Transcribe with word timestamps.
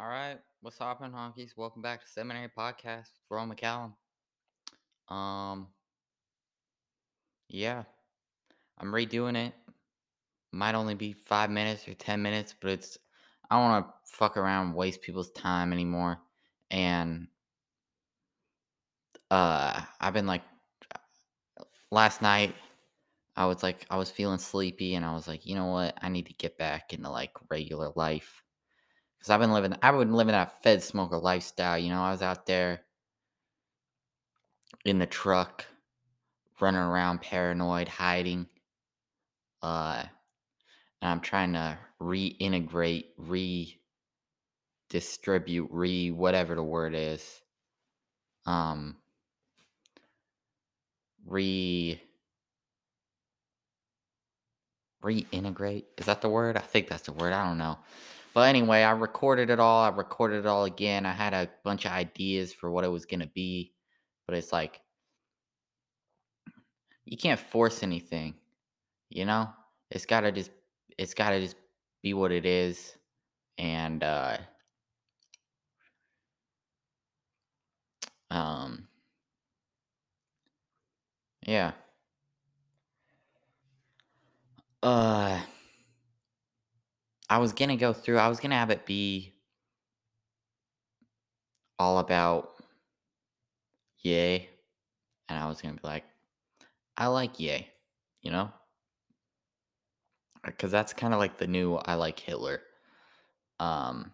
All 0.00 0.06
right, 0.06 0.38
what's 0.60 0.78
happening, 0.78 1.10
honkies? 1.10 1.56
Welcome 1.56 1.82
back 1.82 2.00
to 2.00 2.08
Seminary 2.08 2.48
Podcast. 2.56 3.08
Ron 3.30 3.50
McCallum. 3.50 3.94
Um, 5.12 5.66
yeah, 7.48 7.82
I'm 8.78 8.92
redoing 8.92 9.36
it. 9.36 9.54
Might 10.52 10.76
only 10.76 10.94
be 10.94 11.14
five 11.14 11.50
minutes 11.50 11.88
or 11.88 11.94
ten 11.94 12.22
minutes, 12.22 12.54
but 12.60 12.70
it's 12.70 12.96
I 13.50 13.56
don't 13.56 13.70
want 13.70 13.88
to 13.88 13.94
fuck 14.04 14.36
around, 14.36 14.74
waste 14.74 15.02
people's 15.02 15.32
time 15.32 15.72
anymore. 15.72 16.18
And 16.70 17.26
uh, 19.32 19.80
I've 20.00 20.14
been 20.14 20.28
like, 20.28 20.42
last 21.90 22.22
night, 22.22 22.54
I 23.34 23.46
was 23.46 23.64
like, 23.64 23.84
I 23.90 23.96
was 23.96 24.12
feeling 24.12 24.38
sleepy, 24.38 24.94
and 24.94 25.04
I 25.04 25.12
was 25.12 25.26
like, 25.26 25.44
you 25.44 25.56
know 25.56 25.66
what? 25.66 25.98
I 26.00 26.08
need 26.08 26.26
to 26.26 26.34
get 26.34 26.56
back 26.56 26.92
into 26.92 27.10
like 27.10 27.32
regular 27.50 27.90
life 27.96 28.44
because 29.18 29.30
I've 29.30 29.40
been 29.40 29.52
living, 29.52 29.74
I've 29.82 29.98
been 29.98 30.12
living 30.12 30.32
that 30.32 30.62
Fed 30.62 30.82
smoker 30.82 31.18
lifestyle. 31.18 31.78
You 31.78 31.90
know, 31.90 32.02
I 32.02 32.12
was 32.12 32.22
out 32.22 32.46
there 32.46 32.82
in 34.84 34.98
the 34.98 35.06
truck, 35.06 35.64
running 36.60 36.80
around 36.80 37.20
paranoid, 37.20 37.88
hiding. 37.88 38.46
Uh, 39.62 40.04
and 41.02 41.10
I'm 41.10 41.20
trying 41.20 41.52
to 41.54 41.78
reintegrate, 42.00 43.06
redistribute, 44.90 45.68
re 45.70 46.10
whatever 46.10 46.54
the 46.54 46.62
word 46.62 46.94
is. 46.94 47.40
Um, 48.46 48.96
re 51.26 52.00
reintegrate 55.02 55.84
is 55.96 56.06
that 56.06 56.22
the 56.22 56.28
word? 56.28 56.56
I 56.56 56.60
think 56.60 56.88
that's 56.88 57.02
the 57.04 57.12
word. 57.12 57.32
I 57.32 57.44
don't 57.46 57.58
know. 57.58 57.78
But 58.34 58.48
anyway, 58.48 58.82
I 58.82 58.92
recorded 58.92 59.50
it 59.50 59.58
all. 59.60 59.82
I 59.84 59.88
recorded 59.88 60.40
it 60.40 60.46
all 60.46 60.64
again. 60.64 61.06
I 61.06 61.12
had 61.12 61.34
a 61.34 61.48
bunch 61.64 61.84
of 61.86 61.92
ideas 61.92 62.52
for 62.52 62.70
what 62.70 62.84
it 62.84 62.88
was 62.88 63.06
gonna 63.06 63.26
be, 63.34 63.72
but 64.26 64.36
it's 64.36 64.52
like 64.52 64.80
you 67.04 67.16
can't 67.16 67.40
force 67.40 67.82
anything, 67.82 68.34
you 69.10 69.24
know? 69.24 69.48
It's 69.90 70.06
gotta 70.06 70.30
just 70.32 70.50
it's 70.98 71.14
gotta 71.14 71.40
just 71.40 71.56
be 72.02 72.14
what 72.14 72.32
it 72.32 72.46
is. 72.46 72.96
And 73.58 74.02
uh 74.04 74.38
um 78.30 78.88
yeah. 81.46 81.72
Uh 84.82 85.40
I 87.30 87.38
was 87.38 87.52
gonna 87.52 87.76
go 87.76 87.92
through 87.92 88.18
I 88.18 88.28
was 88.28 88.40
gonna 88.40 88.56
have 88.56 88.70
it 88.70 88.86
be 88.86 89.34
all 91.78 91.98
about 91.98 92.54
Ye. 94.00 94.48
And 95.28 95.38
I 95.38 95.46
was 95.46 95.60
gonna 95.60 95.74
be 95.74 95.80
like, 95.82 96.04
I 96.96 97.06
like 97.08 97.38
Ye, 97.38 97.68
you 98.22 98.30
know? 98.30 98.50
Because 100.44 100.70
that's 100.70 100.92
kind 100.92 101.12
of 101.12 101.18
like 101.20 101.36
the 101.36 101.46
new 101.46 101.74
I 101.74 101.94
like 101.94 102.18
Hitler. 102.18 102.62
Um, 103.60 104.12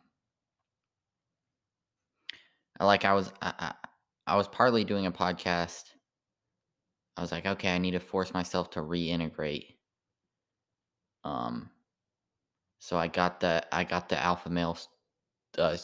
like 2.81 3.05
I 3.05 3.13
was 3.15 3.33
I, 3.41 3.53
I, 3.59 3.75
I 4.27 4.37
was 4.37 4.49
partly 4.49 4.85
doing 4.85 5.07
a 5.07 5.13
podcast. 5.13 5.85
I 7.17 7.21
was 7.21 7.31
like, 7.31 7.47
okay, 7.47 7.73
I 7.73 7.79
need 7.79 7.93
to 7.93 8.01
force 8.01 8.35
myself 8.35 8.71
to 8.71 8.81
reintegrate. 8.81 9.75
Um, 11.23 11.71
so 12.85 12.99
I 12.99 13.09
got 13.09 13.41
the 13.41 13.65
I 13.75 13.83
got 13.83 14.11
the 14.11 14.23
alpha 14.23 14.51
male. 14.51 14.77
Uh, 15.57 15.79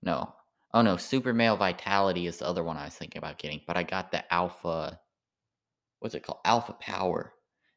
no, 0.00 0.34
oh 0.72 0.80
no, 0.80 0.96
super 0.96 1.34
male 1.34 1.58
vitality 1.58 2.26
is 2.26 2.38
the 2.38 2.48
other 2.48 2.64
one 2.64 2.78
I 2.78 2.86
was 2.86 2.94
thinking 2.94 3.18
about 3.18 3.36
getting. 3.36 3.60
But 3.66 3.76
I 3.76 3.82
got 3.82 4.10
the 4.10 4.32
alpha. 4.32 4.98
What's 5.98 6.14
it 6.14 6.22
called? 6.22 6.38
Alpha 6.46 6.72
power, 6.72 7.34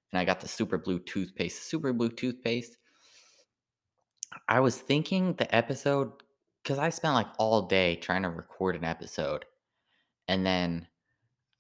and 0.10 0.20
I 0.22 0.24
got 0.24 0.40
the 0.40 0.48
super 0.48 0.78
blue 0.78 1.00
toothpaste. 1.00 1.70
Super 1.70 1.92
blue 1.92 2.08
toothpaste. 2.08 2.78
I 4.48 4.62
was 4.62 4.78
thinking 4.78 5.34
the 5.34 5.54
episode 5.54 6.14
because 6.64 6.80
I 6.80 6.92
spent 6.92 7.14
like 7.14 7.28
all 7.38 7.64
day 7.64 7.98
trying 7.98 8.24
to 8.24 8.30
record 8.30 8.78
an 8.78 8.86
episode, 8.86 9.44
and 10.30 10.46
then 10.46 10.88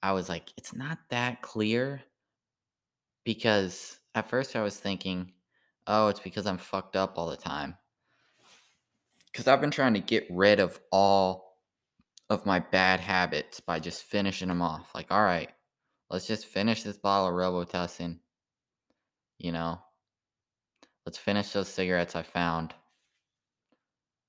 I 0.01 0.13
was 0.13 0.29
like, 0.29 0.53
it's 0.55 0.73
not 0.73 0.99
that 1.09 1.41
clear 1.41 2.03
because 3.25 3.99
at 4.15 4.29
first 4.29 4.55
I 4.55 4.61
was 4.61 4.77
thinking, 4.77 5.33
oh, 5.87 6.09
it's 6.09 6.19
because 6.19 6.45
I'm 6.45 6.57
fucked 6.57 6.95
up 6.95 7.17
all 7.17 7.29
the 7.29 7.37
time. 7.37 7.75
Because 9.31 9.47
I've 9.47 9.61
been 9.61 9.71
trying 9.71 9.93
to 9.93 9.99
get 9.99 10.27
rid 10.29 10.59
of 10.59 10.79
all 10.91 11.57
of 12.29 12.45
my 12.45 12.59
bad 12.59 12.99
habits 12.99 13.59
by 13.59 13.79
just 13.79 14.03
finishing 14.03 14.49
them 14.49 14.61
off. 14.61 14.93
Like, 14.93 15.11
all 15.11 15.23
right, 15.23 15.49
let's 16.09 16.27
just 16.27 16.45
finish 16.47 16.83
this 16.83 16.97
bottle 16.97 17.27
of 17.27 17.33
Robitussin. 17.33 18.19
You 19.37 19.51
know, 19.51 19.79
let's 21.05 21.17
finish 21.17 21.51
those 21.51 21.69
cigarettes 21.69 22.15
I 22.15 22.23
found. 22.23 22.73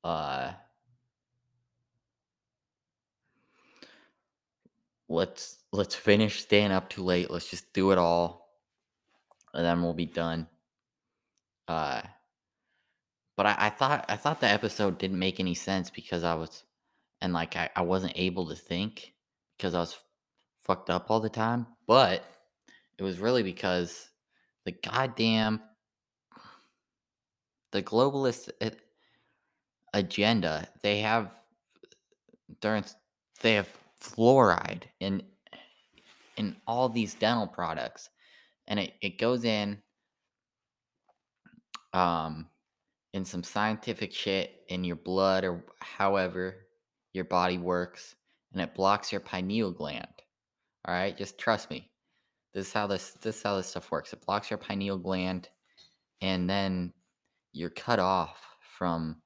Uh, 0.04 0.52
let's 5.08 5.56
let's 5.72 5.94
finish 5.94 6.42
staying 6.42 6.70
up 6.70 6.88
too 6.88 7.02
late. 7.02 7.30
Let's 7.30 7.50
just 7.50 7.72
do 7.72 7.90
it 7.90 7.98
all, 7.98 8.54
and 9.54 9.64
then 9.64 9.82
we'll 9.82 9.94
be 9.94 10.06
done. 10.06 10.46
Uh, 11.68 12.02
but 13.36 13.46
I, 13.46 13.56
I 13.58 13.70
thought 13.70 14.06
I 14.08 14.16
thought 14.16 14.40
the 14.40 14.48
episode 14.48 14.98
didn't 14.98 15.18
make 15.18 15.38
any 15.38 15.54
sense 15.54 15.90
because 15.90 16.24
I 16.24 16.34
was 16.34 16.64
and 17.20 17.32
like 17.32 17.56
I, 17.56 17.70
I 17.76 17.82
wasn't 17.82 18.14
able 18.16 18.48
to 18.48 18.56
think 18.56 19.14
because 19.56 19.74
I 19.74 19.80
was 19.80 19.96
fucked 20.62 20.90
up 20.90 21.10
all 21.10 21.20
the 21.20 21.28
time. 21.28 21.66
But 21.86 22.24
it 22.98 23.02
was 23.02 23.18
really 23.18 23.42
because 23.42 24.10
the 24.64 24.72
goddamn 24.72 25.60
the 27.70 27.82
globalist 27.82 28.50
agenda 29.94 30.68
they 30.82 31.00
have 31.00 31.32
during 32.60 32.84
they 33.40 33.54
have 33.54 33.68
fluoride 34.00 34.82
in 35.00 35.22
in 36.36 36.56
all 36.66 36.88
these 36.88 37.14
dental 37.14 37.46
products 37.46 38.10
and 38.68 38.78
it, 38.78 38.94
it 39.00 39.18
goes 39.18 39.44
in 39.44 39.78
um 41.92 42.46
in 43.14 43.24
some 43.24 43.42
scientific 43.42 44.12
shit 44.12 44.62
in 44.68 44.84
your 44.84 44.96
blood 44.96 45.44
or 45.44 45.64
however 45.80 46.66
your 47.14 47.24
body 47.24 47.58
works 47.58 48.14
and 48.52 48.60
it 48.62 48.74
blocks 48.74 49.10
your 49.10 49.20
pineal 49.20 49.72
gland 49.72 50.06
all 50.88 50.94
right? 50.94 51.16
Just 51.16 51.36
trust 51.38 51.70
me. 51.70 51.90
This 52.54 52.68
is 52.68 52.72
how 52.72 52.86
this 52.86 53.10
this 53.20 53.36
is 53.36 53.42
how 53.42 53.56
this 53.56 53.66
stuff 53.68 53.90
works. 53.90 54.14
It 54.14 54.24
blocks 54.24 54.50
your 54.50 54.58
pineal 54.58 54.96
gland 54.96 55.50
and 56.22 56.48
then 56.48 56.94
you're 57.52 57.68
cut 57.70 57.98
off 57.98 58.42
from 58.62 59.20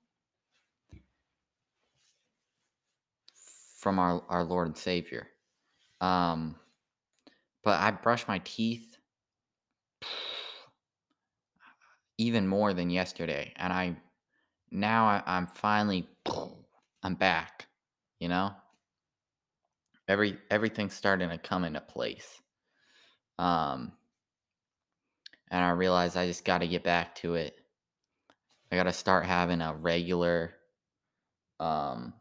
from 3.79 3.99
our, 4.01 4.23
our 4.29 4.43
lord 4.45 4.67
and 4.67 4.77
savior. 4.77 5.29
Um 6.01 6.57
but 7.65 7.79
i 7.81 7.93
brush 7.93 8.27
my 8.27 8.41
teeth 8.45 8.92
even 12.19 12.47
more 12.47 12.73
than 12.75 12.91
yesterday 12.91 13.53
and 13.57 13.73
i 13.73 13.97
now 14.71 15.07
I, 15.07 15.23
i'm 15.27 15.47
finally 15.47 16.09
i'm 17.03 17.15
back 17.15 17.67
you 18.23 18.29
know? 18.29 18.53
Every 20.07 20.39
everything's 20.49 20.95
starting 20.95 21.29
to 21.31 21.39
come 21.39 21.65
into 21.65 21.81
place 21.81 22.41
um 23.39 23.93
and 25.51 25.65
i 25.65 25.71
realized 25.71 26.17
i 26.17 26.27
just 26.27 26.45
got 26.45 26.59
to 26.59 26.69
get 26.69 26.85
back 26.85 27.15
to 27.17 27.35
it. 27.35 27.57
I 28.71 28.77
got 28.77 28.85
to 28.85 28.93
start 28.93 29.25
having 29.25 29.61
a 29.61 29.75
regular 29.75 30.55
um 31.59 32.13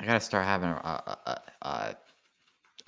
i 0.00 0.04
got 0.04 0.14
to 0.14 0.20
start 0.20 0.44
having 0.44 0.68
a, 0.68 0.72
a, 0.72 1.18
a, 1.26 1.40
a, 1.62 1.96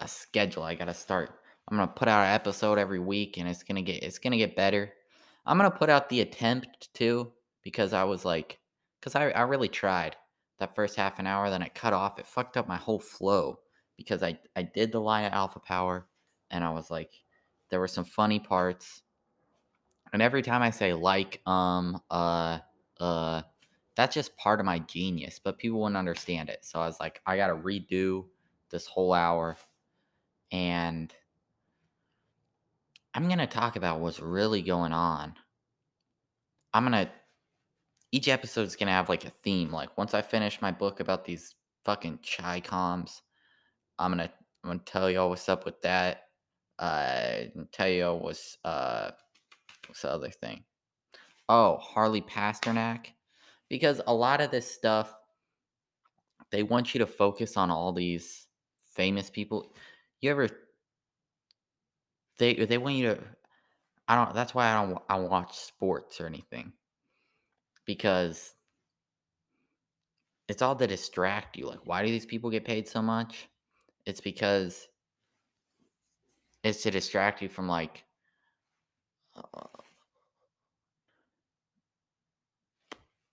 a 0.00 0.08
schedule 0.08 0.62
i 0.62 0.74
got 0.74 0.86
to 0.86 0.94
start 0.94 1.30
i'm 1.68 1.76
gonna 1.76 1.88
put 1.88 2.08
out 2.08 2.24
an 2.24 2.34
episode 2.34 2.78
every 2.78 3.00
week 3.00 3.36
and 3.38 3.48
it's 3.48 3.62
gonna 3.62 3.82
get 3.82 4.02
it's 4.02 4.18
gonna 4.18 4.36
get 4.36 4.56
better. 4.56 4.92
I'm 5.46 5.58
gonna 5.58 5.70
put 5.70 5.90
out 5.90 6.08
the 6.08 6.22
attempt 6.22 6.92
too 6.94 7.32
because 7.62 7.92
i 7.92 8.04
was 8.04 8.24
like 8.24 8.58
because 9.00 9.14
I, 9.14 9.30
I 9.30 9.42
really 9.42 9.68
tried 9.68 10.16
that 10.58 10.74
first 10.74 10.96
half 10.96 11.18
an 11.18 11.26
hour 11.26 11.50
then 11.50 11.62
it 11.62 11.74
cut 11.74 11.92
off 11.92 12.18
it 12.18 12.26
fucked 12.26 12.56
up 12.56 12.66
my 12.66 12.76
whole 12.76 13.00
flow 13.00 13.58
because 13.96 14.22
i 14.22 14.38
i 14.56 14.62
did 14.62 14.92
the 14.92 15.00
line 15.00 15.24
of 15.26 15.32
alpha 15.32 15.60
power 15.60 16.06
and 16.50 16.64
i 16.64 16.70
was 16.70 16.90
like 16.90 17.10
there 17.74 17.80
were 17.80 17.88
some 17.88 18.04
funny 18.04 18.38
parts. 18.38 19.02
And 20.12 20.22
every 20.22 20.42
time 20.42 20.62
i 20.62 20.70
say 20.70 20.92
like 20.92 21.40
um 21.44 22.00
uh 22.08 22.60
uh 23.00 23.42
that's 23.96 24.14
just 24.14 24.36
part 24.36 24.60
of 24.60 24.66
my 24.66 24.78
genius 24.80 25.40
but 25.42 25.58
people 25.58 25.80
wouldn't 25.80 25.96
understand 25.96 26.50
it. 26.50 26.64
So 26.64 26.78
i 26.78 26.86
was 26.86 27.00
like 27.00 27.20
i 27.26 27.36
gotta 27.36 27.54
redo 27.54 28.26
this 28.70 28.86
whole 28.86 29.12
hour. 29.12 29.56
And 30.52 31.12
i'm 33.14 33.28
gonna 33.28 33.46
talk 33.46 33.76
about 33.76 34.00
what's 34.00 34.20
really 34.20 34.62
going 34.62 34.92
on 34.92 35.34
I'm 36.74 36.82
gonna 36.82 37.08
each 38.10 38.28
episode 38.28 38.66
is 38.66 38.76
gonna 38.76 38.90
have 38.90 39.08
like 39.08 39.24
a 39.24 39.30
theme. 39.30 39.70
Like 39.70 39.96
once 39.96 40.12
I 40.12 40.22
finish 40.22 40.60
my 40.60 40.72
book 40.72 41.00
about 41.00 41.24
these 41.24 41.54
fucking 41.84 42.18
ChiComs, 42.18 43.20
I'm 43.98 44.10
gonna 44.10 44.30
I'm 44.64 44.70
gonna 44.70 44.80
tell 44.84 45.08
y'all 45.08 45.30
what's 45.30 45.48
up 45.48 45.64
with 45.64 45.80
that. 45.82 46.22
Uh, 46.78 47.44
tell 47.70 47.88
y'all 47.88 48.18
what's 48.18 48.58
uh 48.64 49.12
what's 49.86 50.02
the 50.02 50.10
other 50.10 50.30
thing? 50.30 50.64
Oh, 51.48 51.76
Harley 51.76 52.22
Pasternak, 52.22 53.06
because 53.70 54.00
a 54.08 54.14
lot 54.14 54.40
of 54.40 54.50
this 54.50 54.68
stuff 54.68 55.16
they 56.50 56.64
want 56.64 56.92
you 56.92 56.98
to 56.98 57.06
focus 57.06 57.56
on 57.56 57.70
all 57.70 57.92
these 57.92 58.48
famous 58.84 59.30
people. 59.30 59.72
You 60.20 60.32
ever 60.32 60.48
they 62.38 62.54
they 62.54 62.78
want 62.78 62.96
you 62.96 63.14
to 63.14 63.22
I 64.08 64.16
don't 64.16 64.34
that's 64.34 64.54
why 64.54 64.72
I 64.72 64.84
don't 64.84 65.02
I 65.08 65.18
watch 65.18 65.56
sports 65.56 66.20
or 66.20 66.26
anything. 66.26 66.72
Because 67.86 68.54
it's 70.48 70.62
all 70.62 70.76
to 70.76 70.86
distract 70.86 71.56
you. 71.56 71.66
Like 71.66 71.86
why 71.86 72.04
do 72.04 72.10
these 72.10 72.26
people 72.26 72.50
get 72.50 72.64
paid 72.64 72.88
so 72.88 73.02
much? 73.02 73.48
It's 74.06 74.20
because 74.20 74.88
it's 76.62 76.82
to 76.82 76.90
distract 76.90 77.42
you 77.42 77.48
from 77.48 77.68
like 77.68 78.04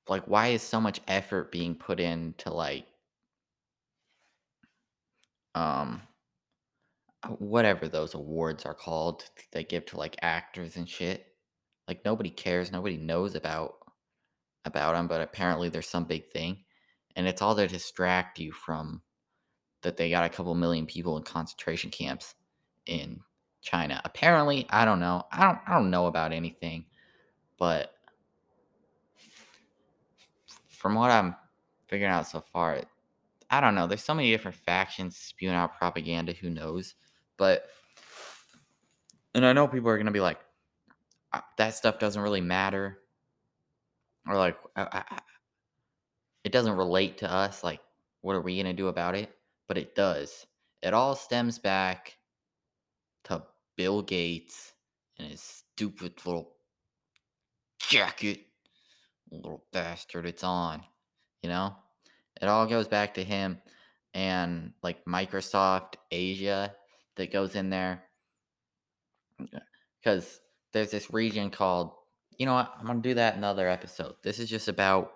like 0.08 0.24
why 0.26 0.48
is 0.50 0.62
so 0.62 0.80
much 0.82 1.00
effort 1.08 1.52
being 1.52 1.76
put 1.76 2.00
into 2.00 2.52
like 2.52 2.86
um 5.56 6.02
uh, 7.24 7.30
whatever 7.30 7.88
those 7.88 8.14
awards 8.14 8.66
are 8.66 8.74
called 8.74 9.26
they 9.52 9.64
give 9.64 9.86
to 9.86 9.98
like 9.98 10.16
actors 10.22 10.76
and 10.78 10.88
shit 10.90 11.28
like 11.88 12.04
nobody 12.06 12.30
cares 12.30 12.72
nobody 12.72 12.98
knows 12.98 13.36
about 13.36 13.76
about 14.66 14.94
them 14.94 15.08
but 15.08 15.22
apparently 15.22 15.70
there's 15.70 15.88
some 15.90 16.04
big 16.06 16.30
thing 16.30 16.58
and 17.16 17.28
it's 17.28 17.42
all 17.42 17.56
to 17.56 17.68
distract 17.68 18.40
you 18.40 18.52
from 18.52 19.02
that 19.82 19.98
they 19.98 20.10
got 20.10 20.26
a 20.26 20.30
couple 20.30 20.54
million 20.56 20.86
people 20.86 21.18
in 21.18 21.24
concentration 21.24 21.90
camps 21.90 22.36
in 22.86 23.20
china 23.62 24.02
apparently 24.06 24.66
i 24.70 24.86
don't 24.86 25.00
know 25.00 25.24
i 25.32 25.44
don't 25.44 25.60
i 25.68 25.74
don't 25.74 25.90
know 25.92 26.08
about 26.08 26.32
anything 26.32 26.86
but 27.58 27.94
from 30.70 30.96
what 30.96 31.12
i'm 31.12 31.36
figuring 31.88 32.12
out 32.12 32.28
so 32.28 32.40
far 32.40 32.82
I 33.52 33.60
don't 33.60 33.76
know. 33.76 33.86
There's 33.86 34.04
so 34.04 34.14
many 34.14 34.32
different 34.32 34.56
factions 34.56 35.18
spewing 35.18 35.56
out 35.56 35.78
propaganda. 35.78 36.32
Who 36.32 36.50
knows? 36.50 36.96
But, 37.42 37.66
and 39.34 39.44
I 39.44 39.52
know 39.52 39.68
people 39.68 39.90
are 39.90 39.98
going 39.98 40.06
to 40.06 40.12
be 40.12 40.20
like, 40.20 40.38
"Uh, 41.34 41.42
that 41.58 41.74
stuff 41.74 41.98
doesn't 41.98 42.22
really 42.22 42.40
matter. 42.40 43.00
Or 44.28 44.36
like, 44.38 44.58
I, 44.76 45.04
I, 45.10 45.20
it 46.44 46.52
doesn't 46.52 46.78
relate 46.78 47.18
to 47.18 47.32
us. 47.32 47.64
Like, 47.64 47.80
what 48.22 48.36
are 48.36 48.42
we 48.42 48.58
going 48.58 48.68
to 48.68 48.80
do 48.80 48.90
about 48.90 49.16
it? 49.16 49.32
But 49.68 49.80
it 49.80 49.96
does. 49.96 50.46
It 50.84 50.94
all 50.94 51.16
stems 51.16 51.58
back 51.58 52.16
to 53.24 53.42
Bill 53.76 54.04
Gates 54.04 54.74
and 55.18 55.28
his 55.28 55.42
stupid 55.42 56.24
little 56.24 56.52
jacket, 57.80 58.46
little 59.32 59.66
bastard 59.74 60.28
it's 60.28 60.44
on, 60.44 60.84
you 61.42 61.50
know? 61.50 61.76
It 62.40 62.46
all 62.46 62.68
goes 62.68 62.88
back 62.88 63.16
to 63.16 63.24
him 63.24 63.58
and 64.14 64.74
like 64.84 65.04
Microsoft 65.06 65.96
Asia 66.12 66.76
that 67.16 67.32
goes 67.32 67.56
in 67.56 67.70
there. 67.70 68.04
Because 70.00 70.40
there's 70.74 70.92
this 70.92 71.12
region 71.12 71.50
called, 71.50 71.92
you 72.38 72.46
know 72.46 72.54
what? 72.54 72.74
I'm 72.80 72.86
to 73.02 73.10
do 73.10 73.16
that 73.16 73.34
in 73.34 73.40
another 73.40 73.68
episode. 73.68 74.16
This 74.24 74.40
is 74.40 74.50
just 74.50 74.68
about. 74.68 75.12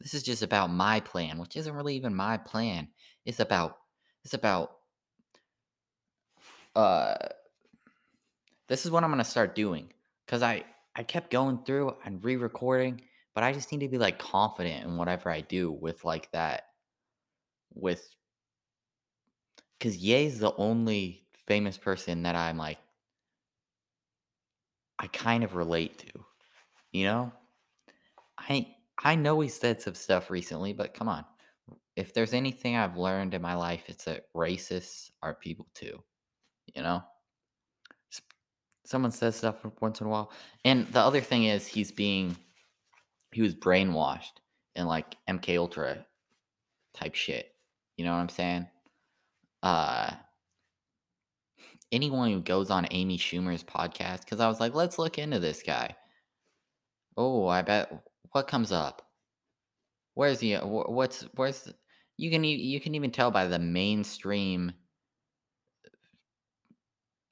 This 0.00 0.14
is 0.14 0.24
just 0.24 0.42
about 0.42 0.68
my 0.68 0.98
plan, 0.98 1.38
which 1.38 1.56
isn't 1.56 1.74
really 1.74 1.94
even 1.94 2.12
my 2.12 2.36
plan. 2.36 2.88
It's 3.24 3.38
about 3.38 3.76
it's 4.24 4.34
about 4.34 4.72
uh 6.74 7.14
this 8.68 8.84
is 8.84 8.90
what 8.90 9.04
I'm 9.04 9.10
to 9.22 9.24
start 9.24 9.54
doing 9.54 9.92
cuz 10.26 10.42
I 10.42 10.64
I 10.96 11.04
kept 11.04 11.30
going 11.30 11.64
through 11.64 11.96
and 12.04 12.22
re-recording, 12.24 13.02
but 13.34 13.44
I 13.44 13.52
just 13.52 13.70
need 13.70 13.80
to 13.80 13.88
be 13.88 13.98
like 13.98 14.18
confident 14.18 14.84
in 14.84 14.96
whatever 14.96 15.30
I 15.30 15.40
do 15.40 15.70
with 15.70 16.04
like 16.04 16.30
that 16.32 16.64
with 17.74 18.14
because 19.82 19.96
Ye's 19.96 20.38
the 20.38 20.54
only 20.54 21.24
famous 21.48 21.76
person 21.76 22.22
that 22.22 22.36
I'm 22.36 22.56
like, 22.56 22.78
I 24.96 25.08
kind 25.08 25.42
of 25.42 25.56
relate 25.56 25.98
to, 25.98 26.20
you 26.92 27.04
know? 27.04 27.32
I 28.38 28.76
I 29.02 29.16
know 29.16 29.40
he 29.40 29.48
said 29.48 29.82
some 29.82 29.94
stuff 29.94 30.30
recently, 30.30 30.72
but 30.72 30.94
come 30.94 31.08
on. 31.08 31.24
If 31.96 32.14
there's 32.14 32.32
anything 32.32 32.76
I've 32.76 32.96
learned 32.96 33.34
in 33.34 33.42
my 33.42 33.54
life, 33.54 33.82
it's 33.88 34.04
that 34.04 34.32
racists 34.36 35.10
are 35.20 35.34
people 35.34 35.66
too, 35.74 36.00
you 36.76 36.82
know? 36.82 37.02
Someone 38.84 39.10
says 39.10 39.34
stuff 39.34 39.66
once 39.80 40.00
in 40.00 40.06
a 40.06 40.10
while. 40.10 40.30
And 40.64 40.86
the 40.88 41.00
other 41.00 41.20
thing 41.20 41.44
is 41.44 41.66
he's 41.66 41.90
being 41.90 42.36
he 43.32 43.42
was 43.42 43.56
brainwashed 43.56 44.38
in 44.76 44.86
like 44.86 45.16
MK 45.28 45.58
Ultra 45.58 46.06
type 46.94 47.16
shit. 47.16 47.48
You 47.96 48.04
know 48.04 48.12
what 48.12 48.18
I'm 48.18 48.28
saying? 48.28 48.68
Uh 49.62 50.12
anyone 51.92 52.30
who 52.32 52.40
goes 52.40 52.70
on 52.70 52.86
Amy 52.90 53.18
Schumer's 53.18 53.62
podcast 53.62 54.20
because 54.20 54.40
I 54.40 54.48
was 54.48 54.60
like, 54.60 54.74
let's 54.74 54.98
look 54.98 55.18
into 55.18 55.38
this 55.38 55.62
guy. 55.62 55.94
Oh, 57.16 57.46
I 57.46 57.62
bet 57.62 57.92
what 58.32 58.48
comes 58.48 58.72
up. 58.72 59.06
Where's 60.14 60.40
he? 60.40 60.54
What's 60.56 61.22
where's? 61.34 61.62
the- 61.62 61.74
You 62.16 62.30
can 62.30 62.44
you 62.44 62.80
can 62.80 62.94
even 62.94 63.10
tell 63.10 63.30
by 63.30 63.46
the 63.46 63.58
mainstream, 63.58 64.72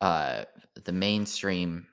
uh, 0.00 0.44
the 0.84 0.92
mainstream 0.92 1.86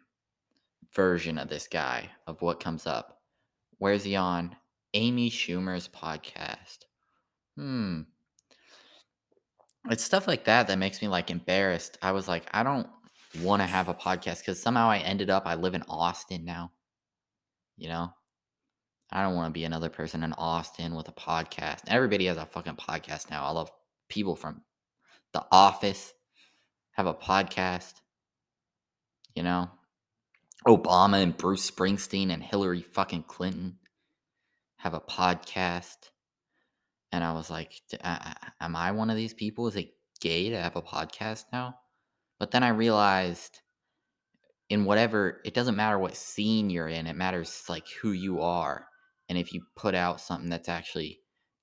version 0.93 1.37
of 1.37 1.49
this 1.49 1.67
guy 1.67 2.09
of 2.25 2.41
what 2.41 2.59
comes 2.59 2.87
up. 2.87 3.21
Where's 3.77 4.03
he 4.03 4.15
on? 4.15 4.55
Amy 4.93 5.29
Schumer's 5.29 5.87
podcast. 5.87 6.79
Hmm. 7.55 8.01
It's 9.89 10.03
stuff 10.03 10.27
like 10.27 10.45
that 10.45 10.67
that 10.67 10.79
makes 10.79 11.01
me 11.01 11.07
like 11.07 11.29
embarrassed. 11.29 11.97
I 12.01 12.11
was 12.11 12.27
like, 12.27 12.45
I 12.51 12.63
don't 12.63 12.87
want 13.41 13.61
to 13.61 13.65
have 13.65 13.87
a 13.87 13.93
podcast 13.93 14.39
because 14.39 14.61
somehow 14.61 14.89
I 14.89 14.97
ended 14.97 15.29
up. 15.29 15.43
I 15.45 15.55
live 15.55 15.73
in 15.73 15.83
Austin 15.87 16.43
now. 16.45 16.71
You 17.77 17.89
know, 17.89 18.09
I 19.11 19.21
don't 19.21 19.35
want 19.35 19.47
to 19.47 19.57
be 19.57 19.63
another 19.63 19.89
person 19.89 20.23
in 20.23 20.33
Austin 20.33 20.95
with 20.95 21.07
a 21.07 21.13
podcast. 21.13 21.81
Everybody 21.87 22.25
has 22.25 22.37
a 22.37 22.45
fucking 22.45 22.75
podcast 22.75 23.29
now. 23.29 23.45
I 23.45 23.51
love 23.51 23.71
people 24.09 24.35
from 24.35 24.61
The 25.33 25.45
Office 25.51 26.13
have 26.91 27.05
a 27.05 27.13
podcast. 27.13 27.93
You 29.35 29.43
know, 29.43 29.69
Obama 30.67 31.21
and 31.21 31.37
Bruce 31.37 31.69
Springsteen 31.69 32.33
and 32.33 32.41
Hillary 32.41 32.81
fucking 32.81 33.23
Clinton 33.23 33.77
have 34.77 34.93
a 34.93 34.99
podcast. 34.99 36.09
And 37.11 37.23
I 37.23 37.33
was 37.33 37.49
like, 37.49 37.81
"D- 37.89 37.97
a- 38.01 38.07
a- 38.07 38.63
am 38.63 38.75
I 38.75 38.91
one 38.91 39.09
of 39.09 39.15
these 39.15 39.33
people? 39.33 39.67
Is 39.67 39.75
it 39.75 39.93
gay 40.19 40.49
to 40.49 40.61
have 40.61 40.75
a 40.75 40.81
podcast 40.81 41.45
now? 41.53 41.79
But 42.39 42.51
then 42.51 42.63
I 42.63 42.69
realized 42.69 43.61
in 44.69 44.85
whatever, 44.85 45.41
it 45.45 45.53
doesn't 45.53 45.75
matter 45.75 45.97
what 45.97 46.15
scene 46.15 46.69
you're 46.69 46.87
in, 46.89 47.07
it 47.07 47.15
matters 47.15 47.63
like 47.69 47.87
who 48.01 48.11
you 48.11 48.41
are. 48.41 48.87
And 49.29 49.37
if 49.37 49.53
you 49.53 49.63
put 49.75 49.95
out 49.95 50.21
something 50.21 50.49
that's 50.49 50.69
actually 50.69 51.21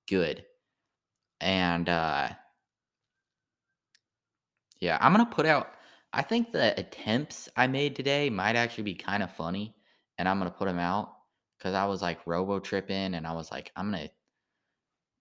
good. 0.08 0.44
And 1.40 1.88
uh 1.88 2.30
yeah, 4.80 4.98
I'm 5.00 5.12
gonna 5.12 5.26
put 5.26 5.46
out 5.46 5.72
I 6.12 6.22
think 6.22 6.52
the 6.52 6.78
attempts 6.78 7.48
I 7.56 7.66
made 7.66 7.96
today 7.96 8.30
might 8.30 8.54
actually 8.56 8.84
be 8.84 8.94
kind 8.94 9.22
of 9.22 9.34
funny, 9.34 9.74
and 10.18 10.28
I'm 10.28 10.38
gonna 10.38 10.50
put 10.50 10.66
them 10.66 10.78
out 10.78 11.12
because 11.58 11.74
I 11.74 11.86
was 11.86 12.02
like 12.02 12.26
robo 12.26 12.60
tripping, 12.60 13.14
and 13.14 13.26
I 13.26 13.32
was 13.32 13.50
like, 13.50 13.72
I'm 13.76 13.90
gonna 13.90 14.08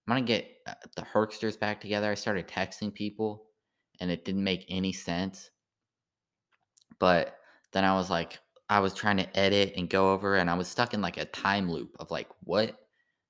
I'm 0.08 0.12
gonna 0.16 0.26
get 0.26 0.50
uh, 0.68 0.74
the 0.96 1.04
Herksters 1.04 1.60
back 1.60 1.80
together. 1.80 2.12
I 2.12 2.16
started 2.16 2.48
texting 2.48 2.94
people, 2.94 3.46
and 4.00 4.12
it 4.12 4.26
didn't 4.26 4.44
make 4.44 4.66
any 4.70 4.92
sense. 4.92 5.50
But 7.00 7.38
then 7.72 7.86
I 7.86 7.94
was 7.96 8.10
like, 8.10 8.40
I 8.70 8.80
was 8.80 8.94
trying 8.94 9.18
to 9.18 9.38
edit 9.40 9.74
and 9.78 9.90
go 9.90 10.12
over, 10.14 10.36
and 10.36 10.50
I 10.50 10.56
was 10.56 10.68
stuck 10.68 10.94
in 10.94 11.02
like 11.02 11.18
a 11.18 11.26
time 11.26 11.72
loop 11.72 11.96
of 12.00 12.12
like, 12.12 12.28
what 12.42 12.78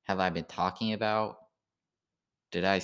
have 0.04 0.20
I 0.20 0.30
been 0.30 0.46
talking 0.46 0.94
about? 0.94 1.38
Did 2.52 2.66
I 2.66 2.82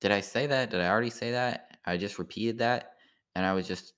did 0.00 0.10
I 0.12 0.20
say 0.20 0.46
that? 0.48 0.70
Did 0.70 0.80
I 0.80 0.88
already 0.88 1.10
say 1.10 1.32
that? 1.32 1.78
I 1.84 1.96
just 1.96 2.18
repeated 2.18 2.58
that, 2.58 2.94
and 3.36 3.46
I 3.46 3.52
was 3.52 3.68
just 3.68 3.94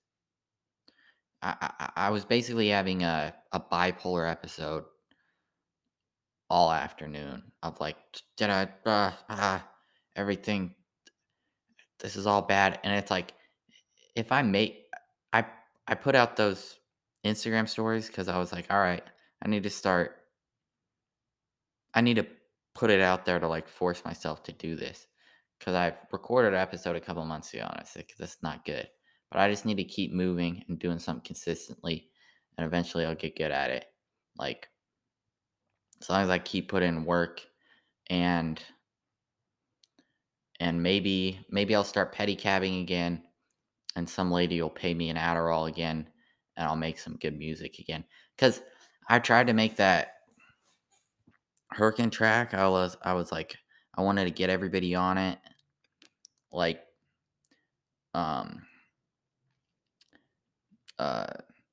I 1.42 1.56
I, 1.80 1.90
I 2.08 2.10
was 2.10 2.24
basically 2.24 2.68
having 2.68 3.04
a 3.04 3.34
a 3.52 3.60
bipolar 3.60 4.30
episode 4.30 4.84
all 6.54 6.70
afternoon 6.70 7.42
of 7.64 7.80
like, 7.80 7.96
did 8.36 8.48
I 8.48 8.68
uh, 8.86 9.10
ah 9.28 9.68
everything? 10.14 10.72
This 11.98 12.14
is 12.14 12.28
all 12.28 12.42
bad, 12.42 12.78
and 12.84 12.94
it's 12.94 13.10
like 13.10 13.34
if 14.14 14.30
I 14.30 14.42
make 14.42 14.84
I 15.32 15.46
I 15.88 15.96
put 15.96 16.14
out 16.14 16.36
those 16.36 16.78
Instagram 17.26 17.68
stories 17.68 18.06
because 18.06 18.28
I 18.28 18.38
was 18.38 18.52
like, 18.52 18.66
all 18.70 18.78
right, 18.78 19.02
I 19.42 19.48
need 19.48 19.64
to 19.64 19.70
start 19.70 20.16
I 21.92 22.00
need 22.02 22.16
to 22.16 22.26
put 22.76 22.90
it 22.90 23.00
out 23.00 23.24
there 23.24 23.40
to 23.40 23.48
like 23.48 23.66
force 23.68 24.04
myself 24.04 24.44
to 24.44 24.52
do 24.52 24.76
this 24.76 25.08
because 25.58 25.74
I've 25.74 25.98
recorded 26.12 26.54
an 26.54 26.60
episode 26.60 26.94
a 26.94 27.00
couple 27.00 27.24
months 27.24 27.52
ago 27.52 27.66
and 27.68 27.80
I 27.80 27.84
said 27.84 28.04
that's 28.16 28.42
not 28.44 28.64
good. 28.64 28.88
But 29.32 29.40
I 29.40 29.50
just 29.50 29.66
need 29.66 29.78
to 29.78 29.84
keep 29.84 30.12
moving 30.12 30.62
and 30.68 30.78
doing 30.78 31.00
something 31.00 31.26
consistently, 31.26 32.10
and 32.56 32.64
eventually 32.64 33.04
I'll 33.06 33.16
get 33.16 33.36
good 33.36 33.50
at 33.50 33.70
it. 33.70 33.86
Like 34.38 34.68
as 36.04 36.10
long 36.10 36.22
as 36.22 36.28
I 36.28 36.38
keep 36.38 36.68
putting 36.68 37.06
work 37.06 37.40
and 38.10 38.62
and 40.60 40.82
maybe 40.82 41.40
maybe 41.50 41.74
I'll 41.74 41.82
start 41.82 42.14
pedicabbing 42.14 42.82
again 42.82 43.22
and 43.96 44.08
some 44.08 44.30
lady 44.30 44.60
will 44.60 44.68
pay 44.68 44.92
me 44.92 45.08
an 45.08 45.16
Adderall 45.16 45.66
again 45.66 46.06
and 46.58 46.66
I'll 46.66 46.76
make 46.76 46.98
some 46.98 47.16
good 47.16 47.38
music 47.38 47.78
again. 47.78 48.04
Cause 48.36 48.60
I 49.08 49.18
tried 49.18 49.46
to 49.46 49.54
make 49.54 49.76
that 49.76 50.12
Hurricane 51.70 52.10
track. 52.10 52.52
I 52.52 52.68
was 52.68 52.98
I 53.00 53.14
was 53.14 53.32
like 53.32 53.56
I 53.94 54.02
wanted 54.02 54.24
to 54.24 54.30
get 54.30 54.50
everybody 54.50 54.94
on 54.94 55.16
it. 55.16 55.38
Like 56.52 56.82
um 58.12 58.60
uh 60.98 61.28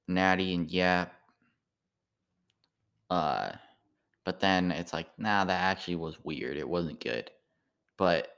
Natty 0.08 0.56
and 0.56 0.72
Yap. 0.72 1.14
Uh 3.10 3.52
but 4.32 4.40
then 4.40 4.72
it's 4.72 4.94
like, 4.94 5.08
nah, 5.18 5.44
that 5.44 5.60
actually 5.62 5.98
was 5.98 6.18
weird. 6.24 6.56
It 6.56 6.70
wasn't 6.70 7.04
good. 7.04 7.30
But 7.98 8.30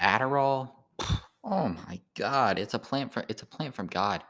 Adderall, 0.00 0.70
oh 1.44 1.70
my 1.70 2.00
god, 2.16 2.60
it's 2.60 2.74
a 2.74 2.78
plant 2.78 3.12
from 3.12 3.24
it's 3.28 3.42
a 3.42 3.46
plant 3.46 3.74
from 3.74 3.88
God. 3.88 4.22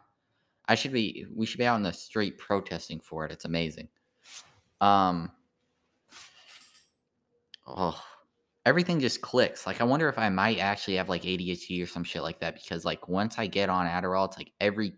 I 0.66 0.76
should 0.76 0.92
be 0.92 1.26
we 1.36 1.44
should 1.44 1.58
be 1.58 1.66
out 1.66 1.76
in 1.76 1.82
the 1.82 1.92
street 1.92 2.38
protesting 2.38 3.00
for 3.00 3.26
it. 3.26 3.32
It's 3.32 3.44
amazing. 3.44 3.88
Um 4.80 5.30
oh 7.66 8.02
everything 8.64 8.98
just 8.98 9.20
clicks. 9.20 9.66
Like 9.66 9.82
I 9.82 9.84
wonder 9.84 10.08
if 10.08 10.16
I 10.16 10.30
might 10.30 10.58
actually 10.58 10.96
have 10.96 11.10
like 11.10 11.24
ADHD 11.24 11.82
or 11.82 11.86
some 11.86 12.02
shit 12.02 12.22
like 12.22 12.40
that 12.40 12.54
because 12.54 12.86
like 12.86 13.08
once 13.08 13.38
I 13.38 13.46
get 13.46 13.68
on 13.68 13.84
Adderall, 13.86 14.26
it's 14.26 14.38
like 14.38 14.52
every 14.58 14.94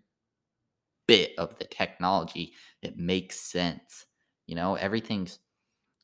bit 1.09 1.33
of 1.37 1.59
the 1.59 1.65
technology 1.65 2.53
it 2.81 2.97
makes 2.97 3.41
sense. 3.41 4.06
You 4.47 4.55
know, 4.55 4.75
everything's 4.75 5.39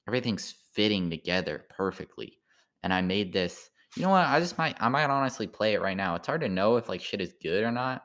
everything's 0.07 0.55
fitting 0.73 1.11
together 1.11 1.65
perfectly. 1.71 2.39
And 2.83 2.93
I 2.93 3.01
made 3.01 3.33
this. 3.33 3.71
You 3.97 4.03
know 4.03 4.11
what? 4.11 4.27
I 4.27 4.41
just 4.41 4.59
might 4.59 4.77
I 4.81 4.89
might 4.89 5.11
honestly 5.11 5.47
play 5.47 5.75
it 5.75 5.83
right 5.83 5.97
now. 5.97 6.15
It's 6.15 6.27
hard 6.27 6.41
to 6.41 6.49
know 6.49 6.77
if 6.77 6.89
like 6.89 7.01
shit 7.01 7.21
is 7.21 7.35
good 7.43 7.63
or 7.63 7.71
not 7.71 8.05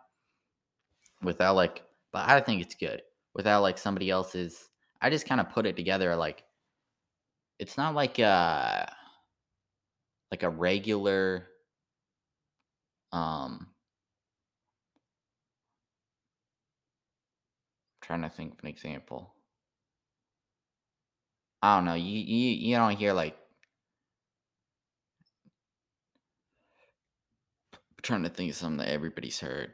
without 1.22 1.56
like 1.56 1.84
but 2.12 2.28
I 2.28 2.40
think 2.42 2.62
it's 2.62 2.76
good 2.76 3.02
without 3.34 3.62
like 3.62 3.78
somebody 3.78 4.10
else's 4.10 4.70
I 5.02 5.10
just 5.10 5.28
kind 5.28 5.42
of 5.42 5.50
put 5.50 5.66
it 5.66 5.76
together 5.76 6.16
like 6.16 6.44
it's 7.60 7.78
not 7.78 7.96
like 7.96 8.20
a 8.20 8.92
like 10.32 10.44
a 10.44 10.50
regular 10.50 11.48
um 13.12 13.68
trying 18.08 18.22
to 18.22 18.30
think 18.30 18.54
of 18.54 18.60
an 18.64 18.70
example. 18.70 19.34
I 21.62 21.76
don't 21.78 21.86
know. 21.86 21.94
You 21.94 22.20
you 22.20 22.50
you 22.70 22.76
don't 22.76 22.98
hear 22.98 23.14
like 23.14 23.38
trying 28.02 28.24
to 28.24 28.30
think 28.30 28.50
of 28.52 28.56
something 28.56 28.78
that 28.78 28.90
everybody's 28.90 29.40
heard. 29.40 29.74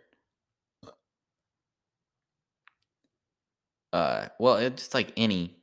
Uh, 3.91 4.27
well, 4.39 4.57
it's 4.57 4.81
just 4.81 4.93
like 4.93 5.13
any 5.17 5.55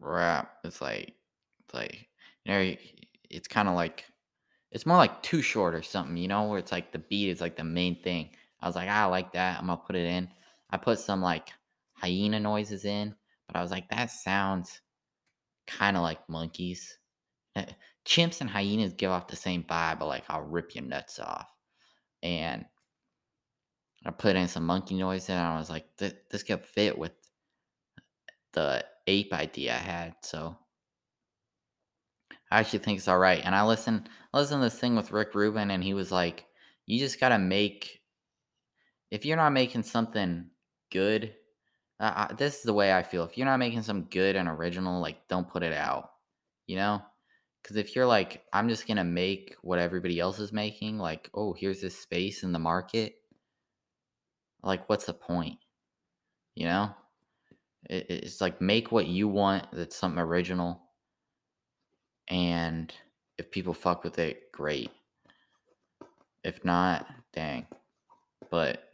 rap. 0.00 0.58
It's 0.64 0.80
like, 0.80 1.14
it's 1.64 1.74
like 1.74 2.08
you 2.44 2.52
know, 2.52 2.76
it's 3.30 3.48
kind 3.48 3.68
of 3.68 3.74
like 3.74 4.04
it's 4.72 4.86
more 4.86 4.96
like 4.98 5.22
Too 5.22 5.42
Short 5.42 5.74
or 5.74 5.82
something. 5.82 6.16
You 6.18 6.28
know, 6.28 6.48
where 6.48 6.58
it's 6.58 6.72
like 6.72 6.92
the 6.92 6.98
beat 7.00 7.30
is 7.30 7.40
like 7.40 7.56
the 7.56 7.64
main 7.64 8.02
thing. 8.02 8.30
I 8.60 8.66
was 8.68 8.76
like, 8.76 8.88
"Ah, 8.90 9.04
I 9.04 9.06
like 9.06 9.32
that. 9.34 9.58
I'm 9.60 9.66
gonna 9.68 9.78
put 9.78 9.96
it 9.96 10.06
in. 10.06 10.28
I 10.70 10.76
put 10.78 10.98
some 11.00 11.22
like 11.22 11.50
hyena 11.94 12.40
noises 12.40 12.84
in, 12.84 13.14
but 13.46 13.56
I 13.56 13.62
was 13.62 13.70
like, 13.70 13.88
that 13.90 14.10
sounds 14.10 14.80
kind 15.66 15.96
of 15.96 16.02
like 16.02 16.28
monkeys. 16.28 16.98
Eh, 17.56 17.66
Chimps 18.06 18.40
and 18.40 18.50
hyenas 18.50 18.94
give 18.94 19.10
off 19.12 19.28
the 19.28 19.36
same 19.36 19.64
vibe, 19.64 20.00
but 20.00 20.06
like 20.08 20.24
I'll 20.28 20.42
rip 20.42 20.74
your 20.74 20.84
nuts 20.84 21.18
off. 21.20 21.48
And 22.22 22.66
I 24.06 24.10
put 24.10 24.36
in 24.36 24.48
some 24.48 24.64
monkey 24.64 24.94
noise 24.94 25.28
and 25.28 25.38
I 25.38 25.58
was 25.58 25.68
like, 25.68 25.96
"Th- 25.98 26.16
this 26.30 26.42
could 26.42 26.64
fit 26.64 26.96
with 26.96 27.12
the 28.52 28.84
ape 29.06 29.32
idea 29.32 29.74
I 29.74 29.78
had. 29.78 30.14
So 30.22 30.56
I 32.50 32.58
actually 32.58 32.80
think 32.80 32.98
it's 32.98 33.06
all 33.08 33.18
right. 33.18 33.44
And 33.44 33.54
I 33.54 33.64
listened, 33.64 34.08
listened 34.34 34.60
to 34.60 34.64
this 34.64 34.78
thing 34.80 34.96
with 34.96 35.12
Rick 35.12 35.34
Rubin, 35.34 35.70
and 35.70 35.82
he 35.82 35.94
was 35.94 36.10
like, 36.12 36.46
you 36.86 36.98
just 36.98 37.20
gotta 37.20 37.38
make 37.38 38.02
if 39.10 39.24
you're 39.24 39.36
not 39.36 39.50
making 39.52 39.82
something 39.82 40.50
good. 40.90 41.34
Uh, 42.00 42.28
I, 42.30 42.34
this 42.34 42.56
is 42.58 42.62
the 42.62 42.74
way 42.74 42.92
I 42.94 43.02
feel. 43.02 43.24
If 43.24 43.38
you're 43.38 43.46
not 43.46 43.58
making 43.58 43.82
some 43.82 44.04
good 44.04 44.36
and 44.36 44.48
original, 44.48 45.00
like 45.00 45.26
don't 45.28 45.48
put 45.48 45.62
it 45.62 45.72
out. 45.72 46.10
You 46.66 46.76
know, 46.76 47.02
because 47.62 47.76
if 47.76 47.94
you're 47.96 48.06
like, 48.06 48.42
I'm 48.52 48.68
just 48.68 48.86
gonna 48.88 49.04
make 49.04 49.56
what 49.62 49.78
everybody 49.78 50.20
else 50.20 50.38
is 50.40 50.52
making, 50.52 50.98
like, 50.98 51.30
oh, 51.34 51.52
here's 51.54 51.80
this 51.80 51.98
space 51.98 52.42
in 52.42 52.52
the 52.52 52.58
market. 52.58 53.16
Like, 54.62 54.88
what's 54.88 55.06
the 55.06 55.14
point? 55.14 55.58
You 56.54 56.66
know, 56.66 56.90
it, 57.90 58.06
it's 58.10 58.40
like 58.40 58.60
make 58.60 58.92
what 58.92 59.06
you 59.06 59.28
want. 59.28 59.66
That's 59.72 59.96
something 59.96 60.20
original 60.20 60.82
And 62.28 62.92
if 63.38 63.50
people 63.50 63.74
fuck 63.74 64.04
with 64.04 64.18
it, 64.18 64.50
great. 64.52 64.90
If 66.44 66.64
not, 66.64 67.06
dang. 67.34 67.66
But 68.50 68.84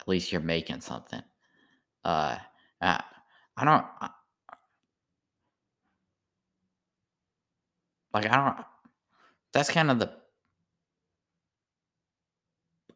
at 0.00 0.08
least 0.08 0.32
you're 0.32 0.40
making 0.40 0.80
something. 0.80 1.22
Uh, 2.06 2.38
I, 2.80 3.02
I 3.56 3.64
don't 3.64 3.84
like. 8.14 8.30
I 8.30 8.36
don't. 8.36 8.66
That's 9.52 9.70
kind 9.70 9.90
of 9.90 9.98
the. 9.98 10.12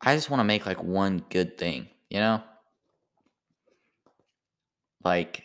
I 0.01 0.15
just 0.15 0.31
want 0.31 0.39
to 0.39 0.45
make 0.45 0.65
like 0.65 0.81
one 0.81 1.25
good 1.29 1.59
thing, 1.59 1.89
you 2.09 2.21
know. 2.21 2.41
Like, 5.03 5.43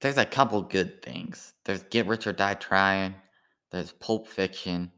there's 0.00 0.18
a 0.18 0.24
couple 0.24 0.62
good 0.62 1.02
things. 1.02 1.52
There's 1.64 1.82
Get 1.82 2.06
Rich 2.06 2.28
or 2.28 2.32
Die 2.32 2.54
Trying. 2.54 3.16
There's 3.72 3.90
Pulp 3.90 4.28
Fiction. 4.28 4.92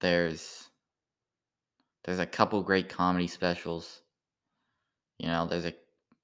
There's 0.00 0.69
there's 2.10 2.18
a 2.18 2.26
couple 2.26 2.60
great 2.64 2.88
comedy 2.88 3.28
specials. 3.28 4.02
You 5.18 5.28
know, 5.28 5.46
there's 5.46 5.64
a 5.64 5.74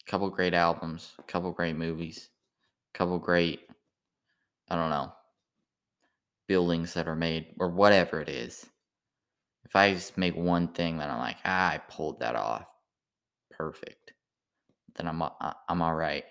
couple 0.06 0.28
great 0.30 0.52
albums, 0.52 1.14
a 1.18 1.22
couple 1.22 1.52
great 1.52 1.76
movies, 1.76 2.30
a 2.94 2.98
couple 2.98 3.18
great, 3.20 3.68
I 4.68 4.76
don't 4.76 4.90
know, 4.90 5.12
buildings 6.48 6.94
that 6.94 7.08
are 7.08 7.16
made 7.16 7.54
or 7.58 7.70
whatever 7.70 8.20
it 8.20 8.28
is. 8.28 8.66
If 9.64 9.76
I 9.76 9.94
just 9.94 10.16
make 10.18 10.34
one 10.36 10.68
thing 10.68 10.98
that 10.98 11.10
I'm 11.10 11.18
like, 11.18 11.38
ah, 11.44 11.72
I 11.72 11.78
pulled 11.78 12.20
that 12.20 12.36
off, 12.36 12.72
perfect, 13.50 14.12
then 14.96 15.08
I'm 15.08 15.22
a- 15.22 15.36
I- 15.40 15.56
I'm 15.68 15.82
all 15.82 15.94
right. 15.96 16.24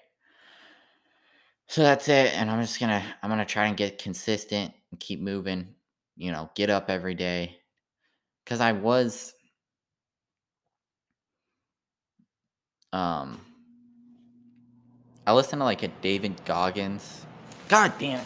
So 1.67 1.81
that's 1.81 2.07
it, 2.07 2.33
and 2.33 2.49
I'm 2.49 2.61
just 2.61 2.79
gonna 2.79 3.03
I'm 3.23 3.29
gonna 3.29 3.45
try 3.45 3.67
and 3.67 3.75
get 3.77 3.97
consistent 3.97 4.73
and 4.91 4.99
keep 4.99 5.19
moving. 5.19 5.75
You 6.15 6.31
know, 6.31 6.49
get 6.55 6.69
up 6.69 6.89
every 6.89 7.15
day 7.15 7.57
because 8.45 8.61
I 8.61 8.73
was 8.73 9.34
um 12.95 13.41
I 15.27 15.33
listen 15.33 15.59
to 15.59 15.65
like 15.65 15.83
a 15.83 15.89
David 16.01 16.45
Goggins. 16.45 17.25
God 17.67 17.91
damn 17.99 18.19
it. 18.21 18.25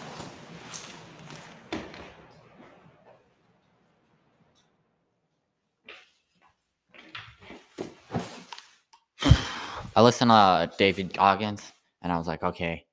I 9.95 10.01
listened 10.01 10.29
to 10.29 10.35
uh, 10.35 10.65
David 10.77 11.13
Goggins 11.13 11.71
and 12.01 12.11
I 12.13 12.17
was 12.17 12.27
like, 12.27 12.43
okay, 12.43 12.85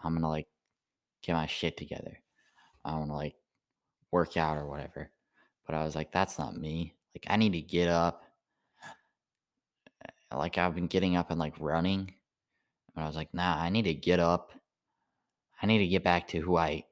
I'm 0.00 0.14
gonna 0.14 0.28
like 0.28 0.48
get 1.22 1.34
my 1.34 1.46
shit 1.46 1.76
together. 1.76 2.18
I 2.84 2.98
wanna 2.98 3.14
like 3.14 3.36
work 4.10 4.36
out 4.36 4.56
or 4.56 4.66
whatever. 4.66 5.10
But 5.64 5.76
I 5.76 5.84
was 5.84 5.94
like, 5.94 6.10
that's 6.10 6.38
not 6.38 6.56
me. 6.56 6.94
Like 7.14 7.26
I 7.32 7.36
need 7.36 7.52
to 7.52 7.60
get 7.60 7.88
up. 7.88 8.23
Like 10.32 10.58
I've 10.58 10.74
been 10.74 10.86
getting 10.86 11.16
up 11.16 11.30
and 11.30 11.38
like 11.38 11.54
running. 11.58 12.12
And 12.94 13.04
I 13.04 13.06
was 13.06 13.16
like, 13.16 13.32
nah, 13.32 13.56
I 13.60 13.68
need 13.70 13.84
to 13.84 13.94
get 13.94 14.20
up. 14.20 14.52
I 15.60 15.66
need 15.66 15.78
to 15.78 15.86
get 15.86 16.04
back 16.04 16.28
to 16.28 16.40
who 16.40 16.56
I 16.56 16.84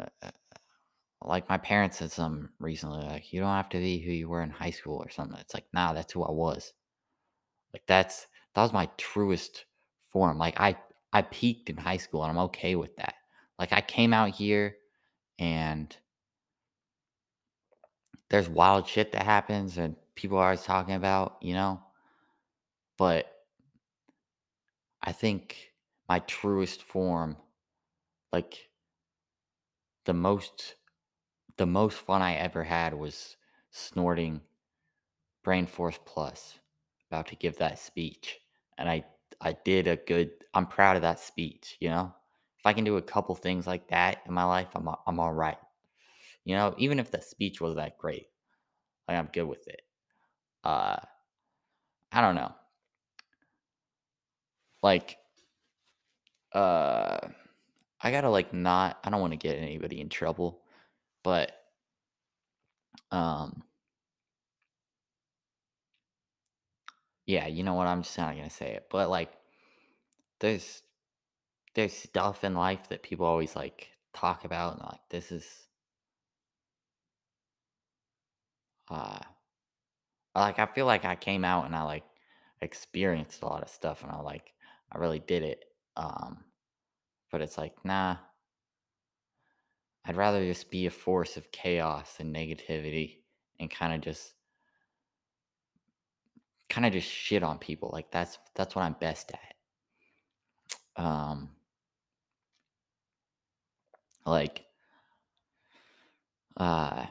uh, 0.00 0.06
uh, 0.22 0.30
like 1.24 1.48
my 1.48 1.58
parents 1.58 1.98
said 1.98 2.12
some 2.12 2.50
recently, 2.58 3.04
like, 3.04 3.32
you 3.32 3.40
don't 3.40 3.50
have 3.50 3.68
to 3.70 3.78
be 3.78 3.98
who 3.98 4.12
you 4.12 4.28
were 4.28 4.42
in 4.42 4.50
high 4.50 4.70
school 4.70 4.96
or 4.96 5.10
something. 5.10 5.38
It's 5.40 5.54
like, 5.54 5.66
nah, 5.72 5.92
that's 5.92 6.12
who 6.12 6.22
I 6.22 6.30
was. 6.30 6.72
Like 7.72 7.82
that's 7.86 8.26
that 8.54 8.62
was 8.62 8.72
my 8.72 8.88
truest 8.96 9.64
form. 10.12 10.38
Like 10.38 10.58
I 10.60 10.76
I 11.12 11.22
peaked 11.22 11.70
in 11.70 11.76
high 11.76 11.96
school 11.98 12.22
and 12.22 12.30
I'm 12.30 12.44
okay 12.46 12.74
with 12.74 12.94
that. 12.96 13.14
Like 13.58 13.72
I 13.72 13.80
came 13.80 14.12
out 14.12 14.30
here 14.30 14.76
and 15.38 15.94
there's 18.30 18.48
wild 18.48 18.86
shit 18.86 19.12
that 19.12 19.22
happens 19.24 19.78
and 19.78 19.96
people 20.14 20.38
are 20.38 20.44
always 20.44 20.62
talking 20.62 20.94
about, 20.94 21.36
you 21.40 21.54
know? 21.54 21.80
But 22.98 23.32
I 25.00 25.12
think 25.12 25.72
my 26.06 26.18
truest 26.18 26.82
form, 26.82 27.38
like 28.32 28.70
the 30.06 30.14
most 30.14 30.76
the 31.58 31.66
most 31.66 31.98
fun 31.98 32.22
I 32.22 32.34
ever 32.36 32.64
had 32.64 32.94
was 32.94 33.36
snorting 33.70 34.42
Brain 35.42 35.66
Force 35.66 35.98
Plus, 36.04 36.58
about 37.10 37.26
to 37.28 37.36
give 37.36 37.56
that 37.58 37.78
speech. 37.78 38.38
And 38.78 38.88
I 38.88 39.04
I 39.40 39.52
did 39.52 39.86
a 39.86 39.96
good 39.96 40.30
I'm 40.54 40.66
proud 40.66 40.96
of 40.96 41.02
that 41.02 41.20
speech, 41.20 41.76
you 41.80 41.88
know? 41.88 42.14
If 42.58 42.66
I 42.66 42.72
can 42.72 42.84
do 42.84 42.96
a 42.96 43.02
couple 43.02 43.34
things 43.34 43.66
like 43.66 43.88
that 43.88 44.22
in 44.26 44.34
my 44.34 44.44
life, 44.44 44.68
I'm 44.74 44.88
I'm 45.06 45.20
all 45.20 45.32
right. 45.32 45.58
You 46.44 46.56
know, 46.56 46.74
even 46.78 46.98
if 47.00 47.10
the 47.10 47.20
speech 47.22 47.60
was 47.60 47.76
that 47.76 47.98
great, 47.98 48.28
like 49.08 49.18
I'm 49.18 49.30
good 49.32 49.44
with 49.46 49.66
it. 49.68 49.82
Uh 50.64 50.96
I 52.12 52.20
don't 52.20 52.34
know. 52.34 52.52
Like 54.86 55.18
uh 56.52 57.18
I 58.00 58.12
got 58.12 58.20
to 58.20 58.30
like 58.30 58.54
not 58.54 59.00
I 59.02 59.10
don't 59.10 59.20
want 59.20 59.32
to 59.32 59.36
get 59.36 59.58
anybody 59.58 60.00
in 60.00 60.08
trouble, 60.08 60.62
but 61.24 61.50
um 63.10 63.64
yeah, 67.26 67.48
you 67.48 67.64
know 67.64 67.74
what? 67.74 67.88
I'm 67.88 68.02
just 68.02 68.16
not 68.16 68.36
to 68.36 68.48
say 68.48 68.74
it. 68.74 68.86
But 68.88 69.10
like 69.10 69.32
there's 70.38 70.82
there's 71.74 71.92
stuff 71.92 72.44
in 72.44 72.54
life 72.54 72.88
that 72.90 73.02
people 73.02 73.26
always 73.26 73.56
like 73.56 73.88
talk 74.14 74.44
about 74.44 74.74
and 74.74 74.82
like 74.84 75.00
this 75.10 75.32
is 75.32 75.66
uh 78.88 79.18
like 80.36 80.60
I 80.60 80.66
feel 80.66 80.86
like 80.86 81.04
I 81.04 81.16
came 81.16 81.44
out 81.44 81.66
and 81.66 81.74
I 81.74 81.82
like 81.82 82.04
experienced 82.60 83.42
a 83.42 83.46
lot 83.46 83.64
of 83.64 83.68
stuff 83.68 84.04
and 84.04 84.12
I 84.12 84.20
like 84.20 84.52
I 84.92 84.98
really 84.98 85.20
did 85.20 85.42
it. 85.42 85.64
Um 85.96 86.44
but 87.30 87.40
it's 87.42 87.58
like 87.58 87.84
nah, 87.84 88.16
I'd 90.04 90.16
rather 90.16 90.44
just 90.44 90.70
be 90.70 90.86
a 90.86 90.90
force 90.90 91.36
of 91.36 91.50
chaos 91.52 92.16
and 92.20 92.34
negativity 92.34 93.18
and 93.58 93.70
kind 93.70 93.92
of 93.94 94.00
just 94.00 94.34
kind 96.68 96.86
of 96.86 96.92
just 96.92 97.08
shit 97.08 97.42
on 97.42 97.58
people. 97.58 97.90
Like 97.92 98.10
that's 98.10 98.38
that's 98.54 98.74
what 98.74 98.82
I'm 98.82 98.96
best 99.00 99.32
at. 99.32 101.02
Um 101.02 101.50
like 104.24 104.64
uh 106.56 107.06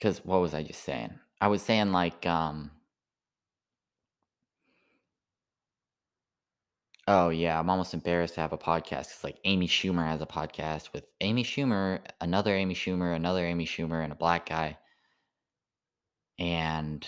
cuz 0.00 0.24
what 0.24 0.40
was 0.40 0.54
I 0.54 0.62
just 0.62 0.82
saying? 0.84 1.18
I 1.40 1.48
was 1.48 1.62
saying 1.62 1.92
like 1.92 2.26
um 2.26 2.70
Oh 7.06 7.28
yeah, 7.30 7.58
I'm 7.60 7.70
almost 7.70 7.94
embarrassed 7.94 8.34
to 8.34 8.40
have 8.40 8.52
a 8.52 8.58
podcast. 8.58 9.08
Cause 9.10 9.24
like 9.24 9.38
Amy 9.44 9.68
Schumer 9.68 10.04
has 10.06 10.20
a 10.20 10.26
podcast 10.26 10.92
with 10.92 11.04
Amy 11.20 11.44
Schumer, 11.44 12.00
another 12.20 12.54
Amy 12.56 12.74
Schumer, 12.74 13.14
another 13.14 13.44
Amy 13.46 13.66
Schumer, 13.66 14.02
and 14.02 14.12
a 14.12 14.16
black 14.16 14.46
guy. 14.46 14.78
And 16.38 17.06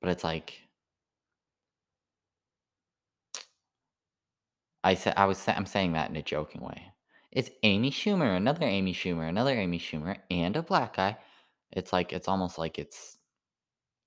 but 0.00 0.10
it's 0.10 0.24
like 0.24 0.60
I 4.82 4.94
said 4.94 5.14
I 5.16 5.26
was 5.26 5.46
I'm 5.48 5.66
saying 5.66 5.92
that 5.92 6.10
in 6.10 6.16
a 6.16 6.22
joking 6.22 6.60
way. 6.60 6.92
It's 7.32 7.50
Amy 7.62 7.90
Schumer, 7.90 8.36
another 8.36 8.64
Amy 8.66 8.94
Schumer, 8.94 9.28
another 9.28 9.52
Amy 9.52 9.78
Schumer, 9.78 10.18
and 10.30 10.56
a 10.56 10.62
black 10.62 10.96
guy. 10.96 11.16
It's 11.72 11.92
like 11.92 12.12
it's 12.12 12.28
almost 12.28 12.58
like 12.58 12.78
it's 12.78 13.18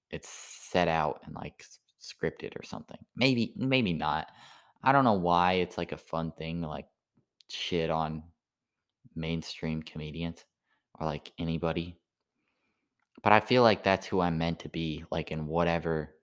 it's 0.10 0.30
set 0.30 0.88
out 0.88 1.22
and 1.26 1.36
like 1.36 1.63
scripted 2.02 2.60
or 2.60 2.63
something. 2.63 2.98
Maybe 3.15 3.54
maybe 3.58 3.93
not. 3.93 4.30
I 4.88 4.93
don't 4.93 5.04
know 5.04 5.15
why 5.15 5.56
it's 5.56 5.78
like 5.78 5.91
a 5.91 5.97
fun 5.97 6.32
thing 6.32 6.62
like 6.62 6.86
shit 7.50 7.89
on 7.89 8.23
mainstream 9.17 9.84
comedians 9.84 10.45
or 10.97 11.06
like 11.06 11.34
anybody. 11.38 11.97
But 13.21 13.34
I 13.34 13.41
feel 13.41 13.63
like 13.63 13.84
that's 13.84 14.08
who 14.08 14.21
I'm 14.21 14.38
meant 14.38 14.60
to 14.60 14.69
be, 14.69 15.04
like 15.12 15.30
in 15.30 15.45
whatever 15.45 16.15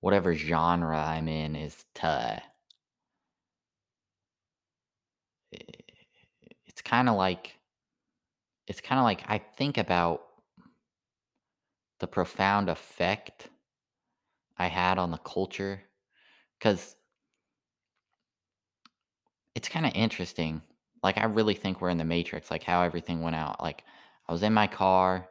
whatever 0.00 0.32
genre 0.32 0.98
I'm 0.98 1.28
in 1.28 1.54
is 1.54 1.84
to 1.96 2.40
it's 5.52 6.80
kind 6.80 7.10
of 7.10 7.16
like 7.16 7.58
it's 8.66 8.80
kind 8.80 8.98
of 8.98 9.04
like 9.04 9.22
I 9.28 9.36
think 9.36 9.76
about 9.76 10.22
the 12.00 12.06
profound 12.06 12.70
effect 12.70 13.50
I 14.56 14.68
had 14.68 14.96
on 14.96 15.10
the 15.10 15.18
culture 15.18 15.82
cuz 16.60 16.96
it's 19.54 19.68
kind 19.68 19.86
of 19.86 19.92
interesting. 19.94 20.62
Like 21.02 21.18
I 21.18 21.24
really 21.24 21.54
think 21.54 21.80
we're 21.80 21.90
in 21.90 21.98
the 21.98 22.04
matrix 22.04 22.50
like 22.50 22.62
how 22.62 22.82
everything 22.82 23.22
went 23.22 23.36
out. 23.36 23.62
Like 23.62 23.84
I 24.28 24.32
was 24.32 24.42
in 24.42 24.52
my 24.54 24.66
car, 24.66 25.28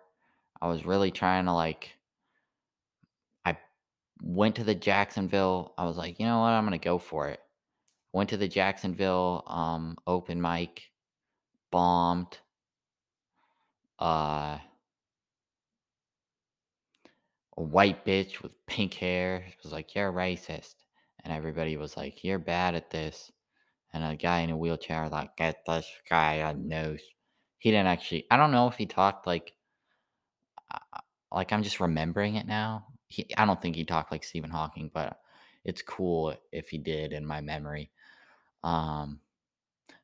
I 0.61 0.67
was 0.67 0.85
really 0.85 1.11
trying 1.11 1.45
to 1.45 1.53
like 1.53 1.91
I 3.45 3.57
went 4.21 4.55
to 4.57 4.63
the 4.63 4.75
Jacksonville. 4.75 5.73
I 5.77 5.85
was 5.85 5.97
like, 5.97 6.19
"You 6.19 6.25
know 6.25 6.39
what? 6.39 6.49
I'm 6.51 6.65
going 6.65 6.79
to 6.79 6.83
go 6.83 6.97
for 6.99 7.29
it." 7.29 7.41
Went 8.13 8.29
to 8.31 8.37
the 8.37 8.47
Jacksonville 8.49 9.43
um 9.47 9.97
open 10.07 10.41
mic, 10.41 10.91
bombed. 11.71 12.39
Uh 13.99 14.59
a 17.57 17.61
white 17.61 18.05
bitch 18.05 18.41
with 18.41 18.65
pink 18.67 18.93
hair 18.93 19.45
was 19.63 19.71
like, 19.73 19.93
"You're 19.95 20.13
racist." 20.13 20.75
And 21.27 21.35
everybody 21.35 21.77
was 21.77 21.97
like, 21.97 22.23
"You're 22.25 22.39
bad 22.39 22.75
at 22.75 22.89
this." 22.91 23.31
And 23.93 24.03
a 24.05 24.15
guy 24.17 24.41
in 24.41 24.51
a 24.51 24.57
wheelchair 24.57 25.09
like, 25.09 25.37
"Get 25.37 25.65
this 25.67 25.87
guy 26.09 26.35
a 26.35 26.55
noose." 26.55 27.03
He 27.59 27.71
didn't 27.71 27.87
actually 27.89 28.27
I 28.31 28.37
don't 28.37 28.51
know 28.53 28.67
if 28.69 28.77
he 28.77 28.87
talked 28.87 29.27
like 29.27 29.55
like 31.31 31.51
I'm 31.51 31.63
just 31.63 31.79
remembering 31.79 32.35
it 32.35 32.47
now. 32.47 32.85
He 33.07 33.25
I 33.37 33.45
don't 33.45 33.61
think 33.61 33.75
he 33.75 33.85
talked 33.85 34.11
like 34.11 34.23
Stephen 34.23 34.49
Hawking, 34.49 34.91
but 34.93 35.19
it's 35.65 35.81
cool 35.81 36.35
if 36.51 36.69
he 36.69 36.77
did 36.77 37.13
in 37.13 37.25
my 37.25 37.41
memory. 37.41 37.91
Um 38.63 39.21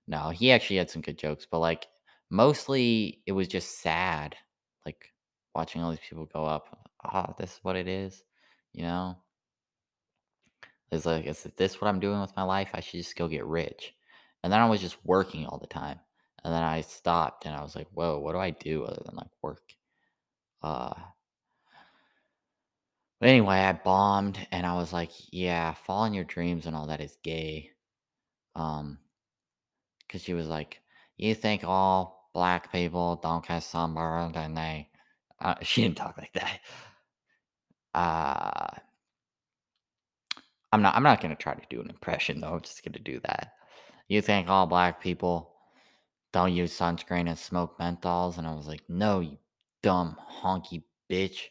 No, 0.07 0.31
he 0.31 0.51
actually 0.53 0.77
had 0.77 0.91
some 0.91 1.03
good 1.03 1.19
jokes, 1.19 1.47
but, 1.51 1.59
like, 1.61 1.87
mostly 2.31 3.21
it 3.27 3.33
was 3.33 3.47
just 3.49 3.81
sad, 3.81 4.37
like, 4.85 5.13
watching 5.55 5.83
all 5.83 5.91
these 5.91 6.01
people 6.09 6.27
go 6.27 6.45
up, 6.45 6.89
"Ah, 7.05 7.33
this 7.39 7.53
is 7.55 7.59
what 7.63 7.77
it 7.77 7.87
is," 7.89 8.23
you 8.73 8.83
know? 8.83 9.22
It's 10.93 11.05
like, 11.05 11.25
"Is 11.25 11.43
this 11.57 11.81
what 11.81 11.87
I'm 11.89 11.99
doing 11.99 12.21
with 12.21 12.35
my 12.35 12.43
life? 12.43 12.71
I 12.73 12.79
should 12.81 12.99
just 12.99 13.15
go 13.15 13.27
get 13.27 13.45
rich." 13.45 13.93
And 14.43 14.51
then 14.53 14.59
I 14.61 14.69
was 14.69 14.81
just 14.81 15.03
working 15.05 15.45
all 15.47 15.57
the 15.59 15.67
time, 15.67 15.99
and 16.43 16.53
then 16.53 16.63
I 16.63 16.81
stopped, 16.81 17.45
and 17.45 17.55
I 17.55 17.61
was 17.63 17.75
like, 17.75 17.87
"Whoa, 17.93 18.19
what 18.19 18.33
do 18.33 18.39
I 18.39 18.51
do 18.51 18.83
other 18.85 19.01
than, 19.05 19.15
like, 19.15 19.31
work?" 19.41 19.73
Uh, 20.63 20.93
but 23.19 23.29
anyway, 23.29 23.55
I 23.57 23.73
bombed, 23.73 24.45
and 24.51 24.65
I 24.67 24.75
was 24.75 24.93
like, 24.93 25.09
"Yeah, 25.31 25.73
following 25.73 26.13
your 26.13 26.25
dreams 26.25 26.65
and 26.67 26.75
all 26.75 26.87
that 26.87 27.01
is 27.01 27.17
gay." 27.23 27.71
Um, 28.55 28.99
cause 30.09 30.21
she 30.21 30.33
was 30.33 30.47
like, 30.47 30.81
"You 31.17 31.35
think 31.35 31.63
all 31.63 32.29
black 32.33 32.71
people 32.71 33.17
don't 33.17 33.45
get 33.45 33.59
sunburned 33.63 34.35
and 34.37 34.55
they" 34.57 34.89
uh, 35.39 35.55
she 35.61 35.81
didn't 35.83 35.97
talk 35.97 36.17
like 36.17 36.33
that. 36.33 36.59
Uh, 37.93 38.79
I'm 40.73 40.81
not 40.81 40.95
I'm 40.95 41.03
not 41.03 41.21
gonna 41.21 41.35
try 41.35 41.53
to 41.53 41.61
do 41.69 41.81
an 41.81 41.89
impression, 41.91 42.41
though, 42.41 42.55
I'm 42.55 42.61
just 42.61 42.83
gonna 42.83 42.99
do 42.99 43.19
that. 43.21 43.53
"You 44.09 44.21
think 44.21 44.49
all 44.49 44.67
black 44.67 45.01
people 45.01 45.53
don't 46.33 46.53
use 46.53 46.77
sunscreen 46.77 47.29
and 47.29 47.37
smoke 47.39 47.77
menthols?" 47.79 48.37
And 48.39 48.47
I 48.47 48.53
was 48.55 48.67
like, 48.67 48.83
"No, 48.89 49.19
you 49.21 49.37
dumb 49.83 50.17
honky 50.43 50.83
bitch." 51.11 51.49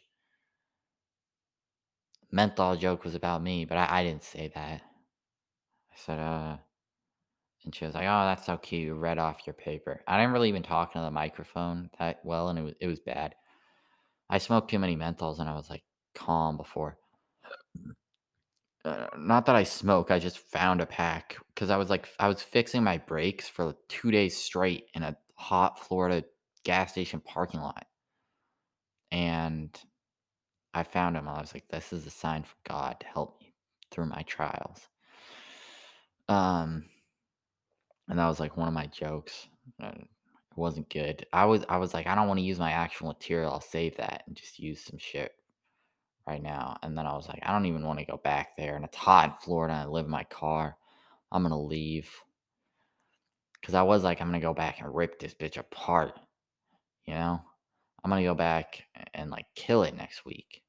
Menthol 2.31 2.77
joke 2.77 3.03
was 3.03 3.15
about 3.15 3.41
me, 3.43 3.65
but 3.65 3.77
I 3.77 3.99
I 3.99 4.03
didn't 4.03 4.23
say 4.23 4.47
that. 4.55 4.81
I 5.91 5.95
said, 5.95 6.19
uh 6.19 6.57
and 7.65 7.73
she 7.73 7.85
was 7.85 7.93
like, 7.95 8.03
"Oh, 8.05 8.25
that's 8.25 8.45
so 8.45 8.57
cute, 8.57 8.83
you 8.83 8.93
read 8.95 9.17
off 9.17 9.47
your 9.47 9.53
paper." 9.53 10.01
I 10.07 10.17
didn't 10.17 10.33
really 10.33 10.49
even 10.49 10.63
talk 10.63 10.95
into 10.95 11.05
the 11.05 11.11
microphone 11.11 11.89
that 11.99 12.19
well, 12.25 12.49
and 12.49 12.59
it 12.59 12.61
was 12.63 12.73
it 12.79 12.87
was 12.87 12.99
bad. 12.99 13.35
I 14.29 14.39
smoked 14.39 14.69
too 14.71 14.79
many 14.79 14.97
menthols 14.97 15.39
and 15.39 15.49
I 15.49 15.55
was, 15.55 15.69
like, 15.69 15.83
calm 16.15 16.57
before. 16.57 16.97
Uh, 18.85 19.07
not 19.17 19.45
that 19.45 19.55
I 19.55 19.63
smoke, 19.63 20.11
I 20.11 20.19
just 20.19 20.39
found 20.39 20.81
a 20.81 20.85
pack 20.85 21.37
because 21.53 21.69
I 21.69 21.77
was, 21.77 21.89
like 21.89 22.07
I 22.19 22.27
was 22.27 22.41
fixing 22.41 22.83
my 22.83 22.97
brakes 22.97 23.47
for 23.47 23.75
2 23.87 24.11
days 24.11 24.35
straight 24.37 24.87
in 24.93 25.03
a 25.03 25.15
hot 25.35 25.79
Florida 25.79 26.25
gas 26.65 26.91
station 26.91 27.21
parking 27.21 27.61
lot, 27.61 27.85
and 29.11 29.69
I 30.73 30.83
found 30.83 31.15
him. 31.15 31.27
I 31.27 31.39
was 31.39 31.53
like, 31.53 31.67
this 31.69 31.93
is 31.93 32.05
a 32.07 32.09
sign 32.09 32.43
from 32.43 32.57
God 32.67 32.97
to 32.99 33.07
help 33.07 33.39
me 33.39 33.53
through 33.91 34.07
my 34.07 34.23
trials. 34.23 34.87
Um, 36.27 36.85
and 38.09 38.19
that 38.19 38.27
was 38.27 38.39
like 38.39 38.57
one 38.57 38.67
of 38.67 38.73
my 38.73 38.87
jokes. 38.87 39.47
It 39.79 40.07
wasn't 40.55 40.89
good. 40.89 41.25
I 41.31 41.45
was 41.45 41.63
I 41.69 41.77
was 41.77 41.93
like, 41.93 42.07
I 42.07 42.15
don't 42.15 42.27
want 42.27 42.39
to 42.39 42.45
use 42.45 42.59
my 42.59 42.71
actual 42.71 43.07
material. 43.07 43.51
I'll 43.51 43.61
save 43.61 43.97
that 43.97 44.23
and 44.27 44.35
just 44.35 44.59
use 44.59 44.83
some 44.83 44.97
shit 44.99 45.31
right 46.27 46.41
now. 46.41 46.77
And 46.81 46.97
then 46.97 47.05
I 47.05 47.13
was 47.13 47.27
like, 47.27 47.39
I 47.43 47.51
don't 47.51 47.65
even 47.65 47.85
want 47.85 47.99
to 47.99 48.05
go 48.05 48.17
back 48.23 48.55
there. 48.57 48.75
And 48.75 48.85
it's 48.85 48.97
hot 48.97 49.29
in 49.29 49.35
Florida. 49.43 49.73
I 49.73 49.85
live 49.85 50.05
in 50.05 50.11
my 50.11 50.23
car. 50.25 50.77
I'm 51.31 51.43
gonna 51.43 51.59
leave. 51.59 52.09
Cause 53.65 53.75
I 53.75 53.81
was 53.83 54.03
like, 54.03 54.21
I'm 54.21 54.27
gonna 54.27 54.39
go 54.39 54.53
back 54.53 54.81
and 54.81 54.93
rip 54.93 55.19
this 55.19 55.33
bitch 55.33 55.57
apart. 55.57 56.19
You 57.05 57.13
know? 57.13 57.41
I'm 58.03 58.09
gonna 58.09 58.23
go 58.23 58.35
back 58.35 58.83
and 59.13 59.31
like 59.31 59.45
kill 59.55 59.83
it 59.83 59.95
next 59.95 60.25
week. 60.25 60.61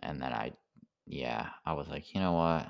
And 0.00 0.20
then 0.22 0.32
I 0.32 0.52
yeah, 1.06 1.48
I 1.66 1.74
was 1.74 1.88
like, 1.88 2.14
you 2.14 2.20
know 2.20 2.32
what? 2.32 2.66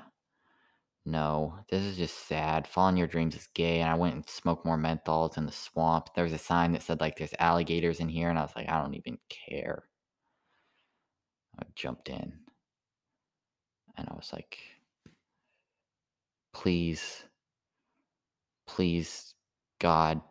No, 1.05 1.59
this 1.69 1.83
is 1.83 1.97
just 1.97 2.27
sad. 2.27 2.67
Following 2.67 2.97
your 2.97 3.07
dreams 3.07 3.35
is 3.35 3.47
gay. 3.53 3.79
And 3.81 3.89
I 3.89 3.95
went 3.95 4.15
and 4.15 4.27
smoked 4.27 4.65
more 4.65 4.77
menthols 4.77 5.37
in 5.37 5.45
the 5.45 5.51
swamp. 5.51 6.09
There 6.15 6.23
was 6.23 6.33
a 6.33 6.37
sign 6.39 6.71
that 6.73 6.81
said 6.81 6.99
like 6.99 7.17
there's 7.17 7.33
alligators 7.39 7.99
in 7.99 8.09
here, 8.09 8.29
and 8.29 8.39
I 8.39 8.41
was 8.41 8.55
like, 8.55 8.69
I 8.69 8.81
don't 8.81 8.95
even 8.95 9.19
care. 9.29 9.83
I 11.59 11.63
jumped 11.75 12.09
in 12.09 12.33
and 13.97 14.07
I 14.09 14.13
was 14.13 14.31
like, 14.33 14.59
please, 16.53 17.23
please, 18.67 19.33
God, 19.79 20.21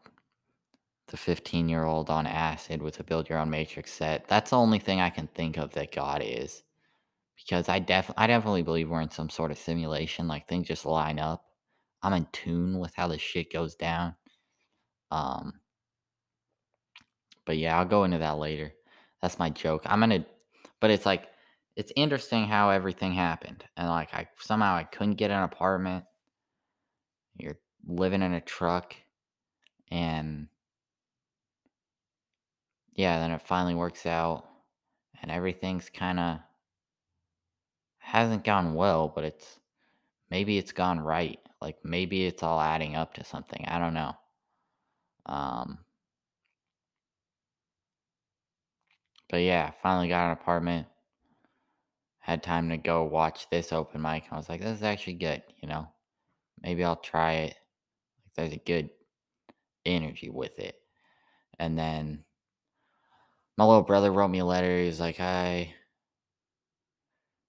the 1.08 1.16
15 1.16 1.68
year 1.68 1.84
old 1.84 2.10
on 2.10 2.26
acid 2.26 2.82
with 2.82 2.98
a 3.00 3.04
build 3.04 3.28
your 3.28 3.38
own 3.38 3.50
matrix 3.50 3.92
set. 3.92 4.26
That's 4.28 4.50
the 4.50 4.58
only 4.58 4.78
thing 4.78 5.00
I 5.00 5.10
can 5.10 5.28
think 5.28 5.56
of 5.58 5.72
that 5.74 5.92
God 5.92 6.22
is. 6.24 6.62
Because 7.36 7.68
I 7.68 7.78
def 7.80 8.10
I 8.16 8.26
definitely 8.26 8.62
believe 8.62 8.90
we're 8.90 9.00
in 9.02 9.10
some 9.10 9.30
sort 9.30 9.50
of 9.50 9.58
simulation, 9.58 10.28
like 10.28 10.48
things 10.48 10.68
just 10.68 10.86
line 10.86 11.18
up. 11.18 11.44
I'm 12.02 12.12
in 12.14 12.26
tune 12.32 12.78
with 12.78 12.94
how 12.94 13.08
this 13.08 13.20
shit 13.20 13.52
goes 13.52 13.74
down. 13.74 14.14
Um 15.10 15.54
but 17.46 17.58
yeah, 17.58 17.78
I'll 17.78 17.84
go 17.84 18.04
into 18.04 18.18
that 18.18 18.38
later. 18.38 18.72
That's 19.22 19.38
my 19.38 19.50
joke. 19.50 19.82
I'm 19.86 20.00
gonna 20.00 20.24
but 20.84 20.90
it's 20.90 21.06
like 21.06 21.30
it's 21.76 21.94
interesting 21.96 22.46
how 22.46 22.68
everything 22.68 23.14
happened. 23.14 23.64
And 23.74 23.88
like 23.88 24.12
I 24.12 24.28
somehow 24.38 24.74
I 24.74 24.84
couldn't 24.84 25.14
get 25.14 25.30
an 25.30 25.42
apartment. 25.42 26.04
You're 27.38 27.56
living 27.86 28.20
in 28.20 28.34
a 28.34 28.40
truck 28.42 28.94
and 29.90 30.46
yeah, 32.92 33.18
then 33.18 33.30
it 33.30 33.40
finally 33.40 33.74
works 33.74 34.04
out 34.04 34.44
and 35.22 35.30
everything's 35.30 35.88
kind 35.88 36.20
of 36.20 36.38
hasn't 37.96 38.44
gone 38.44 38.74
well, 38.74 39.08
but 39.08 39.24
it's 39.24 39.58
maybe 40.30 40.58
it's 40.58 40.72
gone 40.72 41.00
right. 41.00 41.38
Like 41.62 41.78
maybe 41.82 42.26
it's 42.26 42.42
all 42.42 42.60
adding 42.60 42.94
up 42.94 43.14
to 43.14 43.24
something. 43.24 43.64
I 43.66 43.78
don't 43.78 43.94
know. 43.94 44.12
Um 45.24 45.78
but 49.30 49.38
yeah, 49.38 49.72
finally 49.82 50.08
got 50.08 50.26
an 50.26 50.32
apartment. 50.32 50.86
Had 52.20 52.42
time 52.42 52.70
to 52.70 52.76
go 52.76 53.04
watch 53.04 53.48
this 53.50 53.72
open 53.72 54.00
mic. 54.00 54.24
I 54.30 54.36
was 54.36 54.48
like, 54.48 54.60
this 54.60 54.78
is 54.78 54.82
actually 54.82 55.14
good, 55.14 55.42
you 55.60 55.68
know. 55.68 55.88
Maybe 56.62 56.82
I'll 56.82 56.96
try 56.96 57.32
it. 57.34 57.56
There's 58.34 58.52
a 58.52 58.56
good 58.58 58.90
energy 59.84 60.30
with 60.30 60.58
it. 60.58 60.76
And 61.58 61.78
then 61.78 62.24
my 63.56 63.64
little 63.64 63.82
brother 63.82 64.10
wrote 64.10 64.28
me 64.28 64.40
a 64.40 64.44
letter. 64.44 64.80
He 64.80 64.86
was 64.86 65.00
like, 65.00 65.18
Hi, 65.18 65.74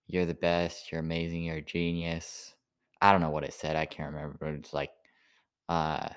you're 0.08 0.26
the 0.26 0.34
best. 0.34 0.92
You're 0.92 1.02
amazing. 1.02 1.44
You're 1.44 1.58
a 1.58 1.62
genius. 1.62 2.54
I 3.02 3.12
don't 3.12 3.22
know 3.22 3.30
what 3.30 3.44
it 3.44 3.54
said. 3.54 3.76
I 3.76 3.86
can't 3.86 4.14
remember, 4.14 4.38
but 4.40 4.50
it's 4.50 4.74
like, 4.74 4.92
uh, 5.70 6.10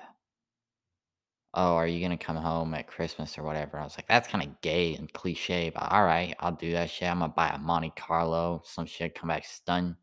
oh, 1.53 1.75
are 1.75 1.87
you 1.87 2.01
gonna 2.01 2.17
come 2.17 2.35
home 2.37 2.73
at 2.73 2.87
Christmas 2.87 3.37
or 3.37 3.43
whatever? 3.43 3.79
I 3.79 3.83
was 3.83 3.97
like, 3.97 4.07
that's 4.07 4.27
kind 4.27 4.43
of 4.43 4.61
gay 4.61 4.95
and 4.95 5.11
cliche, 5.13 5.71
but 5.73 5.91
all 5.91 6.05
right, 6.05 6.35
I'll 6.39 6.51
do 6.53 6.71
that 6.73 6.89
shit. 6.89 7.09
I'm 7.09 7.19
gonna 7.19 7.33
buy 7.33 7.49
a 7.49 7.57
Monte 7.59 7.93
Carlo, 7.95 8.61
some 8.65 8.85
shit, 8.85 9.15
come 9.15 9.29
back 9.29 9.45
stunned. 9.45 9.95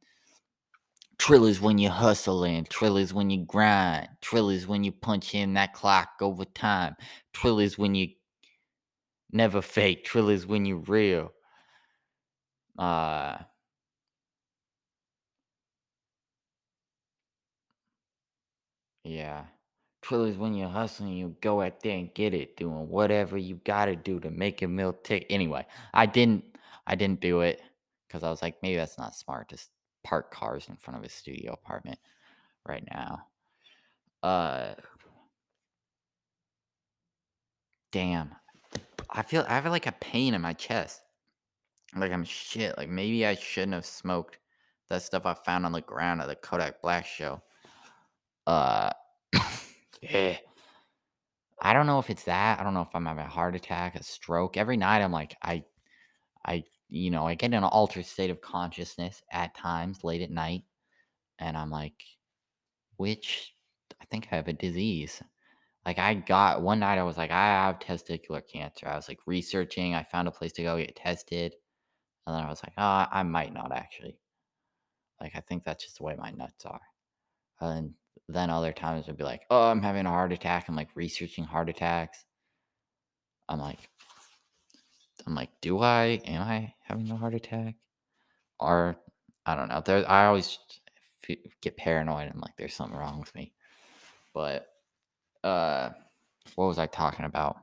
Trill 1.19 1.47
is 1.47 1.61
when 1.61 1.79
you 1.79 1.89
hustling. 1.89 2.67
Trill 2.67 2.97
is 2.99 3.15
when 3.15 3.31
you 3.31 3.45
grind. 3.45 4.09
Trill 4.21 4.51
is 4.51 4.67
when 4.67 4.85
you 4.85 4.93
punch 4.93 5.35
in 5.35 5.55
that 5.55 5.73
clock 5.73 6.11
over 6.21 6.45
time. 6.45 6.95
Trill 7.33 7.59
is 7.61 7.79
when 7.79 7.95
you 7.95 8.09
never 9.33 9.63
fake. 9.63 10.05
Trill 10.05 10.29
is 10.31 10.47
when 10.47 10.67
you 10.67 10.79
real. 10.87 11.33
Uh 12.79 13.39
yeah. 19.05 19.45
Is 20.13 20.37
when 20.37 20.55
you're 20.55 20.69
hustling, 20.69 21.13
you 21.13 21.35
go 21.41 21.63
out 21.63 21.81
there 21.81 21.97
and 21.97 22.13
get 22.15 22.33
it, 22.33 22.57
doing 22.57 22.89
whatever 22.89 23.37
you 23.37 23.61
gotta 23.65 23.97
do 23.97 24.21
to 24.21 24.31
make 24.31 24.63
a 24.63 24.69
meal 24.69 24.93
tick. 24.93 25.27
Anyway, 25.31 25.67
I 25.95 26.07
didn't 26.07 26.45
I 26.87 26.95
didn't 26.95 27.21
do 27.21 27.41
it 27.41 27.61
because 28.07 28.23
I 28.23 28.31
was 28.31 28.41
like, 28.41 28.57
maybe 28.63 28.77
that's 28.77 28.99
not 28.99 29.17
smart. 29.17 29.49
to 29.49 29.59
park 30.05 30.31
cars 30.31 30.69
in 30.69 30.77
front 30.77 30.99
of 30.99 31.05
a 31.05 31.09
studio 31.09 31.53
apartment 31.53 31.99
right 32.67 32.85
now. 32.93 33.27
Uh 34.23 34.75
damn. 37.91 38.35
I 39.11 39.23
feel 39.23 39.45
I 39.49 39.55
have 39.55 39.67
like 39.67 39.87
a 39.87 39.93
pain 39.93 40.35
in 40.35 40.41
my 40.41 40.53
chest. 40.53 41.03
Like 41.97 42.13
I'm 42.13 42.25
shit. 42.25 42.79
Like 42.79 42.89
maybe 42.89 43.27
I 43.27 43.35
shouldn't 43.35 43.75
have 43.75 43.87
smoked 43.87 44.39
that 44.89 45.03
stuff 45.03 45.27
I 45.27 45.35
found 45.35 45.67
on 45.67 45.73
the 45.73 45.81
ground 45.81 46.21
at 46.21 46.29
the 46.29 46.37
Kodak 46.37 46.81
Black 46.81 47.07
show. 47.07 47.43
Uh 48.47 48.93
yeah. 50.03 50.37
I 51.61 51.73
don't 51.73 51.87
know 51.87 51.99
if 51.99 52.11
it's 52.11 52.25
that. 52.25 52.61
I 52.61 52.65
don't 52.65 52.75
know 52.75 52.83
if 52.83 52.95
I'm 52.95 53.07
having 53.07 53.25
a 53.25 53.29
heart 53.29 53.57
attack, 53.57 53.95
a 53.95 54.03
stroke. 54.03 54.57
Every 54.57 54.77
night 54.77 55.03
I'm 55.03 55.13
like 55.13 55.37
I 55.43 55.65
I 56.45 56.65
you 56.89 57.11
know, 57.11 57.27
I 57.27 57.35
get 57.35 57.47
in 57.47 57.55
an 57.55 57.65
altered 57.65 58.07
state 58.07 58.31
of 58.31 58.41
consciousness 58.41 59.23
at 59.33 59.57
times 59.57 60.05
late 60.05 60.23
at 60.23 60.31
night 60.31 60.63
and 61.39 61.57
I'm 61.57 61.71
like 61.71 62.03
which 62.97 63.55
I 64.01 64.05
think 64.07 64.29
I 64.31 64.37
have 64.37 64.49
a 64.49 64.53
disease. 64.53 65.23
Like 65.85 65.99
I 65.99 66.15
got 66.15 66.63
one 66.63 66.81
night 66.81 66.99
I 66.99 67.05
was 67.05 67.17
like, 67.17 67.31
I 67.31 67.47
have 67.47 67.79
testicular 67.79 68.43
cancer. 68.47 68.89
I 68.89 68.97
was 68.97 69.09
like 69.09 69.21
researching. 69.27 69.95
I 69.95 70.03
found 70.03 70.29
a 70.29 70.33
place 70.33 70.53
to 70.53 70.63
go 70.63 70.79
get 70.79 70.97
tested. 70.97 71.55
And 72.27 72.35
then 72.37 72.45
I 72.45 72.49
was 72.49 72.63
like, 72.63 72.73
oh, 72.77 73.07
I 73.11 73.23
might 73.23 73.55
not 73.55 73.73
actually. 73.73 74.19
Like 75.21 75.33
I 75.37 75.41
think 75.41 75.65
that's 75.65 75.85
just 75.85 75.99
the 75.99 76.05
way 76.05 76.17
my 76.17 76.31
nuts 76.31 76.65
are. 76.67 76.81
And 77.61 77.95
then 78.29 78.51
other 78.51 78.73
times 78.73 79.09
I'd 79.09 79.17
be 79.17 79.25
like, 79.25 79.43
oh, 79.51 79.71
I'm 79.71 79.83
having 79.83 80.07
a 80.07 80.11
heart 80.11 80.33
attack. 80.33 80.69
I'm 80.69 80.77
like 80.77 80.89
researching 80.95 81.45
heart 81.45 81.69
attacks. 81.69 82.25
I'm 83.49 83.61
like, 83.61 83.89
I'm 85.27 85.35
like, 85.35 85.51
do 85.61 85.81
I? 85.81 86.21
Am 86.25 86.43
I 86.43 86.75
having 86.83 87.11
a 87.11 87.17
heart 87.17 87.35
attack? 87.35 87.75
Or 88.59 88.97
I 89.45 89.55
don't 89.55 89.69
know. 89.69 89.83
There, 89.85 90.09
I 90.11 90.27
always 90.27 90.59
get 91.61 91.77
paranoid. 91.77 92.31
I'm 92.33 92.41
like, 92.41 92.57
there's 92.57 92.75
something 92.75 92.97
wrong 92.99 93.21
with 93.21 93.35
me. 93.35 93.53
But 94.35 94.67
uh, 95.45 95.91
what 96.55 96.67
was 96.67 96.79
I 96.79 96.87
talking 96.87 97.25
about? 97.25 97.57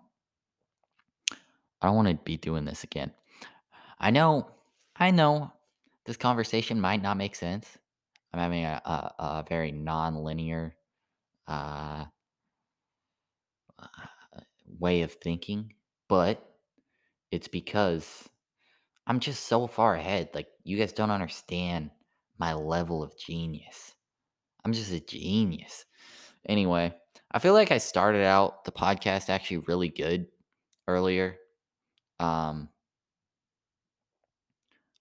I 1.81 1.87
don't 1.87 1.95
want 1.95 2.07
to 2.07 2.15
be 2.15 2.37
doing 2.37 2.65
this 2.65 2.83
again. 2.83 3.11
I 3.99 4.09
know, 4.11 4.47
I 4.95 5.11
know, 5.11 5.51
this 6.05 6.17
conversation 6.17 6.79
might 6.79 7.01
not 7.01 7.17
make 7.17 7.35
sense. 7.35 7.77
I'm 8.33 8.39
having 8.39 8.65
a, 8.65 8.81
a, 8.85 9.13
a 9.19 9.45
very 9.47 9.71
non-linear 9.71 10.75
uh, 11.47 12.05
uh, 13.79 13.87
way 14.79 15.01
of 15.01 15.13
thinking, 15.13 15.73
but 16.07 16.43
it's 17.31 17.47
because 17.47 18.29
I'm 19.07 19.19
just 19.19 19.45
so 19.45 19.67
far 19.67 19.95
ahead. 19.95 20.29
Like 20.33 20.47
you 20.63 20.77
guys 20.77 20.93
don't 20.93 21.11
understand 21.11 21.91
my 22.39 22.53
level 22.53 23.03
of 23.03 23.17
genius. 23.17 23.95
I'm 24.65 24.73
just 24.73 24.91
a 24.93 24.99
genius. 24.99 25.85
Anyway, 26.47 26.93
I 27.31 27.39
feel 27.39 27.53
like 27.53 27.71
I 27.71 27.79
started 27.79 28.25
out 28.25 28.65
the 28.65 28.71
podcast 28.71 29.29
actually 29.29 29.59
really 29.59 29.89
good 29.89 30.27
earlier. 30.87 31.37
Um 32.19 32.69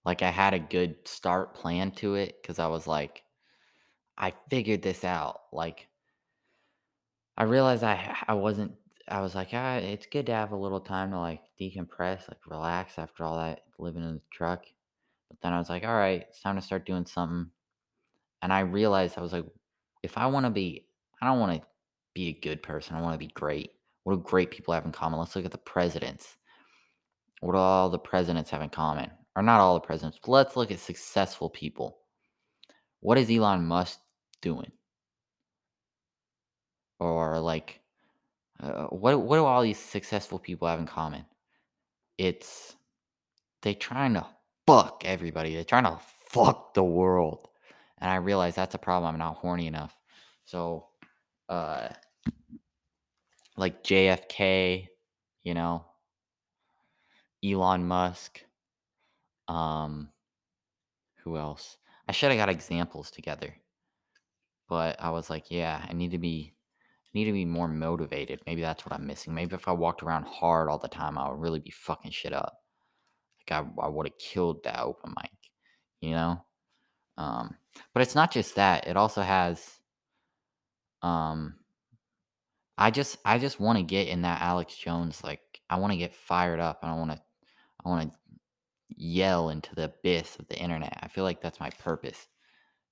like 0.05 0.21
I 0.21 0.29
had 0.31 0.53
a 0.53 0.59
good 0.59 0.95
start 1.07 1.55
plan 1.55 1.91
to 1.91 2.15
it 2.15 2.41
cuz 2.43 2.59
I 2.59 2.67
was 2.67 2.87
like 2.87 3.22
I 4.17 4.33
figured 4.49 4.81
this 4.81 5.03
out. 5.03 5.41
Like 5.51 5.87
I 7.37 7.43
realized 7.43 7.83
I 7.83 8.15
I 8.27 8.33
wasn't 8.33 8.73
I 9.07 9.21
was 9.21 9.35
like, 9.35 9.49
ah, 9.53 9.75
it's 9.75 10.05
good 10.05 10.27
to 10.27 10.33
have 10.33 10.51
a 10.51 10.57
little 10.57 10.79
time 10.79 11.11
to 11.11 11.19
like 11.19 11.41
decompress, 11.59 12.27
like 12.29 12.45
relax 12.47 12.97
after 12.97 13.23
all 13.23 13.37
that 13.37 13.61
living 13.77 14.03
in 14.03 14.15
the 14.15 14.21
truck. 14.31 14.65
But 15.29 15.37
then 15.41 15.53
I 15.53 15.59
was 15.59 15.69
like, 15.69 15.83
all 15.83 15.95
right, 15.95 16.25
it's 16.29 16.41
time 16.41 16.55
to 16.55 16.61
start 16.61 16.85
doing 16.85 17.05
something. 17.05 17.49
And 18.41 18.53
I 18.53 18.61
realized 18.61 19.17
I 19.17 19.21
was 19.21 19.33
like, 19.33 19.45
if 20.03 20.17
I 20.17 20.27
want 20.27 20.45
to 20.45 20.49
be, 20.49 20.85
I 21.21 21.27
don't 21.27 21.39
want 21.39 21.61
to 21.61 21.67
be 22.13 22.27
a 22.27 22.33
good 22.33 22.61
person. 22.61 22.95
I 22.95 23.01
want 23.01 23.13
to 23.15 23.25
be 23.25 23.31
great. 23.33 23.71
What 24.03 24.15
do 24.15 24.21
great 24.21 24.51
people 24.51 24.73
have 24.73 24.85
in 24.85 24.91
common? 24.91 25.19
Let's 25.19 25.35
look 25.35 25.45
at 25.45 25.51
the 25.51 25.57
presidents. 25.57 26.37
What 27.39 27.53
do 27.53 27.57
all 27.57 27.89
the 27.89 27.99
presidents 27.99 28.51
have 28.51 28.61
in 28.61 28.69
common? 28.69 29.09
or 29.35 29.43
not 29.43 29.59
all 29.59 29.73
the 29.73 29.79
presidents, 29.79 30.19
but 30.21 30.31
let's 30.31 30.55
look 30.55 30.71
at 30.71 30.79
successful 30.79 31.49
people. 31.49 31.97
What 32.99 33.17
is 33.17 33.29
Elon 33.29 33.65
Musk 33.65 33.99
doing? 34.43 34.71
Or 36.99 37.39
like, 37.39 37.79
uh, 38.61 38.85
what 38.85 39.19
what 39.19 39.37
do 39.37 39.45
all 39.45 39.63
these 39.63 39.79
successful 39.79 40.37
people 40.37 40.67
have 40.67 40.79
in 40.79 40.85
common? 40.85 41.25
It's 42.17 42.75
they 43.63 43.73
trying 43.73 44.13
to 44.13 44.27
fuck 44.67 45.03
everybody. 45.05 45.55
They're 45.55 45.63
trying 45.63 45.85
to 45.85 45.99
fuck 46.29 46.75
the 46.75 46.83
world, 46.83 47.49
and 47.97 48.11
I 48.11 48.17
realize 48.17 48.55
that's 48.55 48.75
a 48.75 48.79
problem. 48.79 49.13
I'm 49.13 49.19
not 49.19 49.37
horny 49.37 49.67
enough. 49.67 49.97
So, 50.45 50.87
uh, 51.49 51.89
like 53.57 53.83
JFK, 53.83 54.87
you 55.43 55.53
know, 55.53 55.85
Elon 57.43 57.87
Musk, 57.87 58.41
um, 59.47 60.09
who 61.23 61.37
else? 61.37 61.77
I 62.07 62.11
should 62.11 62.31
have 62.31 62.37
got 62.37 62.49
examples 62.49 63.11
together, 63.11 63.55
but 64.73 64.99
I 64.99 65.11
was 65.11 65.29
like, 65.29 65.51
yeah, 65.51 65.85
I 65.87 65.93
need 65.93 66.09
to 66.11 66.17
be 66.17 66.51
I 67.05 67.09
need 67.13 67.25
to 67.25 67.31
be 67.31 67.45
more 67.45 67.67
motivated. 67.67 68.41
Maybe 68.47 68.61
that's 68.61 68.83
what 68.83 68.91
I'm 68.91 69.05
missing. 69.05 69.35
Maybe 69.35 69.53
if 69.53 69.67
I 69.67 69.71
walked 69.71 70.01
around 70.01 70.25
hard 70.25 70.67
all 70.67 70.79
the 70.79 70.87
time, 70.87 71.15
I 71.15 71.29
would 71.29 71.39
really 71.39 71.59
be 71.59 71.69
fucking 71.69 72.09
shit 72.09 72.33
up. 72.33 72.57
Like 73.37 73.63
I, 73.63 73.83
I 73.83 73.87
would 73.87 74.07
have 74.07 74.17
killed 74.17 74.63
that 74.63 74.79
open 74.79 75.13
mic, 75.15 75.29
you 76.01 76.15
know. 76.15 76.43
Um, 77.15 77.55
but 77.93 78.01
it's 78.01 78.15
not 78.15 78.31
just 78.31 78.55
that. 78.55 78.87
It 78.87 78.97
also 78.97 79.21
has. 79.21 79.63
Um, 81.03 81.53
I 82.75 82.89
just 82.89 83.19
I 83.23 83.37
just 83.37 83.59
want 83.59 83.77
to 83.77 83.83
get 83.83 84.07
in 84.07 84.23
that 84.23 84.41
Alex 84.41 84.75
Jones. 84.75 85.23
Like 85.23 85.41
I 85.69 85.75
want 85.75 85.93
to 85.93 85.99
get 85.99 86.15
fired 86.15 86.59
up, 86.59 86.79
I 86.81 86.95
want 86.95 87.11
to 87.11 87.21
I 87.85 87.89
want 87.89 88.11
to 88.11 88.17
yell 88.89 89.49
into 89.49 89.75
the 89.75 89.83
abyss 89.83 90.35
of 90.39 90.47
the 90.47 90.57
internet. 90.57 90.97
I 90.99 91.09
feel 91.09 91.25
like 91.25 91.41
that's 91.41 91.59
my 91.59 91.69
purpose 91.69 92.25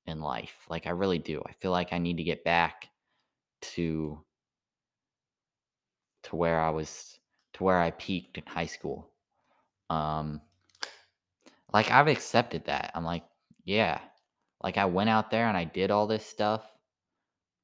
in 0.05 0.21
life. 0.21 0.65
Like 0.69 0.87
I 0.87 0.91
really 0.91 1.19
do. 1.19 1.41
I 1.45 1.53
feel 1.53 1.71
like 1.71 1.93
I 1.93 1.97
need 1.97 2.17
to 2.17 2.23
get 2.23 2.43
back 2.43 2.89
to 3.61 4.19
to 6.23 6.35
where 6.35 6.59
I 6.59 6.69
was 6.69 7.19
to 7.53 7.63
where 7.63 7.79
I 7.79 7.91
peaked 7.91 8.37
in 8.37 8.45
high 8.45 8.65
school. 8.65 9.09
Um 9.89 10.41
like 11.73 11.91
I've 11.91 12.07
accepted 12.07 12.65
that. 12.65 12.91
I'm 12.95 13.05
like, 13.05 13.23
yeah. 13.63 13.99
Like 14.63 14.77
I 14.77 14.85
went 14.85 15.09
out 15.09 15.31
there 15.31 15.47
and 15.47 15.57
I 15.57 15.63
did 15.63 15.91
all 15.91 16.07
this 16.07 16.25
stuff 16.25 16.63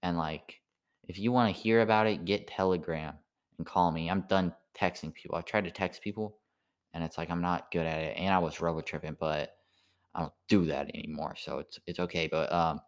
and 0.04 0.18
like 0.18 0.62
if 1.08 1.18
you 1.18 1.32
want 1.32 1.54
to 1.54 1.62
hear 1.62 1.82
about 1.82 2.08
it, 2.08 2.26
get 2.26 2.48
Telegram 2.48 3.14
and 3.58 3.66
call 3.66 3.92
me. 3.92 4.10
I'm 4.10 4.22
done 4.22 4.54
texting 4.80 5.14
people. 5.14 5.38
I've 5.38 5.46
tried 5.46 5.64
to 5.66 5.72
text 5.72 6.02
people 6.02 6.38
and 6.94 7.04
it's 7.04 7.18
like 7.18 7.30
I'm 7.30 7.42
not 7.42 7.72
good 7.72 7.86
at 7.86 8.02
it. 8.02 8.18
And 8.18 8.34
I 8.34 8.40
was 8.40 8.62
robo 8.62 8.82
tripping, 8.82 9.18
but 9.20 9.57
I 10.18 10.22
don't 10.22 10.34
do 10.50 10.66
that 10.66 10.90
anymore. 10.94 11.36
So 11.38 11.60
it's 11.60 11.80
it's 11.86 12.00
okay. 12.00 12.28
But 12.28 12.52
um 12.52 12.82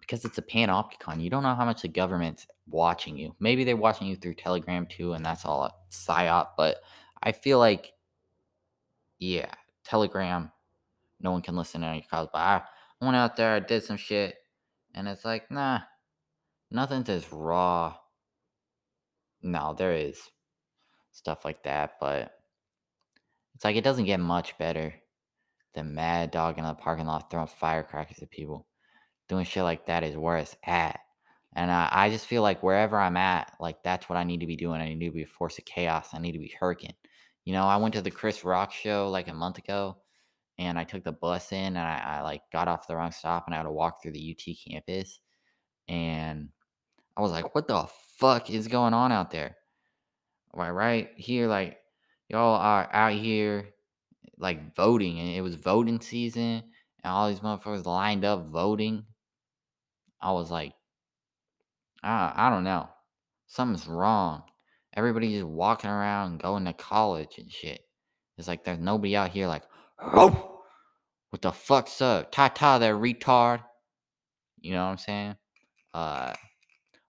because 0.00 0.24
it's 0.24 0.38
a 0.38 0.42
panopticon, 0.42 1.22
you 1.22 1.30
don't 1.30 1.42
know 1.42 1.54
how 1.54 1.64
much 1.64 1.82
the 1.82 1.88
government's 1.88 2.46
watching 2.68 3.16
you. 3.16 3.34
Maybe 3.40 3.64
they're 3.64 3.76
watching 3.76 4.06
you 4.06 4.16
through 4.16 4.34
Telegram 4.34 4.86
too, 4.86 5.14
and 5.14 5.24
that's 5.24 5.44
all 5.44 5.64
a 5.64 5.72
psyop. 5.90 6.48
But 6.56 6.76
I 7.22 7.32
feel 7.32 7.58
like, 7.58 7.92
yeah, 9.18 9.50
Telegram, 9.84 10.52
no 11.20 11.32
one 11.32 11.40
can 11.40 11.56
listen 11.56 11.80
to 11.80 11.86
any 11.86 12.02
calls. 12.02 12.28
But 12.30 12.38
I 12.40 12.62
went 13.00 13.16
out 13.16 13.36
there, 13.36 13.54
I 13.54 13.60
did 13.60 13.84
some 13.84 13.96
shit, 13.96 14.36
and 14.94 15.08
it's 15.08 15.24
like, 15.24 15.50
nah, 15.50 15.80
nothing's 16.70 17.08
as 17.08 17.32
raw. 17.32 17.96
No, 19.42 19.74
there 19.76 19.94
is 19.94 20.20
stuff 21.12 21.44
like 21.44 21.62
that, 21.62 21.94
but 22.00 22.32
it's 23.54 23.64
like 23.64 23.76
it 23.76 23.84
doesn't 23.84 24.04
get 24.04 24.20
much 24.20 24.58
better 24.58 24.94
than 25.76 25.94
Mad 25.94 26.32
Dog 26.32 26.58
in 26.58 26.64
the 26.64 26.74
parking 26.74 27.06
lot 27.06 27.30
throwing 27.30 27.46
firecrackers 27.46 28.18
at 28.20 28.30
people 28.30 28.66
doing 29.28 29.44
shit 29.44 29.62
like 29.62 29.86
that 29.86 30.02
is 30.02 30.16
where 30.16 30.38
it's 30.38 30.56
at. 30.64 31.00
And 31.54 31.70
I, 31.70 31.88
I 31.90 32.10
just 32.10 32.26
feel 32.26 32.42
like 32.42 32.62
wherever 32.62 32.98
I'm 32.98 33.16
at, 33.16 33.52
like 33.60 33.82
that's 33.82 34.08
what 34.08 34.16
I 34.16 34.24
need 34.24 34.40
to 34.40 34.46
be 34.46 34.56
doing. 34.56 34.80
I 34.80 34.92
need 34.92 35.06
to 35.06 35.12
be 35.12 35.22
a 35.22 35.26
force 35.26 35.58
of 35.58 35.64
chaos. 35.64 36.08
I 36.12 36.18
need 36.18 36.32
to 36.32 36.38
be 36.38 36.54
Hurricane. 36.58 36.94
You 37.44 37.52
know, 37.52 37.64
I 37.64 37.76
went 37.76 37.94
to 37.94 38.02
the 38.02 38.10
Chris 38.10 38.44
Rock 38.44 38.72
show 38.72 39.08
like 39.08 39.28
a 39.28 39.34
month 39.34 39.58
ago 39.58 39.98
and 40.58 40.78
I 40.78 40.84
took 40.84 41.04
the 41.04 41.12
bus 41.12 41.52
in 41.52 41.58
and 41.58 41.78
I, 41.78 42.18
I 42.18 42.22
like 42.22 42.42
got 42.52 42.68
off 42.68 42.88
the 42.88 42.96
wrong 42.96 43.12
stop 43.12 43.46
and 43.46 43.54
I 43.54 43.58
had 43.58 43.64
to 43.64 43.70
walk 43.70 44.02
through 44.02 44.12
the 44.12 44.36
UT 44.36 44.54
campus. 44.68 45.20
And 45.88 46.48
I 47.16 47.20
was 47.20 47.30
like, 47.30 47.54
what 47.54 47.68
the 47.68 47.86
fuck 48.18 48.50
is 48.50 48.68
going 48.68 48.94
on 48.94 49.12
out 49.12 49.30
there? 49.30 49.56
Right, 50.52 50.70
right 50.70 51.10
here, 51.16 51.46
like 51.46 51.78
y'all 52.28 52.56
are 52.56 52.88
out 52.92 53.12
here 53.12 53.68
like 54.38 54.74
voting 54.74 55.18
and 55.18 55.30
it 55.30 55.40
was 55.40 55.54
voting 55.54 56.00
season 56.00 56.62
and 57.02 57.12
all 57.12 57.28
these 57.28 57.40
motherfuckers 57.40 57.86
lined 57.86 58.24
up 58.24 58.46
voting 58.46 59.04
I 60.20 60.32
was 60.32 60.50
like, 60.50 60.72
I, 62.02 62.32
I 62.34 62.50
don't 62.50 62.64
know. 62.64 62.88
Something's 63.46 63.86
wrong. 63.86 64.42
Everybody's 64.94 65.40
just 65.40 65.46
walking 65.46 65.90
around 65.90 66.40
going 66.40 66.64
to 66.64 66.72
college 66.72 67.38
and 67.38 67.50
shit. 67.50 67.80
It's 68.38 68.48
like 68.48 68.64
there's 68.64 68.78
nobody 68.78 69.16
out 69.16 69.30
here 69.30 69.46
like, 69.46 69.62
oh, 70.00 70.62
what 71.30 71.42
the 71.42 71.52
fuck's 71.52 72.00
up? 72.00 72.32
Ta 72.32 72.48
ta, 72.48 72.78
there, 72.78 72.96
retard. 72.96 73.60
You 74.60 74.72
know 74.72 74.84
what 74.84 74.90
I'm 74.90 74.98
saying? 74.98 75.36
Uh, 75.92 76.32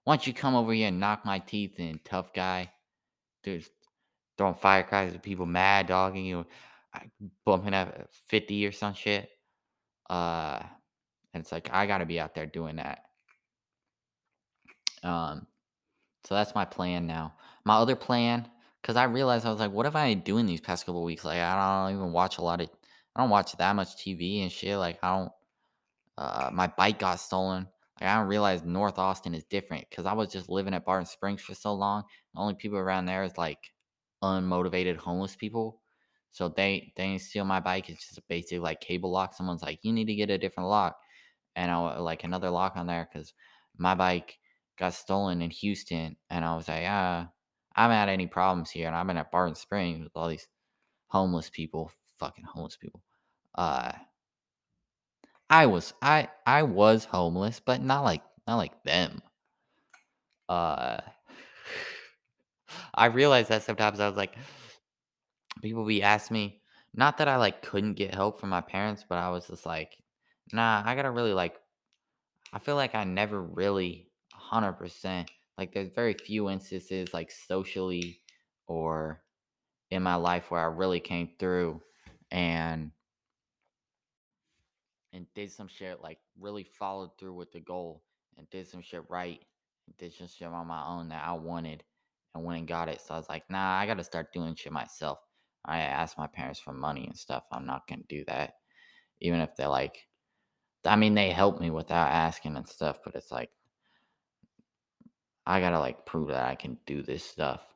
why 0.04 0.14
don't 0.14 0.26
you 0.26 0.32
come 0.32 0.54
over 0.54 0.72
here 0.72 0.88
and 0.88 1.00
knock 1.00 1.24
my 1.24 1.38
teeth 1.38 1.78
in, 1.78 2.00
tough 2.04 2.32
guy? 2.32 2.70
Dude, 3.42 3.64
throwing 4.36 4.54
firecrackers 4.54 5.14
at 5.14 5.22
people, 5.22 5.46
mad 5.46 5.86
dogging 5.86 6.24
you, 6.24 6.46
bumping 7.44 7.74
at 7.74 8.08
50 8.28 8.66
or 8.66 8.72
some 8.72 8.94
shit. 8.94 9.28
Uh, 10.08 10.60
and 11.34 11.42
it's 11.42 11.52
like, 11.52 11.70
I 11.72 11.86
gotta 11.86 12.06
be 12.06 12.20
out 12.20 12.34
there 12.34 12.46
doing 12.46 12.76
that. 12.76 13.00
Um, 15.02 15.46
so 16.24 16.34
that's 16.34 16.54
my 16.54 16.64
plan 16.64 17.06
now. 17.06 17.34
My 17.64 17.76
other 17.76 17.96
plan, 17.96 18.48
because 18.82 18.96
I 18.96 19.04
realized 19.04 19.46
I 19.46 19.50
was 19.50 19.60
like, 19.60 19.72
what 19.72 19.86
have 19.86 19.96
I 19.96 20.12
been 20.12 20.20
doing 20.22 20.46
these 20.46 20.60
past 20.60 20.86
couple 20.86 21.04
weeks? 21.04 21.24
Like, 21.24 21.38
I 21.38 21.86
don't 21.86 21.96
even 21.96 22.12
watch 22.12 22.38
a 22.38 22.42
lot 22.42 22.60
of, 22.60 22.68
I 23.14 23.20
don't 23.20 23.30
watch 23.30 23.52
that 23.56 23.76
much 23.76 23.96
TV 23.96 24.42
and 24.42 24.52
shit. 24.52 24.78
Like, 24.78 24.98
I 25.02 25.16
don't, 25.16 25.32
uh, 26.16 26.50
my 26.52 26.66
bike 26.66 26.98
got 26.98 27.20
stolen. 27.20 27.66
Like, 28.00 28.10
I 28.10 28.16
don't 28.16 28.28
realize 28.28 28.64
North 28.64 28.98
Austin 28.98 29.34
is 29.34 29.44
different 29.44 29.88
because 29.90 30.06
I 30.06 30.12
was 30.12 30.28
just 30.28 30.48
living 30.48 30.74
at 30.74 30.84
Barton 30.84 31.06
Springs 31.06 31.42
for 31.42 31.54
so 31.54 31.74
long. 31.74 32.04
The 32.34 32.40
only 32.40 32.54
people 32.54 32.78
around 32.78 33.06
there 33.06 33.24
is 33.24 33.36
like 33.36 33.72
unmotivated 34.22 34.96
homeless 34.96 35.36
people. 35.36 35.80
So 36.30 36.48
they 36.48 36.92
they 36.96 37.18
steal 37.18 37.44
my 37.44 37.60
bike. 37.60 37.88
It's 37.88 38.08
just 38.08 38.28
basically 38.28 38.60
like 38.60 38.80
cable 38.80 39.10
lock. 39.10 39.34
Someone's 39.34 39.62
like, 39.62 39.80
you 39.82 39.92
need 39.92 40.06
to 40.06 40.14
get 40.14 40.30
a 40.30 40.38
different 40.38 40.68
lock, 40.68 40.98
and 41.56 41.70
I 41.70 41.98
like 41.98 42.24
another 42.24 42.50
lock 42.50 42.76
on 42.76 42.86
there 42.86 43.08
because 43.12 43.34
my 43.76 43.94
bike 43.94 44.38
got 44.78 44.94
stolen 44.94 45.42
in 45.42 45.50
Houston, 45.50 46.16
and 46.30 46.44
I 46.44 46.54
was 46.56 46.68
like, 46.68 46.84
ah, 46.86 47.28
I 47.74 47.82
haven't 47.82 47.96
had 47.96 48.08
any 48.08 48.26
problems 48.26 48.70
here, 48.70 48.86
and 48.86 48.96
I've 48.96 49.06
been 49.06 49.16
at 49.16 49.30
Barton 49.32 49.54
Springs 49.54 50.04
with 50.04 50.12
all 50.14 50.28
these 50.28 50.48
homeless 51.08 51.50
people, 51.50 51.90
fucking 52.18 52.44
homeless 52.44 52.76
people. 52.76 53.02
Uh, 53.54 53.92
I 55.50 55.66
was 55.66 55.94
I 56.02 56.28
I 56.46 56.62
was 56.62 57.04
homeless, 57.04 57.60
but 57.60 57.82
not 57.82 58.04
like 58.04 58.22
not 58.46 58.56
like 58.56 58.82
them. 58.84 59.22
Uh, 60.48 60.98
I 62.94 63.06
realized 63.06 63.48
that 63.48 63.62
sometimes 63.62 64.00
I 64.00 64.08
was 64.08 64.16
like, 64.16 64.34
people 65.62 65.84
be 65.84 66.02
asking 66.02 66.34
me, 66.34 66.60
not 66.94 67.18
that 67.18 67.28
I 67.28 67.36
like 67.36 67.62
couldn't 67.62 67.94
get 67.94 68.14
help 68.14 68.40
from 68.40 68.50
my 68.50 68.60
parents, 68.60 69.04
but 69.08 69.18
I 69.18 69.30
was 69.30 69.46
just 69.46 69.66
like, 69.66 69.96
nah, 70.52 70.82
I 70.84 70.94
gotta 70.94 71.10
really 71.10 71.32
like. 71.34 71.56
I 72.52 72.58
feel 72.58 72.76
like 72.76 72.94
I 72.94 73.04
never 73.04 73.42
really 73.42 74.08
100%. 74.50 75.28
Like, 75.58 75.74
there's 75.74 75.90
very 75.94 76.14
few 76.14 76.48
instances, 76.48 77.12
like, 77.12 77.30
socially 77.30 78.20
or 78.66 79.22
in 79.90 80.02
my 80.02 80.14
life 80.14 80.50
where 80.50 80.60
I 80.60 80.66
really 80.66 81.00
came 81.00 81.30
through 81.38 81.82
and 82.30 82.92
and 85.12 85.26
did 85.34 85.50
some 85.50 85.68
shit, 85.68 86.00
like, 86.02 86.18
really 86.38 86.64
followed 86.64 87.18
through 87.18 87.34
with 87.34 87.50
the 87.52 87.60
goal 87.60 88.02
and 88.36 88.48
did 88.50 88.68
some 88.68 88.82
shit 88.82 89.02
right 89.08 89.40
and 89.86 89.96
did 89.96 90.12
some 90.12 90.28
shit 90.28 90.48
on 90.48 90.66
my 90.66 90.86
own 90.86 91.08
that 91.08 91.26
I 91.26 91.32
wanted 91.32 91.82
and 92.34 92.44
went 92.44 92.58
and 92.60 92.68
got 92.68 92.88
it. 92.88 93.00
So 93.00 93.14
I 93.14 93.18
was 93.18 93.28
like, 93.28 93.50
nah, 93.50 93.78
I 93.78 93.86
got 93.86 93.96
to 93.96 94.04
start 94.04 94.32
doing 94.32 94.54
shit 94.54 94.72
myself. 94.72 95.18
I 95.68 95.80
ask 95.80 96.18
my 96.18 96.26
parents 96.26 96.60
for 96.60 96.72
money 96.72 97.06
and 97.06 97.16
stuff. 97.16 97.46
I'm 97.52 97.66
not 97.66 97.86
going 97.88 98.00
to 98.00 98.06
do 98.08 98.24
that. 98.26 98.54
Even 99.20 99.40
if 99.40 99.54
they're 99.56 99.68
like, 99.68 100.06
I 100.84 100.96
mean, 100.96 101.14
they 101.14 101.30
help 101.30 101.60
me 101.60 101.70
without 101.70 102.08
asking 102.10 102.56
and 102.56 102.68
stuff, 102.68 103.00
but 103.04 103.14
it's 103.14 103.32
like, 103.32 103.50
I 105.46 105.60
gotta 105.60 105.80
like 105.80 106.04
prove 106.06 106.28
that 106.28 106.44
I 106.48 106.54
can 106.54 106.78
do 106.86 107.02
this 107.02 107.24
stuff 107.24 107.74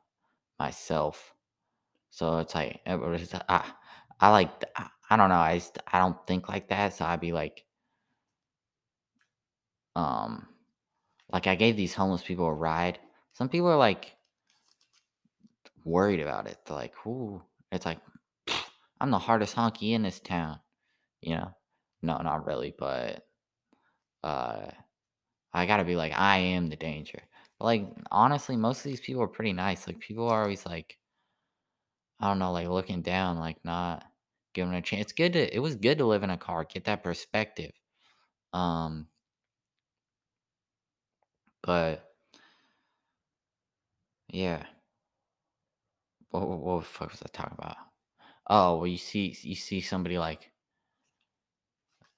myself. 0.59 1.33
So 2.11 2.39
it's 2.39 2.55
like 2.55 2.81
I, 2.87 3.71
I 4.19 4.29
like 4.31 4.51
I, 4.75 4.87
I 5.09 5.17
don't 5.17 5.29
know. 5.29 5.35
I 5.35 5.57
just, 5.57 5.79
I 5.91 5.99
don't 5.99 6.17
think 6.27 6.49
like 6.49 6.69
that. 6.69 6.93
So 6.93 7.05
I'd 7.05 7.19
be 7.21 7.33
like, 7.33 7.65
um, 9.95 10.47
like 11.31 11.47
I 11.47 11.55
gave 11.55 11.77
these 11.77 11.95
homeless 11.95 12.23
people 12.23 12.45
a 12.47 12.53
ride. 12.53 12.99
Some 13.33 13.49
people 13.49 13.67
are 13.69 13.77
like 13.77 14.15
worried 15.85 16.19
about 16.19 16.47
it. 16.47 16.57
They're 16.65 16.75
like, 16.77 16.93
"Ooh," 17.07 17.41
it's 17.73 17.85
like 17.85 17.99
I'm 19.01 19.11
the 19.11 19.19
hardest 19.19 19.55
honky 19.55 19.93
in 19.93 20.03
this 20.03 20.19
town. 20.19 20.59
You 21.21 21.35
know, 21.37 21.51
no, 22.03 22.17
not 22.19 22.45
really, 22.47 22.75
but 22.77 23.25
uh, 24.23 24.67
I 25.53 25.65
gotta 25.65 25.83
be 25.85 25.95
like, 25.95 26.13
I 26.15 26.37
am 26.39 26.69
the 26.69 26.75
danger. 26.75 27.19
But 27.59 27.65
like, 27.65 27.87
honestly, 28.11 28.57
most 28.57 28.79
of 28.79 28.85
these 28.85 29.01
people 29.01 29.23
are 29.23 29.27
pretty 29.27 29.53
nice. 29.53 29.87
Like, 29.87 29.99
people 29.99 30.29
are 30.29 30.43
always 30.43 30.65
like, 30.65 30.97
I 32.19 32.27
don't 32.27 32.39
know, 32.39 32.51
like 32.51 32.67
looking 32.67 33.01
down, 33.01 33.37
like 33.37 33.63
not 33.65 34.05
giving 34.53 34.73
a 34.73 34.81
chance. 34.81 35.03
It's 35.03 35.13
good 35.13 35.33
to. 35.33 35.55
It 35.55 35.59
was 35.59 35.75
good 35.75 35.97
to 35.99 36.05
live 36.05 36.23
in 36.23 36.29
a 36.29 36.37
car, 36.37 36.63
get 36.65 36.85
that 36.85 37.03
perspective. 37.03 37.71
Um, 38.53 39.07
but 41.63 42.13
yeah. 44.29 44.63
What, 46.33 46.49
what, 46.49 46.59
what 46.61 46.79
the 46.79 46.85
fuck 46.85 47.11
was 47.11 47.21
I 47.21 47.29
talking 47.31 47.55
about? 47.59 47.77
Oh, 48.47 48.77
well, 48.77 48.87
you 48.87 48.97
see, 48.97 49.37
you 49.43 49.53
see 49.53 49.81
somebody 49.81 50.17
like 50.17 50.49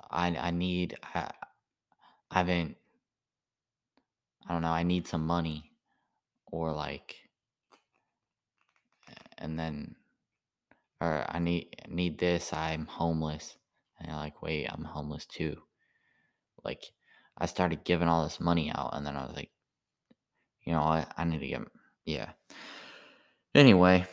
I, 0.10 0.28
I 0.38 0.52
need, 0.52 0.98
I, 1.14 1.30
I 2.32 2.38
haven't, 2.38 2.78
I 4.48 4.54
don't 4.54 4.62
know, 4.62 4.70
I 4.70 4.84
need 4.84 5.06
some 5.06 5.28
money, 5.28 5.74
or 6.46 6.72
like, 6.72 7.16
and 9.38 9.60
then, 9.60 9.96
or 11.02 11.26
I 11.28 11.40
need 11.40 11.76
need 11.90 12.18
this. 12.18 12.54
I'm 12.54 12.86
homeless, 12.86 13.58
and 14.00 14.08
you're 14.08 14.18
like, 14.18 14.42
wait, 14.42 14.68
I'm 14.68 14.86
homeless 14.86 15.26
too. 15.26 15.58
Like, 16.64 16.84
I 17.38 17.48
started 17.48 17.84
giving 17.84 18.08
all 18.08 18.24
this 18.24 18.40
money 18.40 18.72
out, 18.74 18.92
and 18.94 19.06
then 19.06 19.18
I 19.18 19.26
was 19.26 19.36
like, 19.36 19.50
you 20.64 20.72
know, 20.72 20.80
I, 20.80 21.06
I 21.18 21.26
need 21.26 21.40
to 21.40 21.48
get, 21.48 21.62
yeah. 22.06 22.30
Anyway, 23.56 24.06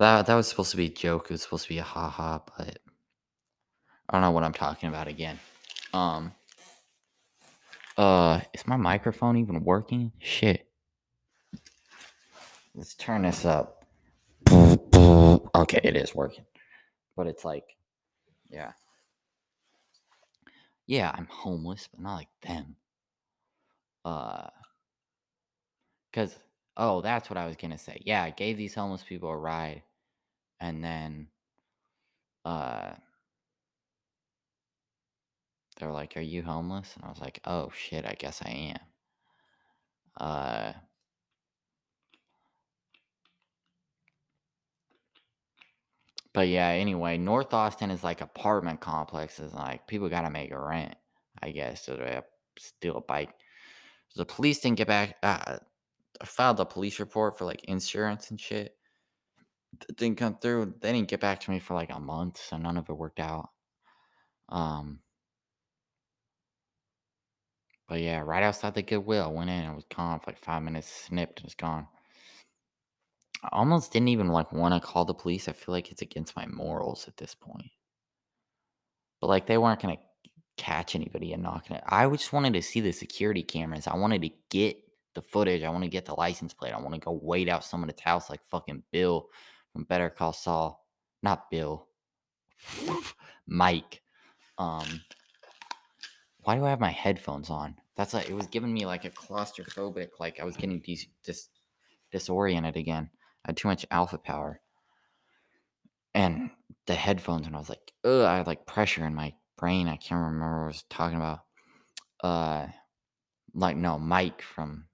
that 0.00 0.26
that 0.26 0.34
was 0.34 0.48
supposed 0.48 0.72
to 0.72 0.76
be 0.76 0.86
a 0.86 0.90
joke. 0.90 1.26
It 1.26 1.34
was 1.34 1.42
supposed 1.42 1.62
to 1.64 1.68
be 1.68 1.78
a 1.78 1.84
haha, 1.84 2.40
but 2.58 2.78
I 4.08 4.12
don't 4.12 4.20
know 4.20 4.32
what 4.32 4.44
I'm 4.44 4.52
talking 4.52 4.88
about 4.88 5.08
again. 5.08 5.38
Um. 5.92 6.32
Uh, 7.96 8.40
is 8.52 8.66
my 8.66 8.76
microphone 8.76 9.36
even 9.36 9.62
working? 9.62 10.10
Shit. 10.18 10.66
Let's 12.74 12.94
turn 12.96 13.22
this 13.22 13.44
up. 13.44 13.84
Okay, 14.50 15.80
it 15.84 15.94
is 15.96 16.12
working. 16.12 16.44
But 17.16 17.28
it's 17.28 17.44
like, 17.44 17.76
yeah. 18.50 18.72
Yeah, 20.88 21.12
I'm 21.14 21.28
homeless, 21.30 21.88
but 21.88 22.00
not 22.00 22.16
like 22.16 22.28
them. 22.42 22.74
Uh, 24.04 24.48
cause 26.12 26.36
oh, 26.76 27.00
that's 27.00 27.30
what 27.30 27.36
I 27.38 27.46
was 27.46 27.56
gonna 27.56 27.78
say. 27.78 28.00
Yeah, 28.04 28.22
I 28.22 28.30
gave 28.30 28.56
these 28.56 28.74
homeless 28.74 29.02
people 29.02 29.30
a 29.30 29.36
ride, 29.36 29.82
and 30.60 30.84
then, 30.84 31.28
uh, 32.44 32.94
they 35.76 35.86
were 35.86 35.92
like, 35.92 36.16
"Are 36.16 36.20
you 36.20 36.42
homeless?" 36.42 36.96
And 36.96 37.04
I 37.04 37.10
was 37.10 37.20
like, 37.20 37.38
"Oh 37.44 37.70
shit, 37.70 38.04
I 38.04 38.14
guess 38.14 38.42
I 38.42 38.48
am." 38.50 38.80
Uh, 40.16 40.72
but 46.32 46.48
yeah, 46.48 46.68
anyway, 46.68 47.16
North 47.16 47.52
Austin 47.54 47.90
is 47.90 48.02
like 48.02 48.20
apartment 48.20 48.80
complexes. 48.80 49.52
Like 49.54 49.86
people 49.86 50.08
gotta 50.08 50.30
make 50.30 50.50
a 50.50 50.58
rent, 50.58 50.94
I 51.42 51.50
guess, 51.50 51.84
so 51.84 51.96
they 51.96 52.20
steal 52.58 52.96
a 52.96 53.00
bike. 53.00 53.30
So 54.10 54.22
the 54.22 54.26
police 54.26 54.60
didn't 54.60 54.78
get 54.78 54.88
back. 54.88 55.16
Uh, 55.22 55.58
I 56.20 56.26
filed 56.26 56.60
a 56.60 56.64
police 56.64 57.00
report 57.00 57.38
for 57.38 57.44
like 57.44 57.64
insurance 57.64 58.30
and 58.30 58.40
shit. 58.40 58.76
It 59.88 59.96
didn't 59.96 60.18
come 60.18 60.36
through. 60.36 60.74
They 60.80 60.92
didn't 60.92 61.08
get 61.08 61.20
back 61.20 61.40
to 61.40 61.50
me 61.50 61.58
for 61.58 61.74
like 61.74 61.90
a 61.90 62.00
month, 62.00 62.38
so 62.38 62.56
none 62.56 62.76
of 62.76 62.88
it 62.88 62.96
worked 62.96 63.20
out. 63.20 63.50
Um, 64.48 65.00
but 67.88 68.00
yeah, 68.00 68.20
right 68.20 68.42
outside 68.42 68.74
the 68.74 68.82
Goodwill, 68.82 69.24
I 69.24 69.28
went 69.28 69.50
in. 69.50 69.64
It 69.64 69.74
was 69.74 69.84
gone 69.94 70.20
for 70.20 70.30
like 70.30 70.38
five 70.38 70.62
minutes, 70.62 70.88
snipped, 70.88 71.40
and 71.40 71.46
it's 71.46 71.54
gone. 71.54 71.86
I 73.42 73.48
almost 73.52 73.92
didn't 73.92 74.08
even 74.08 74.28
like 74.28 74.52
want 74.52 74.74
to 74.74 74.86
call 74.86 75.04
the 75.04 75.14
police. 75.14 75.48
I 75.48 75.52
feel 75.52 75.74
like 75.74 75.90
it's 75.90 76.02
against 76.02 76.36
my 76.36 76.46
morals 76.46 77.06
at 77.08 77.16
this 77.16 77.34
point. 77.34 77.70
But 79.20 79.26
like 79.26 79.46
they 79.46 79.58
weren't 79.58 79.82
gonna 79.82 79.98
catch 80.56 80.94
anybody 80.94 81.32
and 81.32 81.42
knocking 81.42 81.76
it. 81.76 81.84
I 81.86 82.08
just 82.08 82.32
wanted 82.32 82.54
to 82.54 82.62
see 82.62 82.80
the 82.80 82.92
security 82.92 83.42
cameras. 83.42 83.86
I 83.86 83.96
wanted 83.96 84.22
to 84.22 84.30
get 84.50 84.78
the 85.14 85.22
footage. 85.22 85.62
I 85.62 85.70
want 85.70 85.84
to 85.84 85.90
get 85.90 86.04
the 86.04 86.14
license 86.14 86.52
plate. 86.52 86.72
I 86.72 86.80
want 86.80 86.94
to 86.94 87.00
go 87.00 87.18
wait 87.22 87.48
out 87.48 87.64
someone's 87.64 88.00
house 88.00 88.30
like 88.30 88.44
fucking 88.50 88.82
Bill 88.90 89.28
from 89.72 89.84
Better 89.84 90.10
Call 90.10 90.32
Saul. 90.32 90.84
Not 91.22 91.50
Bill. 91.50 91.86
Mike. 93.46 94.02
Um 94.58 95.00
why 96.42 96.56
do 96.56 96.64
I 96.64 96.70
have 96.70 96.80
my 96.80 96.90
headphones 96.90 97.48
on? 97.48 97.74
That's 97.96 98.12
like 98.12 98.28
it 98.28 98.34
was 98.34 98.46
giving 98.46 98.72
me 98.72 98.86
like 98.86 99.04
a 99.04 99.10
claustrophobic, 99.10 100.08
like 100.20 100.40
I 100.40 100.44
was 100.44 100.56
getting 100.56 100.80
dis, 100.80 101.06
dis 101.24 101.48
disoriented 102.12 102.76
again. 102.76 103.08
I 103.44 103.48
had 103.48 103.56
too 103.56 103.68
much 103.68 103.86
alpha 103.90 104.18
power. 104.18 104.60
And 106.14 106.50
the 106.86 106.94
headphones, 106.94 107.46
and 107.46 107.56
I 107.56 107.58
was 107.58 107.68
like, 107.68 107.92
ugh, 108.04 108.22
I 108.22 108.36
had 108.36 108.46
like 108.46 108.66
pressure 108.66 109.06
in 109.06 109.14
my 109.14 109.32
brain. 109.56 109.88
I 109.88 109.96
can't 109.96 110.20
remember 110.20 110.58
what 110.58 110.64
I 110.64 110.66
was 110.66 110.84
talking 110.90 111.16
about. 111.16 111.40
Uh 112.22 112.66
like 113.54 113.76
no, 113.76 113.98
Mike 113.98 114.42
from 114.42 114.84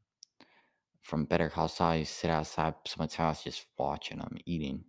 from 1.02 1.24
Better 1.24 1.48
Call 1.48 1.64
used 1.64 1.76
to 1.76 2.04
sit 2.04 2.30
outside 2.30 2.74
someone's 2.86 3.14
house 3.14 3.44
just 3.44 3.66
watching 3.78 4.18
them 4.18 4.36
eating 4.46 4.84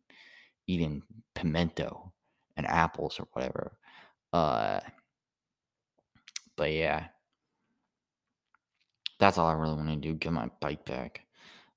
eating 0.68 1.02
pimento 1.36 2.12
and 2.58 2.68
apples 2.68 3.20
or 3.20 3.28
whatever. 3.34 3.78
Uh 4.34 4.80
but 6.56 6.72
yeah. 6.72 7.08
That's 9.20 9.38
all 9.38 9.48
I 9.48 9.54
really 9.54 9.76
want 9.76 9.90
to 9.90 9.96
do, 9.96 10.14
get 10.16 10.34
my 10.34 10.50
bike 10.60 10.86
back. 10.86 11.22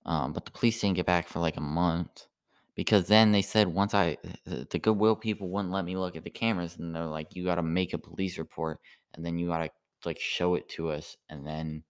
Um, 0.07 0.33
but 0.33 0.45
the 0.45 0.51
police 0.51 0.81
didn't 0.81 0.97
get 0.97 1.07
back 1.07 1.29
for 1.29 1.41
like 1.41 1.57
a 1.57 1.63
month 1.63 2.27
because 2.75 3.07
then 3.07 3.33
they 3.33 3.43
said 3.43 3.69
once 3.69 3.95
I 3.95 4.19
the 4.45 4.79
Goodwill 4.79 5.17
people 5.17 5.49
wouldn't 5.49 5.73
let 5.73 5.85
me 5.85 5.97
look 5.97 6.17
at 6.17 6.25
the 6.25 6.31
cameras 6.31 6.77
and 6.79 6.95
they're 6.95 7.05
like 7.07 7.35
you 7.35 7.45
got 7.45 7.55
to 7.57 7.63
make 7.63 7.95
a 7.95 7.99
police 7.99 8.39
report 8.39 8.81
and 9.15 9.25
then 9.25 9.39
you 9.39 9.49
got 9.49 9.59
to 9.59 9.71
like 10.05 10.21
show 10.21 10.55
it 10.55 10.69
to 10.71 10.91
us 10.91 11.17
and 11.31 11.47
then 11.47 11.83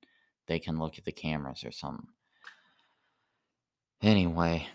they 0.47 0.59
can 0.59 0.79
look 0.79 0.99
at 0.99 1.05
the 1.05 1.13
cameras 1.13 1.65
or 1.65 1.73
something. 1.73 2.07
Anyway, 4.05 4.67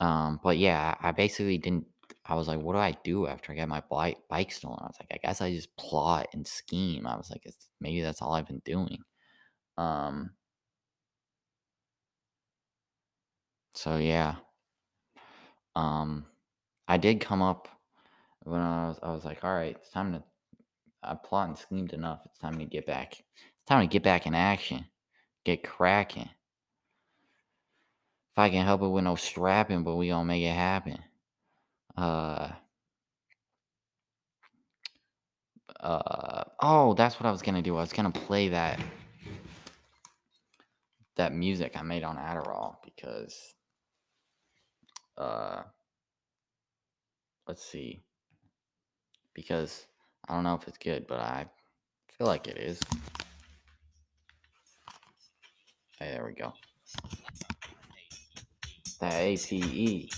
um 0.00 0.40
but 0.42 0.58
yeah, 0.58 0.96
I 1.00 1.12
basically 1.12 1.58
didn't 1.58 1.86
I 2.26 2.34
was 2.34 2.48
like 2.48 2.60
what 2.60 2.72
do 2.74 2.78
I 2.80 2.96
do 3.04 3.26
after 3.28 3.52
I 3.52 3.56
get 3.56 3.68
my 3.68 3.82
bike 3.88 4.18
bike 4.28 4.50
stolen? 4.52 4.80
I 4.82 4.86
was 4.86 4.96
like 5.00 5.10
I 5.12 5.26
guess 5.26 5.40
I 5.40 5.52
just 5.54 5.76
plot 5.76 6.28
and 6.34 6.46
scheme. 6.46 7.06
I 7.06 7.16
was 7.16 7.30
like 7.30 7.42
it's, 7.46 7.68
maybe 7.80 8.00
that's 8.02 8.20
all 8.20 8.32
I've 8.34 8.48
been 8.48 8.62
doing. 8.64 8.98
Um 9.78 10.32
so 13.74 13.96
yeah. 13.98 14.36
Um 15.76 16.26
I 16.88 16.96
did 16.98 17.20
come 17.20 17.42
up 17.42 17.68
when 18.42 18.60
I 18.60 18.88
was 18.88 18.98
I 19.02 19.12
was 19.12 19.24
like, 19.24 19.44
all 19.44 19.54
right, 19.54 19.76
it's 19.76 19.90
time 19.90 20.12
to 20.14 20.22
I 21.02 21.14
plot 21.14 21.48
and 21.48 21.58
schemed 21.58 21.92
enough. 21.92 22.22
It's 22.26 22.38
time 22.38 22.58
to 22.58 22.64
get 22.64 22.86
back. 22.86 23.12
It's 23.20 23.68
time 23.68 23.82
to 23.82 23.92
get 23.92 24.02
back 24.02 24.26
in 24.26 24.34
action. 24.34 24.86
Get 25.44 25.62
cracking. 25.64 26.30
If 28.34 28.38
I 28.40 28.50
can 28.50 28.66
help 28.66 28.82
it 28.82 28.88
with 28.88 29.04
no 29.04 29.14
strapping, 29.14 29.84
but 29.84 29.94
we 29.94 30.08
gonna 30.08 30.24
make 30.24 30.42
it 30.42 30.52
happen. 30.52 30.98
Uh 31.96 32.48
uh 35.78 36.42
oh, 36.60 36.94
that's 36.94 37.20
what 37.20 37.26
I 37.26 37.30
was 37.30 37.42
gonna 37.42 37.62
do. 37.62 37.76
I 37.76 37.80
was 37.82 37.92
gonna 37.92 38.10
play 38.10 38.48
that 38.48 38.80
that 41.14 41.32
music 41.32 41.76
I 41.76 41.82
made 41.82 42.02
on 42.02 42.16
Adderall 42.16 42.74
because 42.84 43.54
uh 45.16 45.62
let's 47.46 47.64
see. 47.64 48.02
Because 49.32 49.86
I 50.28 50.34
don't 50.34 50.42
know 50.42 50.54
if 50.54 50.66
it's 50.66 50.78
good, 50.78 51.06
but 51.06 51.20
I 51.20 51.46
feel 52.18 52.26
like 52.26 52.48
it 52.48 52.58
is. 52.58 52.80
Hey, 56.00 56.10
there 56.10 56.26
we 56.26 56.32
go. 56.32 56.52
The 59.00 59.12
APE. 59.12 60.10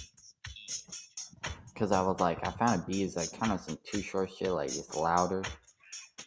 Because 1.72 1.92
I 1.92 2.00
was 2.02 2.20
like, 2.20 2.46
I 2.46 2.50
found 2.52 2.82
a 2.82 2.86
beat 2.86 3.02
is 3.02 3.16
like 3.16 3.38
kind 3.38 3.52
of 3.52 3.60
some 3.60 3.78
Too 3.84 4.00
Short 4.00 4.30
shit. 4.30 4.50
Like 4.50 4.68
it's 4.68 4.94
louder 4.94 5.42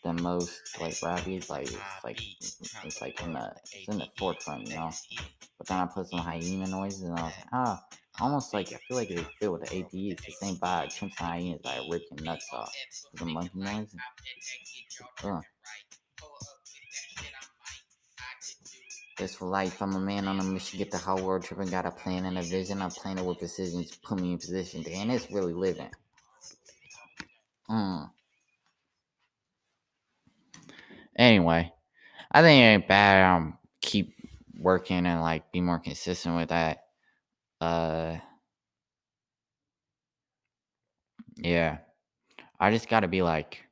than 0.04 0.22
most 0.22 0.80
like 0.80 0.96
rap 1.04 1.26
beats. 1.26 1.50
Like 1.50 1.64
it's 1.64 2.04
like 2.04 2.22
it's 2.84 3.02
like 3.02 3.22
in 3.24 3.34
the 3.34 3.52
it's 3.74 3.88
in 3.88 3.98
the 3.98 4.08
forefront, 4.18 4.68
you 4.68 4.76
know. 4.76 4.92
But 5.58 5.68
then 5.68 5.78
I 5.78 5.86
put 5.88 6.08
some 6.08 6.20
hyena 6.20 6.68
noises, 6.68 7.02
and 7.04 7.20
I 7.20 7.24
was 7.24 7.34
like, 7.36 7.46
ah, 7.52 7.84
almost 8.22 8.54
like 8.54 8.72
I 8.72 8.78
feel 8.88 8.98
like 8.98 9.10
they 9.10 9.26
fit 9.40 9.52
with 9.52 9.70
the 9.70 9.78
APE. 9.78 9.90
It's 9.92 10.26
the 10.26 10.32
same 10.32 10.56
vibe. 10.56 10.88
Chimps 10.88 11.02
and 11.02 11.12
hyenas 11.30 11.62
like 11.66 11.82
ripping 11.90 12.24
nuts 12.24 12.48
off. 12.54 12.74
The 13.16 13.26
monkey 13.26 13.52
noise. 13.56 13.96
Uh. 15.24 15.42
This 19.20 19.36
for 19.36 19.50
life. 19.50 19.82
I'm 19.82 19.96
a 19.96 20.00
man 20.00 20.30
on 20.30 20.40
a 20.40 20.44
mission. 20.44 20.80
Get 20.80 20.92
the 20.92 20.98
whole 20.98 21.22
world 21.22 21.44
tripping. 21.44 21.68
Got 21.68 21.86
a 21.86 21.92
plan 21.92 22.24
and 22.24 22.38
a 22.38 22.42
vision. 22.42 22.82
I'm 22.82 22.90
planning 22.90 23.26
with 23.26 23.40
precision. 23.40 23.86
Put 24.02 24.22
me 24.22 24.32
in 24.32 24.38
position. 24.38 24.82
Damn, 24.82 25.10
it's 25.10 25.30
really 25.30 25.52
living. 25.52 25.90
Mm. 27.70 28.10
Anyway, 31.18 31.70
I 32.32 32.42
think 32.42 32.62
it 32.62 32.64
ain't 32.64 32.88
bad. 32.88 33.36
Um, 33.36 33.58
keep 33.82 34.16
working 34.58 35.06
and 35.06 35.22
like 35.22 35.52
be 35.52 35.60
more 35.60 35.80
consistent 35.80 36.38
with 36.38 36.50
that. 36.50 36.86
Uh, 37.60 38.16
yeah, 41.36 41.80
I 42.58 42.72
just 42.72 42.88
got 42.88 43.02
to 43.02 43.10
be 43.10 43.22
like. 43.22 43.66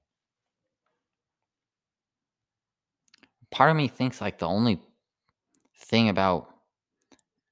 Part 3.49 3.71
of 3.71 3.77
me 3.77 3.87
thinks 3.87 4.19
like 4.19 4.39
the 4.39 4.45
only 4.45 4.81
thing 5.87 6.09
about 6.09 6.47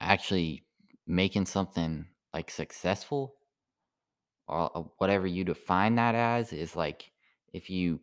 actually 0.00 0.64
making 1.06 1.46
something 1.46 2.06
like 2.34 2.50
successful 2.50 3.34
or 4.48 4.70
uh, 4.76 4.82
whatever 4.98 5.26
you 5.26 5.44
define 5.44 5.94
that 5.96 6.14
as 6.14 6.52
is 6.52 6.76
like 6.76 7.10
if 7.52 7.70
you 7.70 8.00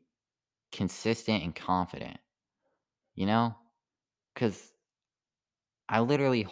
consistent 0.72 1.44
and 1.44 1.56
confident 1.56 2.18
you 3.16 3.26
know? 3.26 3.56
Because 4.34 4.72
i 5.90 6.00
literally 6.00 6.48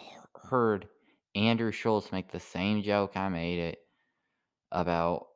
heard 0.48 0.86
Andrew 1.34 1.72
Schulz 1.72 2.12
make 2.12 2.30
the 2.30 2.38
same 2.38 2.82
joke 2.82 3.16
i 3.16 3.28
made 3.28 3.58
it 3.58 3.78
about 4.70 5.26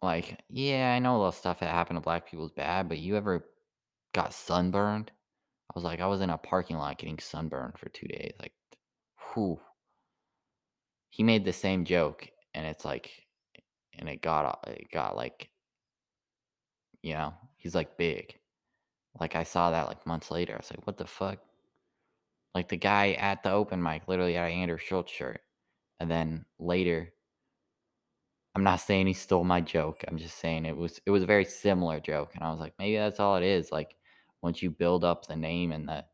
like 0.00 0.40
yeah 0.48 0.94
i 0.94 0.98
know 0.98 1.16
a 1.16 1.18
lot 1.18 1.28
of 1.28 1.34
stuff 1.34 1.60
that 1.60 1.70
happened 1.70 1.96
to 1.96 2.00
black 2.00 2.30
people 2.30 2.46
is 2.46 2.52
bad 2.52 2.88
but 2.88 2.98
you 2.98 3.16
ever 3.16 3.44
got 4.14 4.32
sunburned 4.32 5.10
i 5.70 5.72
was 5.74 5.84
like 5.84 6.00
i 6.00 6.06
was 6.06 6.20
in 6.20 6.30
a 6.30 6.38
parking 6.38 6.76
lot 6.76 6.98
getting 6.98 7.18
sunburned 7.18 7.78
for 7.78 7.88
two 7.90 8.06
days 8.08 8.32
like 8.40 8.52
whew. 9.34 9.60
He 11.10 11.22
made 11.22 11.44
the 11.44 11.52
same 11.52 11.84
joke 11.84 12.28
and 12.54 12.66
it's 12.66 12.84
like 12.84 13.10
and 13.98 14.08
it 14.08 14.22
got 14.22 14.64
it 14.68 14.88
got 14.92 15.16
like 15.16 15.50
you 17.02 17.14
know 17.14 17.34
he's 17.56 17.74
like 17.74 17.96
big. 17.96 18.36
Like 19.18 19.36
i 19.36 19.42
saw 19.42 19.70
that 19.70 19.88
like 19.88 20.06
months 20.06 20.30
later. 20.30 20.54
I 20.54 20.58
was 20.58 20.70
like 20.70 20.86
what 20.86 20.98
the 20.98 21.06
fuck? 21.06 21.38
Like 22.54 22.68
the 22.68 22.76
guy 22.76 23.12
at 23.12 23.42
the 23.42 23.50
open 23.50 23.82
mic 23.82 24.08
literally 24.08 24.34
had 24.34 24.50
an 24.50 24.58
Andrew 24.58 24.78
Schulz 24.78 25.10
shirt 25.10 25.40
and 26.00 26.10
then 26.10 26.44
later 26.58 27.12
i'm 28.56 28.64
not 28.64 28.80
saying 28.80 29.06
he 29.06 29.12
stole 29.12 29.44
my 29.44 29.60
joke 29.60 30.02
i'm 30.08 30.18
just 30.18 30.38
saying 30.38 30.64
it 30.66 30.76
was 30.76 31.00
it 31.06 31.10
was 31.10 31.22
a 31.22 31.26
very 31.26 31.44
similar 31.44 32.00
joke 32.00 32.32
and 32.34 32.42
i 32.42 32.50
was 32.50 32.58
like 32.58 32.72
maybe 32.78 32.96
that's 32.96 33.20
all 33.20 33.36
it 33.36 33.44
is 33.44 33.70
like 33.70 33.94
once 34.42 34.62
you 34.62 34.70
build 34.70 35.04
up 35.04 35.26
the 35.26 35.36
name 35.36 35.72
and 35.72 35.88
the 35.88 36.04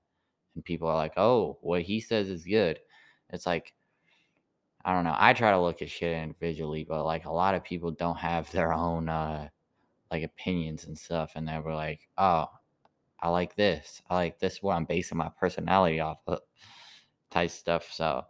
and 0.54 0.64
people 0.64 0.88
are 0.88 0.96
like 0.96 1.14
oh 1.16 1.58
what 1.60 1.82
he 1.82 2.00
says 2.00 2.28
is 2.28 2.44
good 2.44 2.78
it's 3.30 3.46
like 3.46 3.74
I 4.86 4.94
don't 4.94 5.02
know. 5.02 5.16
I 5.18 5.32
try 5.32 5.50
to 5.50 5.60
look 5.60 5.82
at 5.82 5.90
shit 5.90 6.16
individually, 6.16 6.84
but 6.88 7.04
like 7.04 7.24
a 7.24 7.32
lot 7.32 7.56
of 7.56 7.64
people 7.64 7.90
don't 7.90 8.18
have 8.18 8.48
their 8.52 8.72
own 8.72 9.08
uh 9.08 9.48
like 10.12 10.22
opinions 10.22 10.84
and 10.86 10.96
stuff, 10.96 11.32
and 11.34 11.48
they 11.48 11.58
were 11.58 11.74
like, 11.74 12.08
"Oh, 12.16 12.46
I 13.20 13.30
like 13.30 13.56
this. 13.56 14.00
I 14.08 14.14
like 14.14 14.38
this. 14.38 14.62
What 14.62 14.76
I'm 14.76 14.84
basing 14.84 15.18
my 15.18 15.30
personality 15.40 16.00
off 16.00 16.18
of." 16.28 16.40
Type 17.30 17.50
stuff. 17.50 17.88
So 17.92 18.24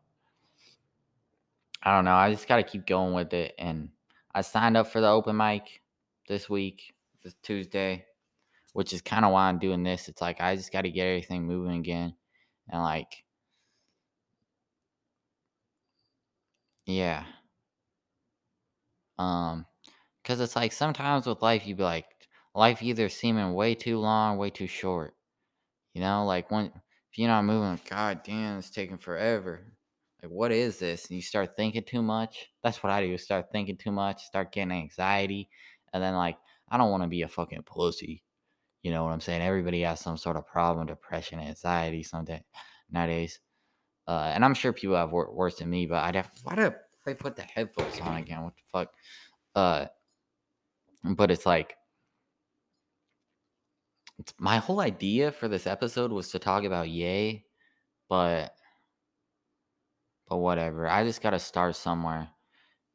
I 1.82 1.94
don't 1.94 2.06
know. 2.06 2.14
I 2.14 2.32
just 2.32 2.48
got 2.48 2.56
to 2.56 2.62
keep 2.62 2.86
going 2.86 3.12
with 3.12 3.34
it, 3.34 3.54
and 3.58 3.90
I 4.34 4.40
signed 4.40 4.78
up 4.78 4.86
for 4.88 5.02
the 5.02 5.08
open 5.08 5.36
mic 5.36 5.82
this 6.26 6.48
week, 6.48 6.94
this 7.22 7.34
Tuesday, 7.42 8.06
which 8.76 8.92
is 8.92 9.02
kind 9.02 9.24
of 9.24 9.32
why 9.32 9.48
I'm 9.48 9.58
doing 9.58 9.82
this. 9.82 10.08
It's 10.08 10.20
like 10.20 10.40
I 10.40 10.56
just 10.56 10.72
got 10.72 10.82
to 10.82 10.90
get 10.90 11.06
everything 11.06 11.46
moving 11.46 11.78
again, 11.80 12.14
and 12.70 12.82
like 12.82 13.24
Yeah. 16.86 17.24
Um, 19.18 19.66
because 20.22 20.40
it's 20.40 20.56
like 20.56 20.72
sometimes 20.72 21.26
with 21.26 21.42
life, 21.42 21.66
you'd 21.66 21.78
be 21.78 21.84
like, 21.84 22.06
life 22.54 22.82
either 22.82 23.08
seeming 23.08 23.54
way 23.54 23.74
too 23.74 23.98
long, 23.98 24.38
way 24.38 24.50
too 24.50 24.66
short. 24.68 25.14
You 25.94 26.02
know, 26.02 26.26
like 26.26 26.50
when 26.52 26.66
if 26.66 27.18
you're 27.18 27.28
not 27.28 27.44
moving, 27.44 27.80
god 27.90 28.22
damn, 28.24 28.58
it's 28.58 28.70
taking 28.70 28.98
forever. 28.98 29.60
Like, 30.22 30.32
what 30.32 30.52
is 30.52 30.78
this? 30.80 31.06
And 31.08 31.16
you 31.16 31.22
start 31.22 31.56
thinking 31.56 31.84
too 31.84 32.02
much. 32.02 32.48
That's 32.64 32.82
what 32.82 32.92
I 32.92 33.02
do. 33.06 33.18
Start 33.18 33.48
thinking 33.52 33.78
too 33.78 33.92
much, 33.92 34.24
start 34.24 34.52
getting 34.52 34.72
anxiety, 34.72 35.50
and 35.94 36.02
then 36.02 36.14
like, 36.16 36.38
I 36.70 36.78
don't 36.78 36.92
want 36.92 37.04
to 37.04 37.08
be 37.10 37.22
a 37.22 37.28
fucking 37.28 37.64
pussy. 37.64 38.24
You 38.86 38.92
know 38.92 39.02
what 39.02 39.12
I'm 39.12 39.20
saying? 39.20 39.42
Everybody 39.42 39.80
has 39.80 39.98
some 39.98 40.16
sort 40.16 40.36
of 40.36 40.46
problem, 40.46 40.86
depression, 40.86 41.40
anxiety, 41.40 42.04
something 42.04 42.40
nowadays. 42.88 43.40
Uh, 44.06 44.30
and 44.32 44.44
I'm 44.44 44.54
sure 44.54 44.72
people 44.72 44.94
have 44.94 45.10
wor- 45.10 45.34
worse 45.34 45.56
than 45.56 45.68
me, 45.68 45.86
but 45.86 46.04
I'd 46.04 46.14
have 46.14 46.30
why 46.44 46.54
do 46.54 46.72
I 47.04 47.14
put 47.14 47.34
the 47.34 47.42
headphones 47.42 47.98
on 47.98 48.18
again? 48.18 48.44
What 48.44 48.54
the 48.54 48.62
fuck? 48.70 48.92
Uh, 49.56 49.86
but 51.02 51.32
it's 51.32 51.44
like 51.44 51.74
it's, 54.20 54.32
my 54.38 54.58
whole 54.58 54.78
idea 54.78 55.32
for 55.32 55.48
this 55.48 55.66
episode 55.66 56.12
was 56.12 56.30
to 56.30 56.38
talk 56.38 56.62
about 56.62 56.88
Ye, 56.88 57.44
but 58.08 58.54
but 60.28 60.36
whatever. 60.36 60.86
I 60.86 61.02
just 61.02 61.22
gotta 61.22 61.40
start 61.40 61.74
somewhere, 61.74 62.28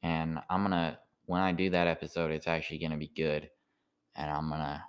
and 0.02 0.40
I'm 0.50 0.64
gonna 0.64 1.00
when 1.26 1.42
I 1.42 1.52
do 1.52 1.70
that 1.72 1.88
episode, 1.88 2.32
it's 2.32 2.48
actually 2.48 2.80
gonna 2.80 2.96
be 2.96 3.12
good, 3.14 3.50
and 4.16 4.32
I'm 4.32 4.50
gonna 4.50 4.86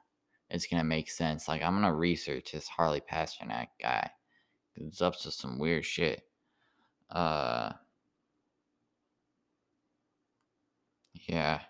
it's 0.52 0.66
gonna 0.66 0.84
make 0.84 1.10
sense. 1.10 1.48
Like 1.48 1.62
I'm 1.62 1.74
gonna 1.74 1.94
research 1.94 2.52
this 2.52 2.68
Harley 2.68 3.00
Pasternak 3.00 3.68
guy. 3.80 4.10
It's 4.76 5.00
up 5.00 5.18
to 5.20 5.30
some 5.30 5.58
weird 5.58 5.84
shit. 5.84 6.22
Uh, 7.10 7.72
yeah. 11.26 11.60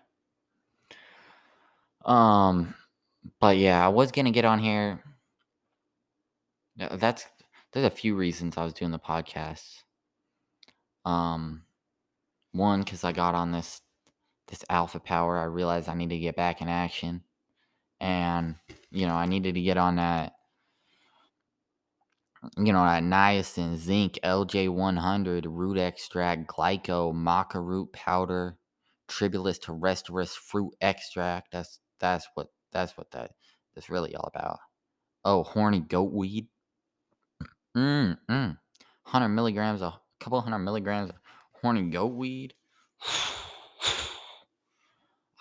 Um, 2.05 2.75
but 3.39 3.57
yeah, 3.57 3.83
I 3.85 3.89
was 3.89 4.11
gonna 4.11 4.31
get 4.31 4.45
on 4.45 4.59
here. 4.59 5.01
That's 6.77 7.25
there's 7.71 7.85
a 7.85 7.89
few 7.89 8.15
reasons 8.15 8.57
I 8.57 8.65
was 8.65 8.73
doing 8.73 8.91
the 8.91 8.99
podcast. 8.99 9.83
Um, 11.05 11.63
one 12.51 12.81
because 12.81 13.03
I 13.05 13.13
got 13.13 13.33
on 13.33 13.51
this 13.51 13.81
this 14.47 14.65
alpha 14.69 14.99
power. 14.99 15.37
I 15.39 15.45
realized 15.45 15.87
I 15.87 15.93
need 15.95 16.09
to 16.09 16.19
get 16.19 16.35
back 16.35 16.61
in 16.61 16.67
action, 16.67 17.23
and 18.03 18.55
you 18.91 19.07
know 19.07 19.15
I 19.15 19.25
needed 19.25 19.55
to 19.55 19.61
get 19.61 19.77
on 19.77 19.95
that 19.95 20.33
you 22.57 22.73
know, 22.73 22.83
that 22.83 23.03
niacin, 23.03 23.77
zinc, 23.77 24.19
LJ100, 24.23 25.45
root 25.47 25.77
extract, 25.77 26.47
glyco, 26.47 27.13
maca 27.13 27.63
root 27.65 27.91
powder, 27.93 28.57
tribulus 29.07 29.59
terrestris 29.59 30.35
fruit 30.35 30.73
extract. 30.81 31.51
That's 31.51 31.79
that's 31.99 32.27
what 32.33 32.47
that's 32.71 32.97
what 32.97 33.11
that 33.11 33.31
that's 33.75 33.89
really 33.89 34.15
all 34.15 34.29
about. 34.33 34.59
Oh, 35.23 35.43
horny 35.43 35.79
goat 35.79 36.11
weed. 36.11 36.47
Mm, 37.77 38.17
mm. 38.29 38.57
100 39.03 39.29
milligrams, 39.29 39.81
a 39.81 39.93
couple 40.19 40.41
hundred 40.41 40.59
milligrams 40.59 41.09
of 41.09 41.15
horny 41.61 41.89
goat 41.89 42.13
weed. 42.13 42.53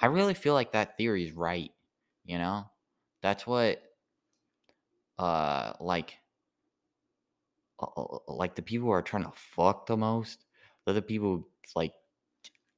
I 0.00 0.06
really 0.06 0.34
feel 0.34 0.54
like 0.54 0.72
that 0.72 0.96
theory 0.96 1.26
is 1.26 1.32
right. 1.32 1.70
You 2.24 2.38
know, 2.38 2.70
that's 3.22 3.46
what, 3.46 3.82
uh, 5.18 5.72
like 5.80 6.18
like 8.28 8.54
the 8.54 8.62
people 8.62 8.86
who 8.86 8.92
are 8.92 9.02
trying 9.02 9.24
to 9.24 9.32
fuck 9.34 9.86
the 9.86 9.96
most, 9.96 10.44
they're 10.84 10.94
the 10.94 11.02
people 11.02 11.28
who, 11.28 11.46
like 11.74 11.94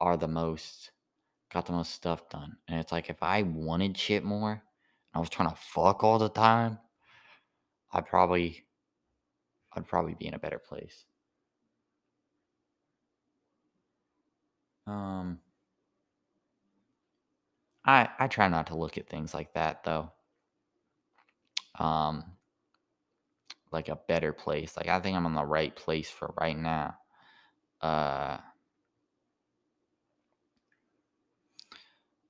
are 0.00 0.16
the 0.16 0.28
most 0.28 0.92
got 1.52 1.66
the 1.66 1.72
most 1.72 1.92
stuff 1.92 2.28
done. 2.30 2.56
And 2.68 2.80
it's 2.80 2.92
like 2.92 3.10
if 3.10 3.22
I 3.22 3.42
wanted 3.42 3.96
shit 3.98 4.24
more, 4.24 4.62
I 5.14 5.20
was 5.20 5.30
trying 5.30 5.50
to 5.50 5.56
fuck 5.56 6.04
all 6.04 6.18
the 6.18 6.28
time, 6.30 6.78
I'd 7.92 8.04
probably 8.04 8.66
I'd 9.74 9.86
probably 9.86 10.14
be 10.14 10.26
in 10.26 10.32
a 10.32 10.38
better 10.38 10.58
place. 10.58 11.04
Um 14.86 15.40
I 17.86 18.10
I 18.18 18.28
try 18.28 18.48
not 18.48 18.66
to 18.68 18.76
look 18.76 18.98
at 18.98 19.08
things 19.08 19.32
like 19.34 19.54
that 19.54 19.84
though. 19.84 20.12
Um 21.78 22.36
like 23.72 23.88
a 23.88 23.96
better 24.08 24.32
place. 24.32 24.76
Like 24.76 24.88
I 24.88 25.00
think 25.00 25.16
I'm 25.16 25.26
in 25.26 25.34
the 25.34 25.44
right 25.44 25.74
place 25.74 26.10
for 26.10 26.32
right 26.40 26.56
now. 26.56 26.96
Uh 27.82 28.38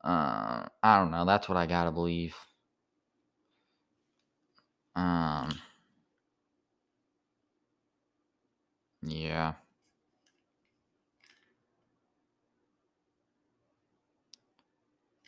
uh 0.04 0.66
I 0.82 0.98
don't 0.98 1.10
know. 1.10 1.24
That's 1.24 1.48
what 1.48 1.56
I 1.58 1.66
gotta 1.66 1.90
believe. 1.90 2.34
Um 4.96 5.50
Yeah. 9.02 9.54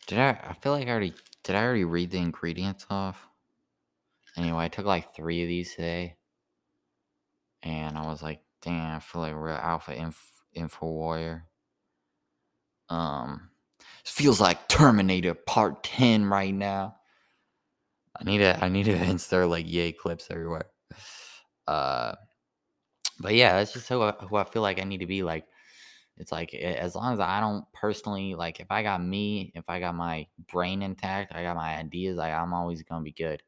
Did 0.07 0.19
I 0.19 0.31
I 0.31 0.53
feel 0.55 0.73
like 0.73 0.87
I 0.89 0.91
already 0.91 1.15
did 1.45 1.57
I 1.57 1.63
already 1.65 1.85
read 1.85 2.11
the 2.11 2.19
ingredients 2.19 2.87
off? 2.91 3.27
anyway, 4.37 4.65
I 4.65 4.69
took 4.69 4.87
like 4.87 5.15
three 5.15 5.43
of 5.43 5.49
these 5.49 5.75
today, 5.75 6.17
and 7.63 7.97
I 7.99 8.07
was 8.07 8.23
like, 8.23 8.41
damn, 8.63 8.97
I 8.97 9.01
feel 9.01 9.23
like 9.23 9.35
real 9.35 9.55
alpha 9.57 9.95
inf- 9.95 10.43
info 10.55 10.87
warrior. 10.87 11.47
Um, 12.89 13.51
feels 14.05 14.41
like 14.41 14.69
Terminator 14.69 15.35
Part 15.35 15.83
Ten 15.83 16.25
right 16.27 16.55
now. 16.55 16.97
I 18.19 18.25
need 18.25 18.39
to 18.39 18.65
I 18.65 18.69
need 18.69 18.85
to 18.85 18.93
insert 19.11 19.49
like 19.49 19.67
Ye 19.69 19.93
clips 19.93 20.29
everywhere. 20.31 20.67
Uh, 21.67 22.15
but 23.19 23.35
yeah, 23.35 23.55
that's 23.55 23.73
just 23.73 23.89
who 23.89 24.03
I, 24.03 24.13
who 24.13 24.37
I 24.37 24.45
feel 24.45 24.63
like 24.63 24.81
I 24.81 24.85
need 24.85 24.99
to 24.99 25.07
be. 25.07 25.23
Like, 25.23 25.47
it's 26.19 26.33
like 26.33 26.55
as 26.55 26.95
long 26.95 27.13
as 27.13 27.21
I 27.21 27.41
don't 27.41 27.65
personally 27.73 28.35
like, 28.35 28.61
if 28.61 28.69
I 28.71 28.83
got 28.83 29.05
me, 29.05 29.53
if 29.55 29.69
I 29.69 29.81
got 29.81 29.95
my 29.95 30.27
brain 30.51 30.83
intact, 30.83 31.35
I 31.35 31.43
got 31.43 31.57
my 31.57 31.77
ideas, 31.77 32.17
like 32.17 32.33
I'm 32.33 32.55
always 32.55 32.83
gonna 32.83 33.05
be 33.05 33.13
good. 33.13 33.43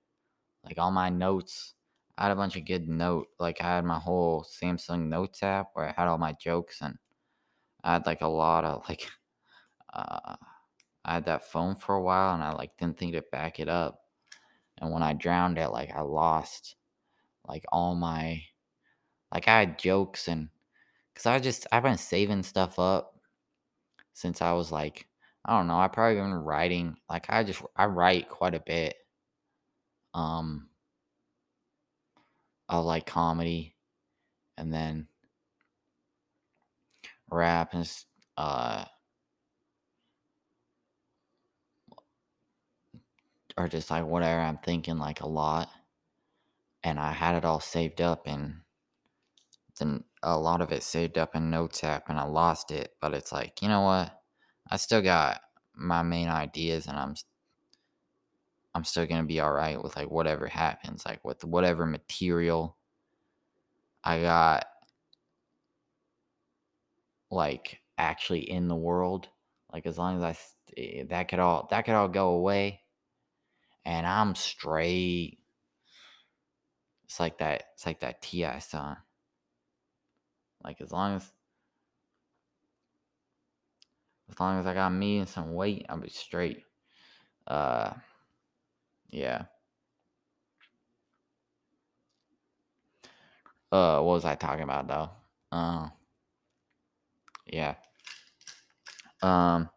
Like 0.65 0.79
all 0.79 0.91
my 0.91 1.09
notes, 1.09 1.75
I 2.19 2.25
had 2.25 2.33
a 2.33 2.37
bunch 2.37 2.57
of 2.57 2.67
good 2.67 2.89
note. 2.89 3.29
Like 3.39 3.63
I 3.63 3.77
had 3.77 3.85
my 3.85 3.99
whole 3.99 4.45
Samsung 4.45 5.09
Notes 5.09 5.43
app 5.43 5.71
where 5.75 5.89
I 5.89 5.95
had 5.97 6.09
all 6.09 6.19
my 6.19 6.33
jokes, 6.35 6.83
and 6.83 6.99
I 7.85 7.95
had 7.95 8.07
like 8.07 8.23
a 8.23 8.29
lot 8.29 8.65
of 8.65 8.89
like, 8.89 9.09
uh, 9.95 10.37
I 11.05 11.15
had 11.15 11.27
that 11.27 11.51
phone 11.51 11.77
for 11.77 11.95
a 11.97 12.03
while, 12.03 12.35
and 12.35 12.45
I 12.45 12.53
like 12.53 12.77
didn't 12.77 12.99
think 12.99 13.15
to 13.15 13.23
back 13.33 13.61
it 13.61 13.69
up. 13.69 14.01
And 14.79 14.93
when 14.93 15.03
I 15.03 15.15
drowned 15.15 15.59
it, 15.59 15.71
like 15.71 15.91
I 15.95 16.03
lost 16.03 16.77
like 17.47 17.65
all 17.73 17.95
my 17.95 18.43
like 19.33 19.49
I 19.49 19.61
had 19.61 19.79
jokes 19.79 20.29
and 20.29 20.49
because 21.19 21.27
I 21.27 21.41
just 21.41 21.67
I've 21.73 21.83
been 21.83 21.99
saving 21.99 22.45
stuff 22.45 22.79
up 22.79 23.15
since 24.13 24.41
I 24.41 24.53
was 24.53 24.71
like 24.71 25.09
I 25.45 25.57
don't 25.59 25.67
know 25.67 25.79
I 25.79 25.89
probably 25.89 26.21
been 26.21 26.33
writing 26.33 26.97
like 27.11 27.27
I 27.29 27.43
just 27.43 27.61
I 27.75 27.87
write 27.87 28.29
quite 28.29 28.55
a 28.55 28.61
bit 28.61 28.95
um 30.15 30.69
of 32.69 32.85
like 32.85 33.05
comedy 33.05 33.75
and 34.57 34.73
then 34.73 35.09
rap 37.29 37.75
and 37.75 37.91
uh 38.37 38.85
or 43.57 43.67
just 43.67 43.91
like 43.91 44.05
whatever 44.07 44.41
I'm 44.41 44.59
thinking 44.59 44.99
like 44.99 45.21
a 45.21 45.27
lot 45.27 45.69
and 46.85 47.01
I 47.01 47.11
had 47.11 47.35
it 47.35 47.45
all 47.45 47.59
saved 47.59 48.01
up 48.01 48.29
and 48.29 48.61
then 49.81 50.05
a 50.23 50.39
lot 50.39 50.61
of 50.61 50.73
it 50.73 50.83
saved 50.83 51.19
up 51.19 51.35
in 51.37 51.51
Notes 51.51 51.85
app 51.85 52.09
and 52.09 52.19
I 52.19 52.25
lost 52.25 52.71
it. 52.71 52.95
But 53.01 53.15
it's 53.15 53.33
like, 53.33 53.63
you 53.63 53.69
know 53.69 53.83
what? 53.83 54.13
I 54.71 54.77
still 54.77 55.03
got 55.03 55.41
my 55.75 56.03
main 56.03 56.29
ideas 56.29 56.87
and 56.87 56.99
I'm 56.99 57.15
I'm 58.75 58.85
still 58.85 59.07
gonna 59.07 59.25
be 59.25 59.41
alright 59.41 59.83
with 59.83 59.97
like 59.97 60.11
whatever 60.11 60.47
happens, 60.47 61.05
like 61.07 61.25
with 61.25 61.45
whatever 61.45 61.87
material 61.87 62.77
I 64.05 64.21
got 64.23 64.67
like 67.31 67.81
actually 67.99 68.51
in 68.51 68.69
the 68.69 68.77
world. 68.77 69.29
Like 69.73 69.87
as 69.87 69.99
long 69.99 70.17
as 70.17 70.23
I 70.23 70.81
eh, 70.81 71.05
that 71.09 71.29
could 71.29 71.39
all 71.41 71.69
that 71.71 71.85
could 71.85 71.95
all 71.95 72.09
go 72.09 72.31
away 72.31 72.83
and 73.85 74.07
I'm 74.07 74.35
straight. 74.35 75.39
It's 77.05 77.19
like 77.21 77.39
that 77.39 77.65
it's 77.75 77.87
like 77.87 78.01
that 78.01 78.23
T.I. 78.23 78.59
song. 78.61 78.97
Like 80.63 80.81
as 80.81 80.93
long 80.93 81.17
as 81.17 81.33
as 84.31 84.39
long 84.39 84.59
as 84.59 84.67
I 84.67 84.75
got 84.75 84.91
me 84.91 85.19
and 85.19 85.29
some 85.29 85.55
weight, 85.55 85.87
I'll 85.89 85.99
be 85.99 86.09
straight. 86.11 86.65
Uh 87.47 87.93
yeah. 89.11 89.45
Uh 93.73 94.01
what 94.01 94.15
was 94.15 94.25
I 94.25 94.35
talking 94.35 94.65
about 94.65 94.89
though? 94.89 95.11
Uh 95.53 95.89
yeah. 97.47 97.75
Um 99.23 99.71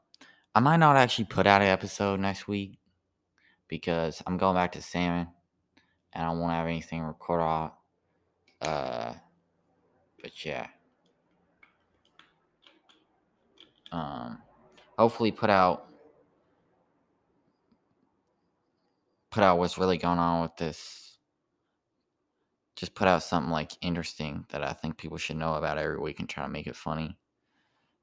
I 0.54 0.60
might 0.60 0.78
not 0.78 0.98
actually 0.98 1.26
put 1.26 1.48
out 1.48 1.62
an 1.62 1.68
episode 1.70 2.20
next 2.20 2.48
week 2.48 2.78
because 3.68 4.22
I'm 4.28 4.38
going 4.38 4.56
back 4.56 4.74
to 4.74 4.82
salmon 4.82 5.28
and 6.14 6.26
I 6.26 6.30
won't 6.32 6.52
have 6.52 6.68
anything 6.68 7.04
recorded. 7.04 7.72
Uh 8.62 9.14
but 10.22 10.46
yeah. 10.46 10.68
Um, 13.92 14.42
hopefully 14.98 15.32
put 15.32 15.50
out 15.50 15.88
put 19.32 19.44
out 19.44 19.58
what's 19.58 19.78
really 19.78 19.98
going 19.98 20.20
on 20.20 20.42
with 20.42 20.56
this. 20.58 21.18
Just 22.76 22.96
put 22.96 23.08
out 23.08 23.24
something 23.24 23.52
like 23.52 23.72
interesting 23.82 24.46
that 24.50 24.64
I 24.64 24.74
think 24.74 24.98
people 24.98 25.18
should 25.18 25.38
know 25.38 25.56
about 25.56 25.78
every 25.78 25.98
week 25.98 26.20
and 26.20 26.28
try 26.30 26.44
to 26.44 26.50
make 26.50 26.68
it 26.68 26.76
funny. 26.76 27.18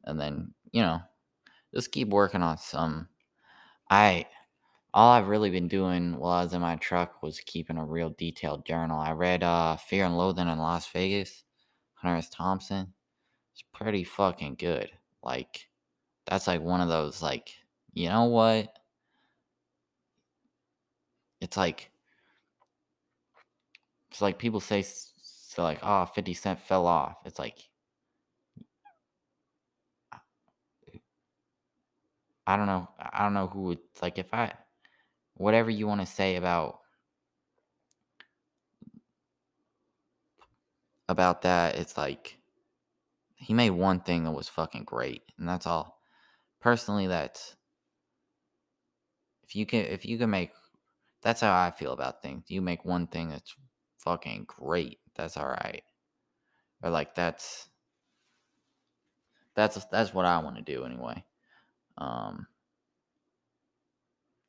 And 0.05 0.21
then, 0.21 0.55
you 0.73 0.83
know, 0.83 1.01
just 1.75 1.93
keep 1.93 2.09
working 2.09 2.43
on 2.43 2.59
some. 2.59 3.09
I 3.91 4.27
all 4.95 5.11
I've 5.11 5.29
really 5.29 5.51
been 5.51 5.69
doing 5.69 6.17
while 6.17 6.33
I 6.33 6.43
was 6.45 6.55
in 6.55 6.61
my 6.61 6.77
truck 6.77 7.23
was 7.23 7.41
keeping 7.41 7.77
a 7.77 7.85
real 7.85 8.11
detailed 8.11 8.65
journal. 8.65 8.99
I 8.99 9.13
read 9.13 9.43
uh 9.43 9.77
Fear 9.77 10.07
and 10.07 10.19
Loathing 10.19 10.49
in 10.49 10.59
Las 10.59 10.89
Vegas, 10.93 11.45
Hunter 12.01 12.17
S. 12.19 12.29
Thompson. 12.29 12.93
It's 13.53 13.65
pretty 13.73 14.05
fucking 14.05 14.57
good. 14.57 14.91
Like 15.23 15.69
that's 16.29 16.47
like 16.47 16.61
one 16.61 16.81
of 16.81 16.89
those 16.89 17.23
like 17.23 17.51
you 17.95 18.09
know 18.09 18.25
what 18.25 18.79
it's 21.41 21.57
like 21.57 21.91
it's 24.11 24.21
like 24.21 24.39
people 24.39 24.61
say 24.61 24.83
so 24.83 25.63
like 25.63 25.79
oh 25.83 26.05
50 26.05 26.35
cent 26.35 26.61
fell 26.61 26.87
off 26.87 27.17
it's 27.25 27.39
like 27.39 27.57
i 32.47 32.57
don't 32.57 32.67
know 32.67 32.89
i 32.99 33.23
don't 33.23 33.35
know 33.35 33.47
who 33.47 33.63
would 33.63 33.79
like 34.03 34.19
if 34.19 34.33
i 34.35 34.53
whatever 35.35 35.71
you 35.71 35.87
want 35.87 36.01
to 36.01 36.07
say 36.07 36.37
about 36.37 36.78
about 41.09 41.43
that 41.43 41.77
it's 41.77 41.97
like 41.97 42.39
he 43.37 43.55
made 43.55 43.71
one 43.71 44.01
thing 44.01 44.25
that 44.25 44.33
was 44.33 44.49
fucking 44.49 44.85
great 44.85 45.23
and 45.39 45.49
that's 45.49 45.67
all 45.67 46.01
personally 46.61 47.07
that's 47.07 47.57
if 49.45 49.57
you 49.57 49.65
can 49.65 49.81
if 49.87 50.05
you 50.05 50.19
can 50.19 50.31
make 50.31 50.51
that's 51.23 51.41
how 51.41 51.55
I 51.55 51.71
feel 51.71 51.93
about 51.93 52.23
things. 52.23 52.45
You 52.49 52.61
make 52.63 52.85
one 52.85 53.07
thing 53.07 53.31
that's 53.31 53.55
fucking 53.99 54.45
great. 54.47 54.99
That's 55.17 55.37
all 55.37 55.49
right. 55.49 55.83
Or 56.83 56.91
like 56.91 57.15
that's 57.15 57.69
that's 59.55 59.85
that's 59.87 60.15
what 60.15 60.25
I 60.25 60.39
want 60.39 60.57
to 60.57 60.63
do 60.63 60.85
anyway. 60.85 61.25
Um 61.97 62.47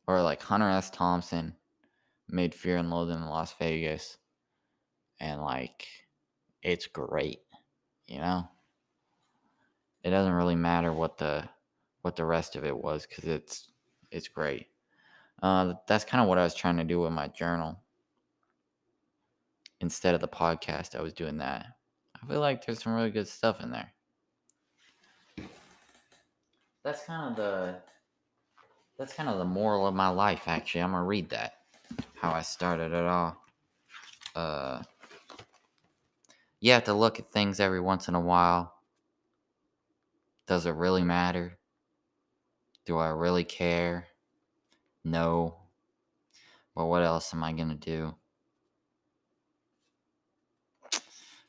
or 0.08 0.22
like 0.22 0.42
Hunter 0.42 0.70
S. 0.70 0.90
Thompson 0.90 1.56
made 2.28 2.54
Fear 2.54 2.78
and 2.78 2.90
Loathing 2.90 3.18
in 3.18 3.26
Las 3.26 3.54
Vegas 3.54 4.18
and 5.20 5.42
like 5.42 5.88
it's 6.62 6.88
great, 6.88 7.40
you 8.08 8.20
know? 8.20 8.48
It 10.04 10.12
doesn't 10.12 10.34
really 10.34 10.56
matter 10.56 10.94
what 10.94 11.18
the 11.18 11.48
what 12.02 12.16
the 12.16 12.26
rest 12.26 12.56
of 12.56 12.64
it 12.64 12.76
was 12.76 13.06
cuz 13.06 13.26
it's 13.26 13.72
it's 14.12 14.28
great. 14.28 14.68
Uh, 15.42 15.74
that's 15.88 16.06
kind 16.06 16.22
of 16.22 16.28
what 16.28 16.38
I 16.38 16.44
was 16.44 16.56
trying 16.56 16.78
to 16.78 16.84
do 16.84 17.00
with 17.00 17.12
my 17.12 17.28
journal. 17.30 17.80
Instead 19.82 20.14
of 20.14 20.22
the 20.22 20.28
podcast, 20.28 20.96
I 20.96 21.02
was 21.02 21.14
doing 21.14 21.38
that. 21.38 21.78
I 22.22 22.26
feel 22.28 22.42
like 22.42 22.66
there's 22.66 22.84
some 22.84 22.94
really 22.94 23.12
good 23.12 23.28
stuff 23.28 23.62
in 23.62 23.72
there. 23.72 23.94
That's 26.84 27.04
kind 27.06 27.32
of 27.32 27.36
the 27.36 27.82
that's 28.98 29.14
kind 29.14 29.30
of 29.30 29.38
the 29.38 29.46
moral 29.46 29.88
of 29.88 29.96
my 29.96 30.10
life 30.10 30.48
actually. 30.48 30.82
I'm 30.82 30.92
to 30.92 31.02
read 31.02 31.30
that. 31.30 31.54
How 32.16 32.32
I 32.32 32.42
started 32.42 32.92
it 32.92 33.06
all. 33.06 33.38
Uh 34.36 34.84
you 36.60 36.72
have 36.74 36.84
to 36.86 36.94
look 36.94 37.20
at 37.20 37.32
things 37.32 37.60
every 37.60 37.80
once 37.80 38.08
in 38.08 38.16
a 38.16 38.20
while. 38.20 38.74
Does 40.48 40.66
it 40.66 40.72
really 40.72 41.04
matter? 41.04 41.58
Do 42.86 42.98
I 42.98 43.10
really 43.10 43.44
care? 43.44 44.08
No. 45.04 45.56
But 46.76 46.86
what 46.86 47.04
else 47.04 47.34
am 47.34 47.44
I 47.44 47.54
going 47.54 47.70
to 47.70 47.76
do? 47.76 48.16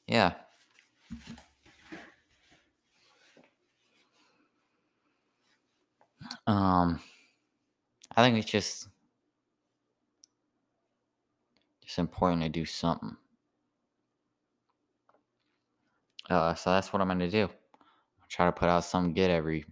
Yeah. 0.07 0.35
Um 6.47 7.01
I 8.17 8.23
think 8.23 8.37
it's 8.37 8.51
just 8.51 8.89
just 11.85 11.99
important 11.99 12.43
to 12.43 12.49
do 12.49 12.65
something. 12.65 13.17
Uh 16.31 16.55
so 16.55 16.71
that's 16.71 16.93
what 16.93 17.03
I'm 17.03 17.19
to 17.19 17.31
do. 17.31 17.43
I'll 17.43 18.29
try 18.29 18.47
to 18.47 18.53
put 18.53 18.69
out 18.69 18.85
something 18.85 19.15
good 19.15 19.31
every 19.31 19.65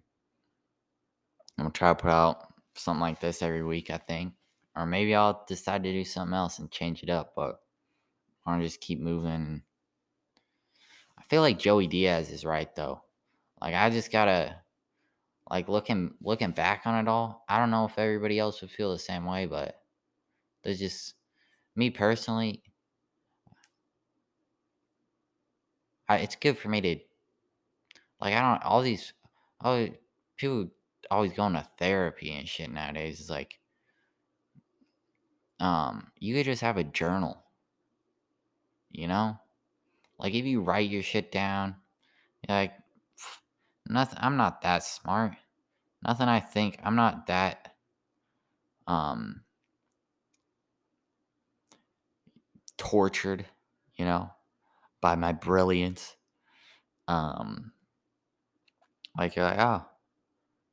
I'm 1.58 1.66
to 1.66 1.72
try 1.72 1.90
to 1.90 1.94
put 1.94 2.10
out 2.10 2.52
something 2.76 3.00
like 3.00 3.20
this 3.20 3.42
every 3.42 3.64
week, 3.64 3.90
I 3.90 3.98
think. 3.98 4.32
Or 4.76 4.86
maybe 4.86 5.14
I'll 5.14 5.44
decide 5.48 5.82
to 5.82 5.92
do 5.92 6.04
something 6.04 6.34
else 6.34 6.58
and 6.60 6.70
change 6.70 7.02
it 7.02 7.10
up, 7.10 7.32
but 7.34 7.60
I 8.46 8.50
want 8.50 8.62
to 8.62 8.66
just 8.66 8.80
keep 8.80 9.00
moving. 9.00 9.62
I 11.18 11.22
feel 11.24 11.42
like 11.42 11.58
Joey 11.58 11.86
Diaz 11.86 12.30
is 12.30 12.44
right 12.44 12.74
though. 12.76 13.02
Like 13.60 13.74
I 13.74 13.90
just 13.90 14.12
gotta 14.12 14.56
like 15.50 15.68
looking 15.68 16.14
looking 16.22 16.52
back 16.52 16.82
on 16.86 16.94
it 17.04 17.08
all. 17.08 17.44
I 17.48 17.58
don't 17.58 17.70
know 17.70 17.86
if 17.86 17.98
everybody 17.98 18.38
else 18.38 18.60
would 18.60 18.70
feel 18.70 18.92
the 18.92 18.98
same 18.98 19.24
way, 19.24 19.46
but 19.46 19.82
there's 20.64 20.78
just 20.78 21.14
me 21.76 21.90
personally. 21.90 22.62
I, 26.08 26.18
it's 26.18 26.36
good 26.36 26.58
for 26.58 26.68
me 26.68 26.80
to 26.80 26.96
like 28.20 28.34
I 28.34 28.40
don't 28.40 28.64
all 28.64 28.82
these 28.82 29.12
all 29.60 29.88
people 30.36 30.68
always 31.10 31.32
going 31.32 31.54
to 31.54 31.66
therapy 31.78 32.32
and 32.32 32.48
shit 32.48 32.70
nowadays 32.70 33.20
is 33.20 33.30
like 33.30 33.58
um 35.60 36.08
you 36.18 36.34
could 36.34 36.44
just 36.44 36.62
have 36.62 36.76
a 36.76 36.84
journal 36.84 37.42
you 38.90 39.06
know? 39.06 39.38
Like 40.18 40.34
if 40.34 40.44
you 40.44 40.60
write 40.60 40.90
your 40.90 41.02
shit 41.02 41.30
down 41.30 41.76
like 42.48 42.72
nothing 43.86 44.18
i'm 44.20 44.36
not 44.36 44.62
that 44.62 44.82
smart. 44.82 45.34
Nothing 46.04 46.28
i 46.28 46.40
think 46.40 46.78
i'm 46.82 46.96
not 46.96 47.26
that 47.26 47.74
um 48.86 49.42
tortured 52.76 53.44
you 53.96 54.04
know 54.04 54.30
by 55.00 55.14
my 55.14 55.32
brilliance 55.32 56.16
um 57.06 57.72
like 59.16 59.36
you're 59.36 59.44
like 59.44 59.58
oh. 59.58 59.84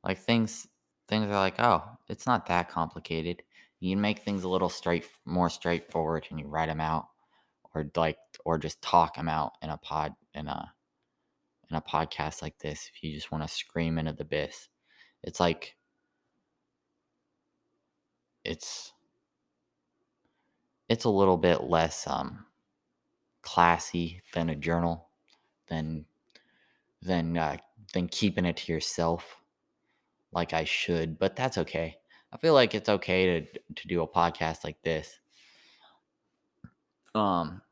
Like 0.04 0.18
things 0.18 0.68
things 1.08 1.26
are 1.26 1.34
like 1.34 1.58
oh 1.58 1.82
it's 2.08 2.26
not 2.26 2.46
that 2.46 2.68
complicated. 2.68 3.42
You 3.80 3.92
can 3.92 4.00
make 4.00 4.20
things 4.20 4.44
a 4.44 4.48
little 4.48 4.68
straight 4.68 5.06
more 5.24 5.50
straightforward 5.50 6.26
and 6.30 6.38
you 6.38 6.46
write 6.46 6.68
them 6.68 6.80
out 6.80 7.08
or 7.74 7.90
like 7.96 8.18
or 8.44 8.58
just 8.58 8.80
talk 8.80 9.16
them 9.16 9.28
out 9.28 9.52
in 9.62 9.70
a 9.70 9.76
pod 9.76 10.14
in 10.34 10.46
a 10.46 10.72
in 11.70 11.76
a 11.76 11.80
podcast 11.80 12.40
like 12.42 12.58
this 12.58 12.90
if 12.94 13.02
you 13.02 13.14
just 13.14 13.32
want 13.32 13.42
to 13.42 13.52
scream 13.52 13.98
into 13.98 14.12
the 14.12 14.22
abyss. 14.22 14.68
It's 15.24 15.40
like 15.40 15.74
it's 18.44 18.92
it's 20.88 21.04
a 21.04 21.10
little 21.10 21.36
bit 21.36 21.64
less 21.64 22.06
um 22.06 22.46
classy 23.46 24.20
than 24.34 24.50
a 24.50 24.56
journal 24.56 25.08
than 25.68 26.04
than 27.00 27.36
uh, 27.38 27.56
than 27.94 28.08
keeping 28.08 28.44
it 28.44 28.56
to 28.56 28.72
yourself 28.72 29.36
like 30.32 30.52
I 30.52 30.64
should, 30.64 31.18
but 31.18 31.36
that's 31.36 31.56
okay. 31.58 31.96
I 32.32 32.36
feel 32.38 32.52
like 32.54 32.74
it's 32.74 32.88
okay 32.88 33.40
to 33.40 33.60
to 33.76 33.88
do 33.88 34.02
a 34.02 34.08
podcast 34.08 34.64
like 34.64 34.82
this. 34.82 35.18
Um 37.14 37.62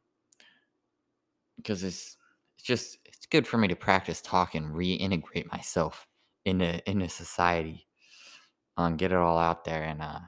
because 1.56 1.82
it's 1.82 2.16
it's 2.56 2.64
just 2.64 2.98
it's 3.04 3.26
good 3.26 3.46
for 3.46 3.58
me 3.58 3.68
to 3.68 3.76
practice 3.76 4.22
talk 4.22 4.54
and 4.54 4.74
reintegrate 4.74 5.50
myself 5.52 6.06
into 6.44 6.88
into 6.88 7.08
society. 7.08 7.86
Um 8.76 8.96
get 8.96 9.12
it 9.12 9.18
all 9.18 9.38
out 9.38 9.64
there 9.64 9.82
and 9.82 10.00
uh 10.00 10.20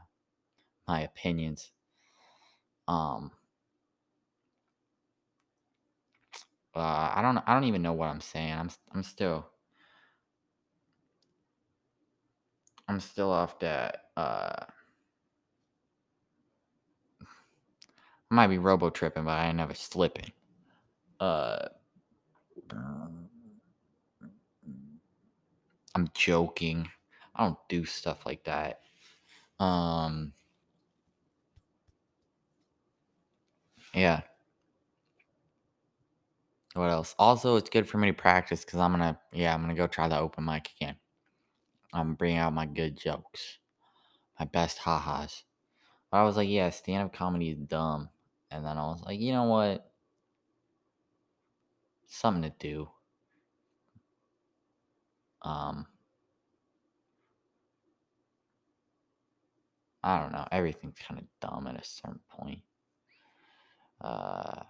my 0.88 1.02
opinions. 1.02 1.70
Um 2.88 3.30
uh, 6.76 7.12
I 7.14 7.22
don't 7.22 7.38
I 7.38 7.54
don't 7.54 7.64
even 7.64 7.82
know 7.82 7.94
what 7.94 8.08
I'm 8.08 8.20
saying. 8.20 8.52
I'm 8.52 8.70
I'm 8.94 9.02
still 9.02 9.46
I'm 12.88 13.00
still 13.00 13.30
off 13.32 13.58
that 13.60 14.06
uh 14.16 14.66
I 18.30 18.34
might 18.34 18.48
be 18.48 18.58
robo 18.58 18.90
tripping, 18.90 19.24
but 19.24 19.38
I 19.38 19.48
ain't 19.48 19.56
never 19.56 19.74
slipping. 19.74 20.32
Uh 21.20 21.68
I'm 25.94 26.10
joking. 26.14 26.88
I 27.34 27.44
don't 27.44 27.58
do 27.68 27.84
stuff 27.84 28.26
like 28.26 28.44
that. 28.44 28.80
Um 29.60 30.32
Yeah. 33.94 34.22
What 36.76 36.90
else? 36.90 37.14
Also, 37.18 37.56
it's 37.56 37.70
good 37.70 37.88
for 37.88 37.98
me 37.98 38.08
to 38.08 38.12
practice 38.14 38.64
because 38.64 38.78
I'm 38.80 38.92
gonna 38.92 39.18
yeah, 39.32 39.54
I'm 39.54 39.60
gonna 39.62 39.74
go 39.74 39.86
try 39.86 40.08
the 40.08 40.18
open 40.18 40.44
mic 40.44 40.70
again. 40.80 40.96
I'm 41.92 42.14
bringing 42.14 42.38
out 42.38 42.52
my 42.54 42.66
good 42.66 42.96
jokes. 42.96 43.58
My 44.40 44.46
best 44.46 44.78
ha-has. 44.78 45.44
But 46.10 46.18
I 46.18 46.24
was 46.24 46.36
like, 46.36 46.48
yeah, 46.48 46.70
stand-up 46.70 47.12
comedy 47.14 47.50
is 47.50 47.58
dumb. 47.58 48.10
And 48.50 48.64
then 48.66 48.78
I 48.78 48.84
was 48.86 49.02
like, 49.02 49.20
you 49.20 49.32
know 49.32 49.44
what? 49.44 49.90
Something 52.08 52.42
to 52.42 52.50
do. 52.58 52.90
Um 55.42 55.86
I 60.02 60.20
don't 60.20 60.32
know. 60.32 60.46
Everything's 60.52 60.98
kind 60.98 61.20
of 61.20 61.26
dumb 61.40 61.66
at 61.66 61.78
a 61.80 61.84
certain 61.84 62.20
point. 62.30 62.62
Uh 64.00 64.62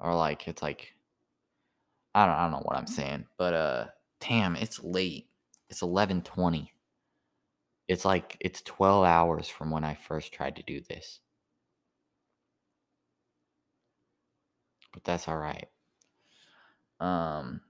or 0.00 0.14
like 0.16 0.48
it's 0.48 0.62
like 0.62 0.95
I 2.16 2.26
don't 2.26 2.34
I 2.34 2.42
don't 2.44 2.50
know 2.52 2.62
what 2.64 2.76
I'm 2.76 2.88
saying, 2.88 3.26
but 3.38 3.54
uh 3.54 3.86
damn, 4.20 4.56
it's 4.56 4.82
late. 4.82 5.28
It's 5.70 5.82
11:20. 5.82 6.72
It's 7.88 8.04
like 8.04 8.36
it's 8.40 8.62
12 8.62 9.04
hours 9.04 9.48
from 9.48 9.70
when 9.72 9.82
I 9.84 9.94
first 9.96 10.32
tried 10.32 10.54
to 10.56 10.62
do 10.62 10.80
this. 10.80 11.20
But 14.92 15.04
that's 15.04 15.28
all 15.28 15.38
right. 15.38 15.68
Um 17.00 17.60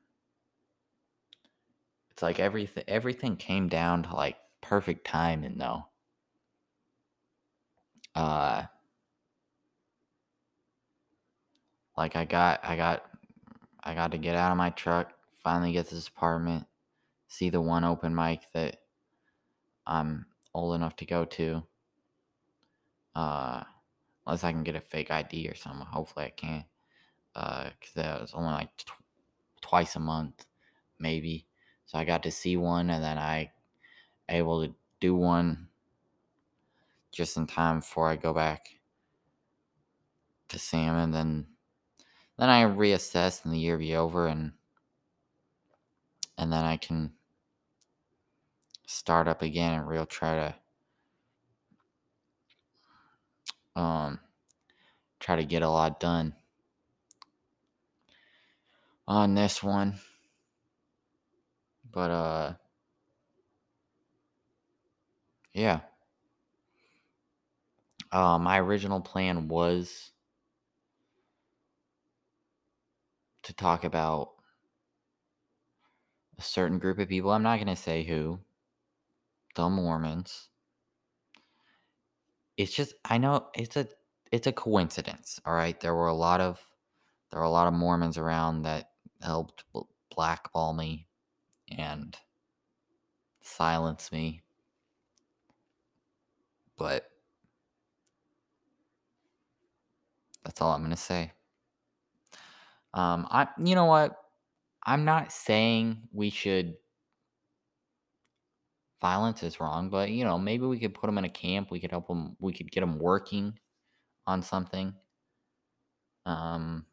it's 2.11 2.23
like 2.23 2.41
everything 2.41 2.85
everything 2.89 3.37
came 3.37 3.69
down 3.69 4.03
to 4.05 4.15
like 4.15 4.37
perfect 4.61 5.07
timing 5.07 5.59
though. 5.59 5.87
Uh 8.15 8.65
like 11.97 12.17
I 12.17 12.25
got 12.25 12.61
I 12.65 12.77
got 12.77 13.05
I 13.87 13.95
got 13.95 14.11
to 14.11 14.19
get 14.19 14.35
out 14.35 14.51
of 14.51 14.59
my 14.59 14.71
truck, 14.71 15.13
finally 15.45 15.71
get 15.71 15.89
to 15.89 15.95
this 15.95 16.09
apartment, 16.09 16.67
see 17.29 17.51
the 17.51 17.61
one 17.61 17.85
open 17.85 18.13
mic 18.13 18.41
that 18.53 18.79
I'm 19.87 20.27
old 20.53 20.75
enough 20.75 20.97
to 20.97 21.07
go 21.07 21.25
to. 21.25 21.63
Uh, 23.15 23.63
unless 24.27 24.43
I 24.43 24.51
can 24.51 24.65
get 24.65 24.75
a 24.75 24.81
fake 24.81 25.13
ID 25.13 25.49
or 25.49 25.55
something. 25.55 25.87
Hopefully 25.87 26.27
I 26.27 26.31
can. 26.31 26.65
Uh, 27.37 27.71
cause 27.81 27.93
that 27.95 28.21
was 28.21 28.35
only 28.35 28.51
like 28.51 28.77
tw- 28.77 28.91
twice 29.61 29.95
a 29.95 30.01
month, 30.01 30.45
maybe. 30.99 31.47
So 31.87 31.97
I 31.97 32.05
got 32.05 32.25
to 32.25 32.33
see 32.33 32.57
one, 32.57 32.91
and 32.91 33.05
then 33.05 33.19
I 33.19 33.53
able 34.29 34.67
to 34.67 34.75
do 34.99 35.15
one 35.15 35.69
just 37.13 37.37
in 37.37 37.47
time 37.47 37.79
before 37.79 38.09
I 38.09 38.17
go 38.17 38.33
back 38.33 38.81
to 40.49 40.59
Sam, 40.59 40.97
and 40.97 41.15
then 41.15 41.47
then 42.39 42.49
I 42.49 42.65
reassess 42.65 43.45
and 43.45 43.53
the 43.53 43.59
year 43.59 43.79
be 43.79 43.97
over, 43.97 44.27
and 44.27 44.53
and 46.39 46.53
then 46.53 46.65
I 46.65 46.77
can 46.77 47.13
start 48.87 49.27
up 49.29 49.43
again 49.43 49.73
and 49.73 49.89
real 49.89 50.07
try 50.07 50.55
to 53.75 53.81
um 53.81 54.21
try 55.21 55.37
to 55.37 55.45
get 55.45 55.63
a 55.63 55.69
lot 55.69 56.01
done. 56.01 56.35
On 59.09 59.35
this 59.35 59.63
one. 59.63 60.01
But 61.91 62.11
uh 62.11 62.53
yeah. 65.55 65.81
Uh, 68.13 68.39
my 68.39 68.61
original 68.61 69.01
plan 69.01 69.49
was 69.49 70.13
to 73.47 73.55
talk 73.55 73.85
about 73.85 74.31
a 76.39 76.43
certain 76.43 76.79
group 76.79 76.99
of 76.99 77.09
people 77.09 77.31
i'm 77.31 77.43
not 77.43 77.57
going 77.57 77.67
to 77.67 77.77
say 77.77 78.05
who 78.05 78.39
the 79.57 79.69
Mormons. 79.69 80.51
It's 82.57 82.73
just 82.73 82.95
I 83.05 83.19
know 83.19 83.49
it's 83.55 83.77
a 83.77 83.89
it's 84.31 84.47
a 84.47 84.53
coincidence, 84.53 85.41
all 85.45 85.55
right? 85.55 85.79
There 85.81 85.95
were 85.95 86.07
a 86.07 86.15
lot 86.15 86.41
of 86.41 86.61
there 87.31 87.41
were 87.41 87.47
a 87.47 87.51
lot 87.51 87.67
of 87.67 87.75
Mormons 87.75 88.19
around 88.19 88.63
that 88.63 88.91
helped 89.21 89.65
blackball 90.15 90.73
me 90.75 91.09
and 91.77 92.17
silence 93.41 94.13
me. 94.13 94.43
But 96.79 97.11
that's 100.45 100.61
all 100.61 100.73
I'm 100.73 100.81
going 100.81 100.91
to 100.91 100.97
say. 100.97 101.33
Um 102.97 103.29
I 103.31 103.47
you 103.63 103.77
know 103.77 103.85
what? 103.85 104.17
I'm 104.85 105.05
not 105.05 105.31
saying 105.31 106.09
we 106.13 106.31
should 106.31 106.75
violence 109.01 109.43
is 109.43 109.61
wrong, 109.61 109.89
but 109.91 110.11
you 110.11 110.25
know, 110.25 110.39
maybe 110.39 110.67
we 110.67 110.79
could 110.79 110.95
put 110.95 111.07
them 111.07 111.19
in 111.19 111.25
a 111.25 111.29
camp. 111.29 111.71
We 111.71 111.81
could 111.81 111.91
help 111.91 112.09
them. 112.09 112.37
We 112.41 112.53
could 112.53 112.71
get 112.71 112.81
them 112.81 112.99
working 112.99 113.59
on 114.27 114.43
something. 114.43 114.95
Um, 116.25 116.87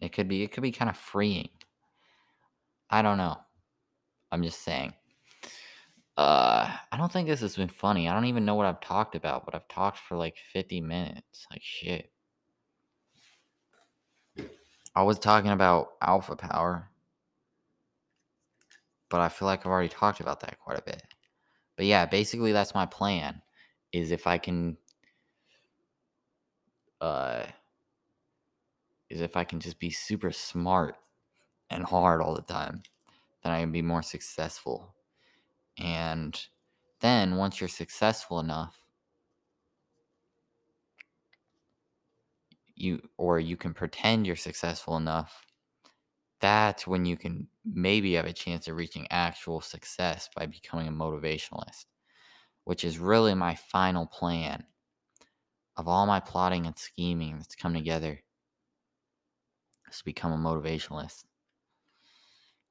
it 0.00 0.12
could 0.12 0.28
be. 0.28 0.42
It 0.42 0.52
could 0.52 0.62
be 0.62 0.72
kind 0.72 0.90
of 0.90 0.96
freeing. 0.96 1.48
I 2.90 3.02
don't 3.02 3.18
know. 3.18 3.36
I'm 4.30 4.42
just 4.42 4.62
saying. 4.62 4.92
Uh, 6.16 6.70
I 6.92 6.96
don't 6.96 7.12
think 7.12 7.28
this 7.28 7.40
has 7.40 7.56
been 7.56 7.68
funny. 7.68 8.08
I 8.08 8.14
don't 8.14 8.24
even 8.26 8.44
know 8.44 8.54
what 8.54 8.66
I've 8.66 8.80
talked 8.80 9.14
about, 9.14 9.44
but 9.44 9.54
I've 9.54 9.68
talked 9.68 9.98
for 9.98 10.16
like 10.16 10.36
50 10.52 10.80
minutes. 10.80 11.46
Like 11.50 11.62
shit. 11.62 12.10
I 14.96 15.04
was 15.04 15.20
talking 15.20 15.50
about 15.52 15.92
alpha 16.02 16.34
power, 16.34 16.90
but 19.08 19.20
I 19.20 19.28
feel 19.28 19.46
like 19.46 19.60
I've 19.60 19.72
already 19.72 19.88
talked 19.88 20.20
about 20.20 20.40
that 20.40 20.58
quite 20.58 20.78
a 20.78 20.82
bit. 20.82 21.02
But 21.76 21.86
yeah, 21.86 22.06
basically 22.06 22.52
that's 22.52 22.74
my 22.74 22.86
plan 22.86 23.42
is 23.92 24.12
if 24.12 24.26
I 24.26 24.38
can 24.38 24.78
uh 27.00 27.44
is 29.10 29.20
if 29.20 29.36
I 29.36 29.44
can 29.44 29.60
just 29.60 29.78
be 29.78 29.90
super 29.90 30.32
smart 30.32 30.96
and 31.70 31.84
hard 31.84 32.20
all 32.22 32.34
the 32.34 32.42
time, 32.42 32.82
then 33.42 33.52
I 33.52 33.60
can 33.60 33.72
be 33.72 33.82
more 33.82 34.02
successful. 34.02 34.94
And 35.78 36.40
then 37.00 37.36
once 37.36 37.60
you're 37.60 37.68
successful 37.68 38.40
enough, 38.40 38.85
you 42.76 43.00
or 43.16 43.40
you 43.40 43.56
can 43.56 43.74
pretend 43.74 44.26
you're 44.26 44.36
successful 44.36 44.96
enough, 44.96 45.44
that's 46.40 46.86
when 46.86 47.04
you 47.04 47.16
can 47.16 47.48
maybe 47.64 48.14
have 48.14 48.26
a 48.26 48.32
chance 48.32 48.68
of 48.68 48.76
reaching 48.76 49.06
actual 49.10 49.60
success 49.60 50.28
by 50.36 50.46
becoming 50.46 50.88
a 50.88 50.92
motivationalist, 50.92 51.86
which 52.64 52.84
is 52.84 52.98
really 52.98 53.34
my 53.34 53.54
final 53.54 54.06
plan 54.06 54.64
of 55.76 55.88
all 55.88 56.06
my 56.06 56.20
plotting 56.20 56.66
and 56.66 56.78
scheming 56.78 57.36
that's 57.36 57.54
come 57.54 57.74
together 57.74 58.22
is 59.90 59.98
to 59.98 60.04
become 60.04 60.32
a 60.32 60.36
motivationalist. 60.36 61.24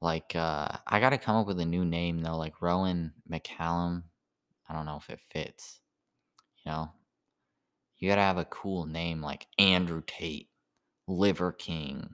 Like, 0.01 0.35
uh, 0.35 0.69
I 0.87 0.99
gotta 0.99 1.17
come 1.17 1.35
up 1.35 1.47
with 1.47 1.59
a 1.59 1.65
new 1.65 1.85
name 1.85 2.19
though, 2.19 2.37
like 2.37 2.61
Rowan 2.61 3.13
McCallum. 3.29 4.03
I 4.69 4.73
don't 4.73 4.85
know 4.85 4.97
if 4.97 5.09
it 5.09 5.19
fits. 5.31 5.79
You 6.63 6.71
know? 6.71 6.91
You 7.97 8.09
gotta 8.09 8.21
have 8.21 8.37
a 8.37 8.45
cool 8.45 8.85
name 8.85 9.21
like 9.21 9.47
Andrew 9.57 10.01
Tate, 10.05 10.49
Liver 11.07 11.51
King, 11.51 12.09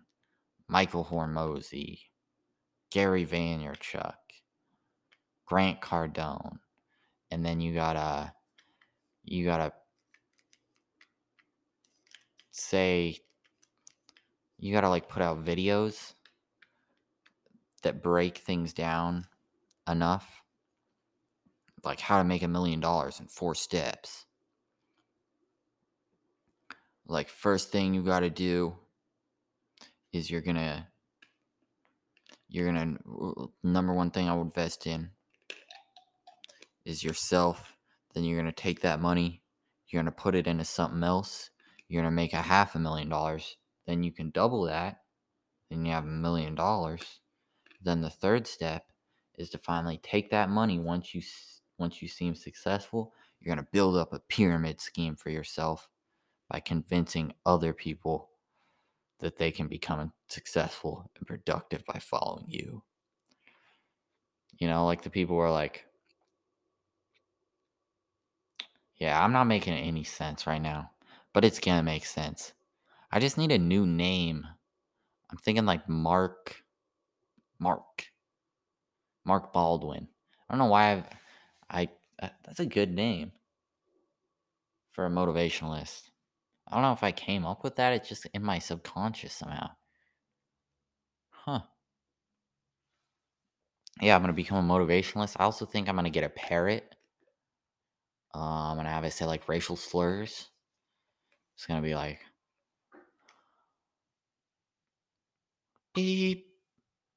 Michael 0.68 1.06
Hormozi, 1.06 2.00
Gary 2.92 3.26
Vaynerchuk, 3.26 4.14
Grant 5.46 5.82
Cardone. 5.82 6.60
And 7.32 7.46
then 7.46 7.62
you 7.62 7.74
gotta 7.74 8.34
you 9.24 9.46
gotta 9.46 9.74
say 12.52 13.18
you 14.60 14.74
gotta 14.74 14.90
like 14.90 15.10
put 15.10 15.22
out 15.22 15.44
videos 15.44 16.14
that 17.84 18.04
break 18.04 18.38
things 18.38 18.74
down 18.74 19.26
enough 19.90 20.42
like 21.84 22.00
how 22.00 22.18
to 22.18 22.24
make 22.24 22.44
a 22.44 22.48
million 22.48 22.80
dollars 22.80 23.20
in 23.20 23.28
four 23.28 23.56
steps 23.56 24.26
like 27.12 27.30
first 27.30 27.72
thing 27.72 27.94
you 27.94 28.02
got 28.02 28.22
to 28.22 28.30
do 28.30 28.76
is 30.14 30.30
you're 30.30 30.42
gonna 30.42 30.88
you're 32.50 32.66
gonna 32.66 32.98
number 33.64 33.94
one 33.94 34.12
thing 34.12 34.28
i 34.28 34.34
would 34.34 34.44
invest 34.44 34.88
in 34.88 35.10
is 36.86 37.04
yourself 37.04 37.78
then 38.14 38.24
you're 38.24 38.38
gonna 38.38 38.52
take 38.52 38.82
that 38.82 39.00
money 39.00 39.42
you're 39.88 40.02
gonna 40.02 40.12
put 40.12 40.36
it 40.36 40.48
into 40.48 40.66
something 40.66 41.04
else 41.04 41.50
you're 41.88 42.02
gonna 42.02 42.14
make 42.14 42.34
a 42.34 42.42
half 42.42 42.76
a 42.76 42.80
million 42.80 43.10
dollars 43.10 43.58
then 43.86 44.04
you 44.04 44.12
can 44.12 44.30
double 44.32 44.64
that 44.64 45.02
then 45.72 45.86
you 45.86 45.94
have 45.94 46.04
a 46.04 46.08
million 46.08 46.54
dollars. 46.54 47.22
Then 47.82 48.02
the 48.02 48.10
third 48.10 48.46
step 48.46 48.92
is 49.38 49.50
to 49.52 49.58
finally 49.58 50.00
take 50.04 50.30
that 50.30 50.50
money 50.50 50.78
once 50.78 51.16
you 51.16 51.22
once 51.80 52.02
you 52.02 52.08
seem 52.08 52.36
successful 52.36 53.12
you're 53.40 53.56
going 53.56 53.66
to 53.66 53.72
build 53.72 53.96
up 53.96 54.14
a 54.14 54.20
pyramid 54.20 54.80
scheme 54.80 55.16
for 55.16 55.32
yourself 55.32 55.90
by 56.52 56.60
convincing 56.60 57.34
other 57.46 57.74
people 57.74 58.30
that 59.20 59.38
they 59.38 59.52
can 59.52 59.68
become 59.68 60.12
successful 60.28 61.10
and 61.16 61.28
productive 61.28 61.84
by 61.86 62.00
following 62.00 62.46
you 62.48 62.82
you 64.58 64.68
know 64.68 64.86
like 64.86 65.02
the 65.04 65.10
people 65.10 65.36
who 65.36 65.42
are 65.42 65.52
like 65.52 65.86
yeah 68.98 69.24
i'm 69.24 69.32
not 69.32 69.46
making 69.46 69.74
any 69.74 70.04
sense 70.04 70.46
right 70.48 70.62
now 70.62 70.90
but 71.34 71.46
it's 71.46 71.60
gonna 71.60 71.84
make 71.84 72.06
sense 72.06 72.54
i 73.12 73.20
just 73.20 73.38
need 73.38 73.52
a 73.52 73.58
new 73.58 73.86
name 73.86 74.46
i'm 75.30 75.38
thinking 75.38 75.66
like 75.66 75.88
mark 75.88 76.62
Mark. 77.62 78.08
Mark 79.24 79.54
Baldwin. 79.54 80.08
I 80.50 80.54
don't 80.54 80.60
know 80.60 80.72
why 80.72 80.94
I've, 80.94 81.06
I 81.70 81.90
that's 82.44 82.60
a 82.60 82.66
good 82.66 82.92
name 82.92 83.32
for 84.92 85.06
a 85.06 85.10
motivationalist. 85.10 86.11
I 86.72 86.76
don't 86.76 86.84
know 86.84 86.94
if 86.94 87.04
I 87.04 87.12
came 87.12 87.46
up 87.46 87.64
with 87.64 87.76
that. 87.76 87.94
It's 87.94 88.08
just 88.10 88.26
in 88.34 88.44
my 88.44 88.60
subconscious 88.60 89.34
somehow. 89.34 89.72
Huh. 91.32 91.62
Yeah, 94.02 94.16
I'm 94.16 94.22
gonna 94.22 94.34
become 94.34 94.70
a 94.70 94.74
motivationalist. 94.74 95.36
I 95.40 95.44
also 95.44 95.66
think 95.66 95.90
I'm 95.90 95.96
gonna 95.96 96.10
get 96.10 96.24
a 96.24 96.30
parrot. 96.30 96.96
Um, 98.34 98.44
I'm 98.44 98.78
gonna 98.78 98.90
have 98.90 99.04
it 99.04 99.12
say 99.14 99.26
like 99.26 99.50
racial 99.50 99.76
slurs. 99.76 100.50
It's 101.56 101.66
gonna 101.66 101.82
be 101.82 101.96
like 101.96 102.20
beep 105.94 106.48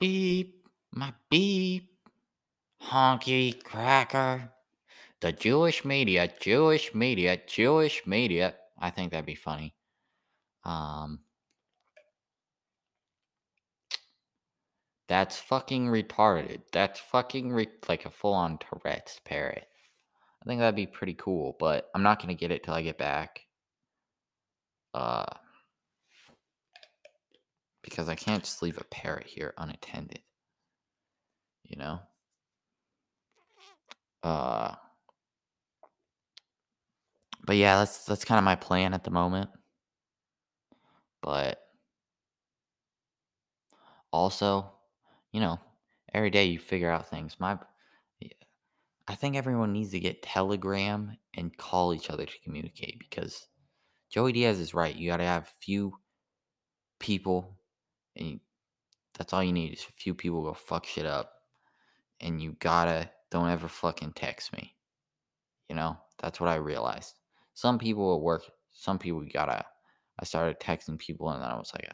beep 0.01 0.67
my 0.93 1.13
beep 1.31 1.91
honky 2.83 3.63
cracker. 3.63 4.51
The 5.21 5.33
Jewish 5.33 5.85
media, 5.85 6.31
Jewish 6.41 6.95
media, 6.95 7.39
Jewish 7.47 8.07
media. 8.07 8.55
I 8.79 8.91
think 8.91 9.11
that'd 9.11 9.27
be 9.27 9.35
funny. 9.35 9.75
Um, 10.65 11.21
that's 15.09 15.39
fucking 15.39 15.87
retarded. 15.87 16.63
That's 16.73 17.01
fucking 17.01 17.53
re- 17.53 17.69
like 17.89 18.07
a 18.07 18.11
full 18.11 18.33
on 18.35 18.59
Tourette's 18.59 19.21
parrot. 19.25 19.67
I 20.43 20.47
think 20.47 20.61
that'd 20.61 20.75
be 20.77 20.87
pretty 20.87 21.15
cool, 21.15 21.57
but 21.59 21.91
I'm 21.95 22.03
not 22.03 22.21
gonna 22.21 22.35
get 22.35 22.51
it 22.51 22.63
till 22.65 22.75
I 22.75 22.83
get 22.83 22.99
back. 22.99 23.41
Uh, 24.93 25.25
because 27.83 28.09
I 28.09 28.15
can't 28.15 28.43
just 28.43 28.63
leave 28.63 28.79
a 28.79 28.85
parrot 28.85 29.27
here 29.27 29.55
unattended. 29.59 30.21
You 31.65 31.77
know? 31.77 32.01
Uh, 34.23 34.75
but 37.45 37.57
yeah, 37.57 37.79
that's 37.79 38.05
that's 38.05 38.25
kind 38.25 38.39
of 38.39 38.45
my 38.45 38.57
plan 38.57 38.95
at 38.95 39.05
the 39.05 39.11
moment. 39.11 39.51
But 41.23 41.61
also, 44.13 44.73
you 45.33 45.41
know, 45.41 45.59
every 46.13 46.31
day 46.31 46.45
you 46.47 46.59
figure 46.59 46.91
out 46.91 47.09
things. 47.09 47.37
My 47.39 47.59
I 49.07 49.15
think 49.15 49.37
everyone 49.37 49.73
needs 49.73 49.91
to 49.91 50.01
get 50.01 50.23
Telegram 50.23 51.17
and 51.35 51.57
call 51.57 51.93
each 51.93 52.11
other 52.11 52.25
to 52.25 52.41
communicate 52.43 52.99
because 52.99 53.47
Joey 54.11 54.33
Diaz 54.33 54.59
is 54.59 54.73
right. 54.73 54.95
You 54.95 55.11
got 55.11 55.19
to 55.19 55.25
have 55.25 55.43
a 55.43 55.63
few 55.63 55.99
people 56.99 57.59
and 58.17 58.27
you, 58.27 58.41
that's 59.19 59.33
all 59.33 59.43
you 59.43 59.53
need 59.53 59.73
is 59.73 59.87
a 59.89 59.93
few 59.93 60.15
people 60.15 60.43
go 60.43 60.55
fuck 60.55 60.87
shit 60.87 61.07
up 61.07 61.33
and 62.21 62.41
you 62.41 62.57
gotta 62.61 63.11
don't 63.31 63.51
ever 63.51 63.69
fucking 63.69 64.13
text 64.13 64.53
me 64.53 64.75
you 65.69 65.77
know 65.77 65.97
that's 66.21 66.41
what 66.41 66.49
i 66.49 66.55
realized 66.55 67.15
some 67.55 67.79
people 67.79 68.15
at 68.15 68.21
work 68.21 68.43
some 68.73 68.99
people 68.99 69.25
gotta 69.33 69.65
i 70.19 70.25
started 70.25 70.61
texting 70.61 70.99
people 70.99 71.31
and 71.31 71.43
then 71.43 71.51
i 71.51 71.57
was 71.57 71.73
like 71.75 71.89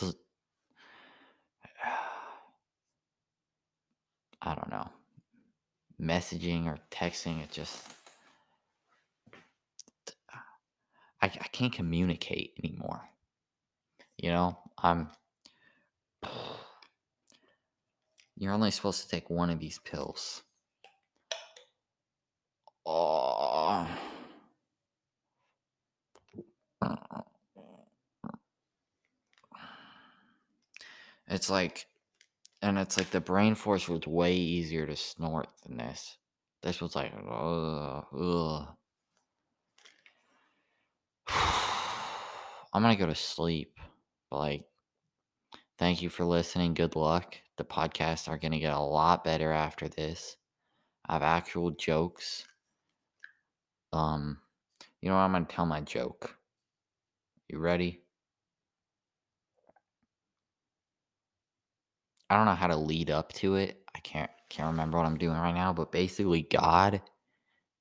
i 4.42 4.54
don't 4.54 4.70
know. 4.70 4.88
Messaging 6.00 6.66
or 6.66 6.78
texting 6.90 7.42
it 7.42 7.50
just 7.50 7.86
I, 11.22 11.26
I 11.26 11.48
can't 11.52 11.72
communicate 11.72 12.54
anymore. 12.64 13.02
You 14.16 14.30
know? 14.30 14.58
I'm 14.78 15.10
you're 18.36 18.54
only 18.54 18.70
supposed 18.70 19.02
to 19.02 19.08
take 19.08 19.28
one 19.28 19.50
of 19.50 19.60
these 19.60 19.78
pills 19.80 20.42
it's 31.28 31.48
like 31.50 31.86
And 32.62 32.78
it's 32.78 32.98
like 32.98 33.10
the 33.10 33.20
brain 33.20 33.54
force 33.54 33.88
was 33.88 34.06
way 34.06 34.34
easier 34.36 34.86
to 34.86 34.96
snort 34.96 35.48
than 35.64 35.78
this. 35.78 36.18
This 36.62 36.80
was 36.80 36.96
like, 36.96 37.12
ugh, 37.14 38.06
ugh. 38.18 38.68
I'm 42.72 42.82
gonna 42.82 42.96
go 42.96 43.06
to 43.06 43.14
sleep. 43.14 43.78
Like, 44.30 44.64
thank 45.78 46.02
you 46.02 46.10
for 46.10 46.24
listening. 46.24 46.74
Good 46.74 46.96
luck. 46.96 47.36
The 47.56 47.64
podcasts 47.64 48.28
are 48.28 48.38
gonna 48.38 48.58
get 48.60 48.74
a 48.74 48.80
lot 48.80 49.24
better 49.24 49.52
after 49.52 49.88
this. 49.88 50.36
I 51.08 51.14
have 51.14 51.22
actual 51.22 51.70
jokes. 51.72 52.44
Um, 53.92 54.38
you 55.00 55.08
know 55.08 55.16
what? 55.16 55.22
I'm 55.22 55.32
gonna 55.32 55.46
tell 55.46 55.66
my 55.66 55.80
joke. 55.80 56.36
You 57.48 57.58
ready? 57.58 58.02
I 62.28 62.36
don't 62.36 62.46
know 62.46 62.54
how 62.54 62.68
to 62.68 62.76
lead 62.76 63.10
up 63.10 63.32
to 63.34 63.56
it. 63.56 63.82
I 63.94 63.98
can't 64.00 64.30
can't 64.48 64.70
remember 64.70 64.98
what 64.98 65.06
I'm 65.06 65.18
doing 65.18 65.36
right 65.36 65.54
now, 65.54 65.72
but 65.72 65.92
basically 65.92 66.42
God 66.42 67.02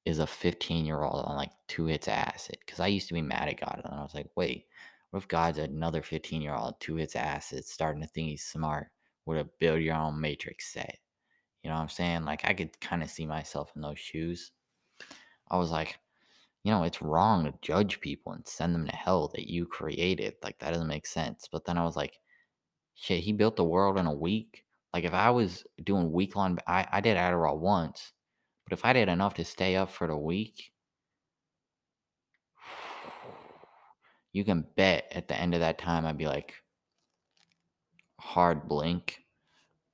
is 0.06 0.20
a 0.20 0.28
15 0.28 0.86
year 0.86 1.02
old 1.04 1.26
on 1.26 1.36
like 1.36 1.52
two 1.68 1.86
hits 1.86 2.08
acid. 2.08 2.58
Because 2.62 2.80
I 2.80 2.88
used 2.88 3.08
to 3.10 3.14
be 3.14 3.22
mad 3.22 3.50
at 3.50 3.60
God, 3.60 3.82
and 3.86 3.94
I 3.94 4.02
was 4.02 4.16
like, 4.16 4.30
wait, 4.36 4.66
what 5.12 5.22
if 5.22 5.28
God's 5.28 5.58
another 5.60 6.02
15 6.04 6.42
year 6.42 6.56
old, 6.56 6.76
two 6.80 6.96
hits 6.96 7.16
acid, 7.16 7.66
starting 7.66 8.02
to 8.02 8.08
think 8.08 8.30
he's 8.30 8.44
smart 8.46 8.88
with 9.26 9.40
a 9.40 9.50
build 9.60 9.82
your 9.82 9.96
own 9.96 10.20
matrix 10.22 10.74
set? 10.74 10.98
You 11.64 11.70
know 11.70 11.76
what 11.76 11.84
I'm 11.84 11.90
saying? 11.90 12.26
Like 12.26 12.42
I 12.46 12.54
could 12.54 12.80
kind 12.82 13.04
of 13.04 13.10
see 13.10 13.26
myself 13.26 13.72
in 13.76 13.82
those 13.82 14.00
shoes. 14.00 14.52
I 15.50 15.58
was 15.58 15.72
like, 15.72 16.00
you 16.64 16.72
know, 16.72 16.84
it's 16.84 17.02
wrong 17.02 17.46
to 17.46 17.54
judge 17.62 18.02
people 18.02 18.34
and 18.34 18.46
send 18.48 18.76
them 18.76 18.86
to 18.86 18.96
hell 18.96 19.32
that 19.34 19.50
you 19.50 19.66
created. 19.66 20.36
Like 20.44 20.60
that 20.60 20.72
doesn't 20.72 20.88
make 20.88 21.08
sense. 21.08 21.48
But 21.52 21.66
then 21.66 21.78
I 21.78 21.84
was 21.84 21.96
like, 21.96 22.20
shit, 22.96 23.24
he 23.24 23.34
built 23.34 23.56
the 23.56 23.64
world 23.64 23.98
in 23.98 24.06
a 24.06 24.14
week. 24.14 24.66
Like 24.94 25.04
if 25.04 25.14
I 25.14 25.30
was 25.30 25.64
doing 25.84 26.12
week 26.12 26.36
long, 26.36 26.60
I, 26.68 26.86
I 26.92 27.02
did 27.02 27.18
Adderall 27.18 27.58
once, 27.58 28.12
but 28.66 28.74
if 28.78 28.84
I 28.84 28.94
did 28.94 29.08
enough 29.08 29.36
to 29.36 29.46
stay 29.46 29.76
up 29.76 29.92
for 29.92 30.08
the 30.08 30.18
week, 30.18 30.72
you 34.34 34.44
can 34.44 34.66
bet 34.76 35.06
at 35.12 35.28
the 35.28 35.36
end 35.36 35.54
of 35.54 35.62
that 35.62 35.78
time 35.78 36.06
I'd 36.06 36.18
be 36.18 36.28
like, 36.28 36.56
hard 38.20 38.68
blink. 38.68 39.24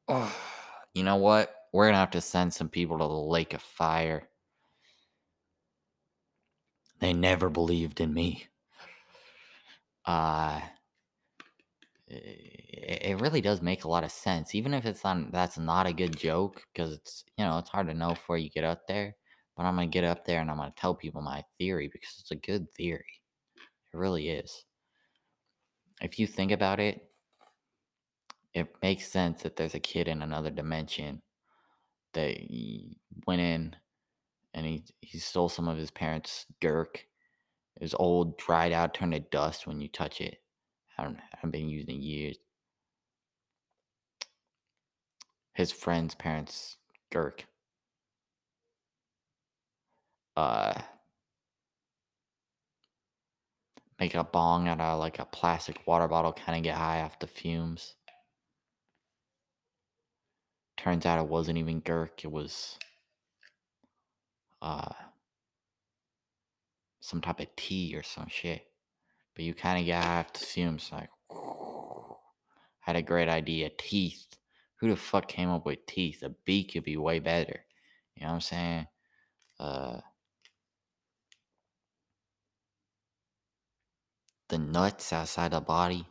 Oh, 0.07 0.35
you 0.93 1.03
know 1.03 1.17
what? 1.17 1.53
We're 1.73 1.87
gonna 1.87 1.97
have 1.97 2.11
to 2.11 2.21
send 2.21 2.53
some 2.53 2.69
people 2.69 2.97
to 2.97 3.03
the 3.03 3.13
lake 3.13 3.53
of 3.53 3.61
fire. 3.61 4.29
They 6.99 7.13
never 7.13 7.49
believed 7.49 7.99
in 8.01 8.13
me. 8.13 8.47
Uh 10.05 10.61
it, 12.07 13.19
really 13.19 13.41
does 13.41 13.61
make 13.61 13.83
a 13.83 13.87
lot 13.87 14.03
of 14.03 14.11
sense, 14.11 14.53
even 14.53 14.73
if 14.73 14.85
it's 14.85 15.03
not 15.03 15.31
that's 15.31 15.57
not 15.57 15.87
a 15.87 15.93
good 15.93 16.17
joke 16.17 16.63
because 16.73 16.93
it's 16.93 17.23
you 17.37 17.45
know 17.45 17.57
it's 17.57 17.69
hard 17.69 17.87
to 17.87 17.93
know 17.93 18.09
before 18.09 18.37
you 18.37 18.49
get 18.49 18.63
up 18.63 18.87
there. 18.87 19.15
But 19.55 19.63
I'm 19.63 19.75
gonna 19.75 19.87
get 19.87 20.03
up 20.03 20.25
there 20.25 20.41
and 20.41 20.49
I'm 20.49 20.57
gonna 20.57 20.73
tell 20.77 20.93
people 20.93 21.21
my 21.21 21.43
theory 21.57 21.89
because 21.91 22.17
it's 22.19 22.31
a 22.31 22.35
good 22.35 22.71
theory. 22.73 23.21
It 23.93 23.97
really 23.97 24.29
is. 24.29 24.65
If 26.01 26.19
you 26.19 26.27
think 26.27 26.51
about 26.51 26.79
it, 26.79 27.09
it 28.53 28.67
makes 28.81 29.07
sense 29.07 29.43
that 29.43 29.55
there's 29.55 29.75
a 29.75 29.79
kid 29.79 30.07
in 30.07 30.21
another 30.21 30.49
dimension 30.49 31.21
that 32.13 32.37
went 33.25 33.41
in 33.41 33.75
and 34.55 34.65
he 34.65 34.83
he 35.01 35.19
stole 35.19 35.49
some 35.49 35.67
of 35.67 35.77
his 35.77 35.91
parents' 35.91 36.47
dirk. 36.61 37.05
It 37.75 37.83
was 37.83 37.93
old, 37.93 38.37
dried 38.37 38.71
out, 38.71 38.93
turned 38.93 39.13
to 39.13 39.19
dust 39.19 39.67
when 39.67 39.81
you 39.81 39.89
touch 39.89 40.21
it. 40.21 40.37
I 40.97 41.03
haven't, 41.03 41.19
haven't 41.31 41.51
been 41.51 41.69
used 41.69 41.89
in 41.89 42.01
years. 42.01 42.37
His 45.53 45.71
friend's 45.71 46.15
parents' 46.15 46.77
dirk. 47.11 47.45
Uh, 50.37 50.73
make 53.99 54.15
a 54.15 54.23
bong 54.23 54.67
out 54.69 54.79
of 54.79 54.99
like 54.99 55.19
a 55.19 55.25
plastic 55.25 55.85
water 55.85 56.07
bottle, 56.07 56.33
kind 56.33 56.57
of 56.57 56.63
get 56.63 56.75
high 56.77 57.01
off 57.01 57.19
the 57.19 57.27
fumes. 57.27 57.95
Turns 60.77 61.05
out 61.05 61.19
it 61.19 61.27
wasn't 61.27 61.57
even 61.57 61.81
Gurk, 61.81 62.23
it 62.23 62.31
was 62.31 62.77
uh 64.61 64.91
some 66.99 67.21
type 67.21 67.39
of 67.39 67.55
tea 67.55 67.95
or 67.95 68.03
some 68.03 68.27
shit. 68.29 68.65
But 69.35 69.45
you 69.45 69.53
kind 69.53 69.79
of 69.79 69.95
high 69.95 70.19
off 70.19 70.33
the 70.33 70.39
fumes, 70.39 70.89
like 70.91 71.09
had 72.79 72.95
a 72.95 73.01
great 73.01 73.29
idea. 73.29 73.69
Teeth. 73.77 74.25
Who 74.79 74.89
the 74.89 74.95
fuck 74.95 75.27
came 75.27 75.49
up 75.49 75.65
with 75.65 75.85
teeth? 75.85 76.23
A 76.23 76.29
beak 76.45 76.73
could 76.73 76.83
be 76.83 76.97
way 76.97 77.19
better. 77.19 77.65
You 78.15 78.23
know 78.23 78.29
what 78.29 78.35
I'm 78.35 78.41
saying? 78.41 78.87
Uh 79.59 79.99
the 84.49 84.57
nuts 84.57 85.11
outside 85.11 85.51
the 85.51 85.61
body. 85.61 86.07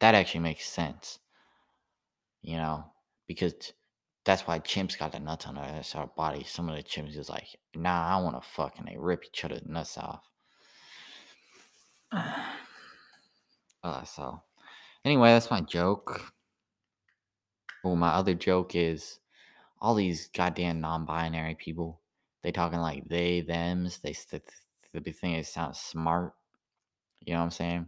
That 0.00 0.14
actually 0.14 0.40
makes 0.40 0.66
sense. 0.66 1.18
You 2.42 2.56
know, 2.56 2.84
because 3.26 3.72
that's 4.28 4.46
why 4.46 4.58
chimps 4.58 4.98
got 4.98 5.12
the 5.12 5.18
nuts 5.18 5.46
on 5.46 5.54
their 5.54 5.64
outside 5.64 6.02
of 6.02 6.14
body. 6.14 6.44
Some 6.44 6.68
of 6.68 6.76
the 6.76 6.82
chimps 6.82 7.16
is 7.16 7.30
like, 7.30 7.46
nah, 7.74 8.14
I 8.14 8.20
want 8.20 8.36
to 8.36 8.46
fuck, 8.46 8.74
and 8.76 8.86
they 8.86 8.98
rip 8.98 9.24
each 9.24 9.42
other's 9.42 9.62
nuts 9.64 9.96
off. 9.96 10.22
uh, 13.82 14.04
so, 14.04 14.42
anyway, 15.02 15.30
that's 15.30 15.50
my 15.50 15.62
joke. 15.62 16.30
Well, 17.82 17.96
my 17.96 18.10
other 18.10 18.34
joke 18.34 18.74
is 18.74 19.18
all 19.80 19.94
these 19.94 20.28
goddamn 20.36 20.82
non-binary 20.82 21.54
people. 21.54 21.98
They 22.42 22.52
talking 22.52 22.80
like 22.80 23.08
they 23.08 23.40
them's. 23.40 23.98
They 24.00 24.12
st- 24.12 24.42
the 24.92 25.00
big 25.00 25.16
thing 25.16 25.36
is 25.36 25.48
sound 25.48 25.74
smart. 25.74 26.34
You 27.24 27.32
know 27.32 27.38
what 27.38 27.44
I'm 27.44 27.50
saying? 27.50 27.86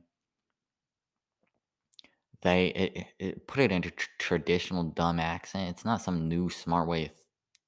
They 2.42 2.68
it, 2.68 3.06
it, 3.18 3.46
put 3.46 3.60
it 3.60 3.72
into 3.72 3.90
tr- 3.90 4.08
traditional 4.18 4.84
dumb 4.84 5.20
accent. 5.20 5.70
It's 5.70 5.84
not 5.84 6.02
some 6.02 6.28
new 6.28 6.48
smart 6.48 6.88
way 6.88 7.06
of 7.06 7.12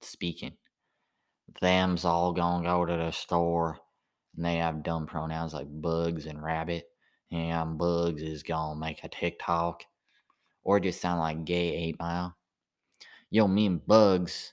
speaking. 0.00 0.56
Them's 1.60 2.04
all 2.04 2.32
gonna 2.32 2.64
go 2.64 2.86
to 2.86 2.96
the 2.96 3.10
store, 3.10 3.78
and 4.36 4.44
they 4.44 4.56
have 4.56 4.82
dumb 4.82 5.06
pronouns 5.06 5.52
like 5.52 5.66
bugs 5.68 6.26
and 6.26 6.42
rabbit. 6.42 6.88
And 7.30 7.78
bugs 7.78 8.22
is 8.22 8.42
gonna 8.42 8.78
make 8.78 9.04
a 9.04 9.08
TikTok, 9.08 9.84
or 10.64 10.80
just 10.80 11.00
sound 11.00 11.20
like 11.20 11.44
gay 11.44 11.74
eight 11.74 11.98
mile. 11.98 12.36
Yo, 13.30 13.48
me 13.48 13.66
and 13.66 13.86
bugs 13.86 14.52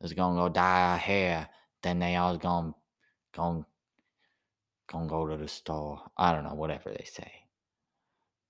is 0.00 0.12
gonna 0.12 0.40
go 0.40 0.48
dye 0.48 0.92
our 0.92 0.98
hair. 0.98 1.48
Then 1.82 1.98
they 2.00 2.16
all 2.16 2.36
gonna 2.36 2.74
gonna 3.32 3.66
gonna 4.88 5.08
go 5.08 5.26
to 5.28 5.36
the 5.36 5.48
store. 5.48 6.02
I 6.16 6.32
don't 6.32 6.44
know, 6.44 6.54
whatever 6.54 6.90
they 6.90 7.04
say. 7.04 7.39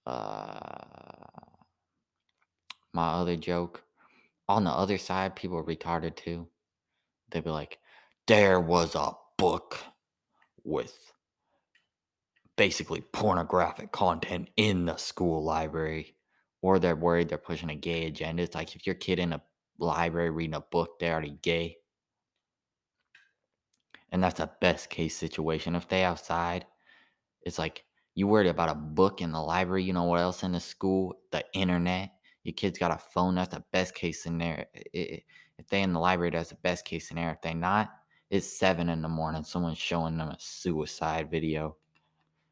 Uh, 0.07 0.61
my 2.93 3.09
other 3.13 3.37
joke. 3.37 3.85
On 4.49 4.65
the 4.65 4.71
other 4.71 4.99
side, 4.99 5.37
people 5.37 5.59
are 5.59 5.65
retarded 5.65 6.17
too. 6.17 6.49
They'd 7.31 7.45
be 7.45 7.51
like, 7.51 7.79
there 8.27 8.61
was 8.61 8.95
a 8.95 9.13
book 9.39 9.79
with 10.65 11.13
basically 12.57 13.01
pornographic 13.01 13.93
content 13.93 14.51
in 14.57 14.87
the 14.87 14.97
school 14.97 15.45
library. 15.45 16.17
Or 16.63 16.79
they're 16.79 16.97
worried 16.97 17.29
they're 17.31 17.39
pushing 17.39 17.71
a 17.71 17.75
gay 17.75 18.07
agenda. 18.07 18.43
It's 18.43 18.55
like 18.55 18.77
if 18.77 18.87
your 18.87 18.95
kid 18.95 19.19
in 19.19 19.33
a 19.33 19.43
library 19.79 20.31
reading 20.31 20.55
a 20.55 20.61
book, 20.61 20.99
they're 20.99 21.13
already 21.13 21.39
gay. 21.43 21.79
And 24.13 24.23
that's 24.23 24.41
a 24.41 24.51
best 24.61 24.91
case 24.91 25.17
situation. 25.17 25.75
If 25.75 25.89
they 25.89 26.03
outside, 26.03 26.67
it's 27.43 27.59
like 27.59 27.85
you 28.21 28.27
worried 28.27 28.49
about 28.49 28.68
a 28.68 28.75
book 28.75 29.23
in 29.23 29.33
the 29.33 29.41
library. 29.41 29.83
You 29.83 29.95
know 29.95 30.05
what 30.05 30.21
else 30.21 30.43
in 30.43 30.53
the 30.53 30.61
school? 30.61 31.16
The 31.31 31.43
internet. 31.55 32.11
Your 32.45 32.53
kid's 32.53 32.79
got 32.79 32.91
a 32.91 32.99
phone. 32.99 33.35
That's 33.35 33.55
the 33.55 33.64
best 33.73 33.95
case 33.95 34.23
scenario. 34.23 34.66
If 34.75 35.66
they 35.71 35.81
in 35.81 35.95
the 35.95 36.01
library, 36.01 36.31
that's 36.31 36.51
the 36.51 36.57
best 36.57 36.85
case 36.85 37.09
scenario. 37.09 37.33
If 37.33 37.41
they 37.41 37.55
not, 37.55 37.89
it's 38.29 38.47
seven 38.47 38.91
in 38.91 39.01
the 39.01 39.09
morning. 39.09 39.43
Someone's 39.43 39.79
showing 39.79 40.18
them 40.18 40.29
a 40.29 40.37
suicide 40.39 41.31
video. 41.31 41.77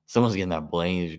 Someone's 0.07 0.37
getting 0.37 0.49
their 0.49 0.63
brains 0.63 1.19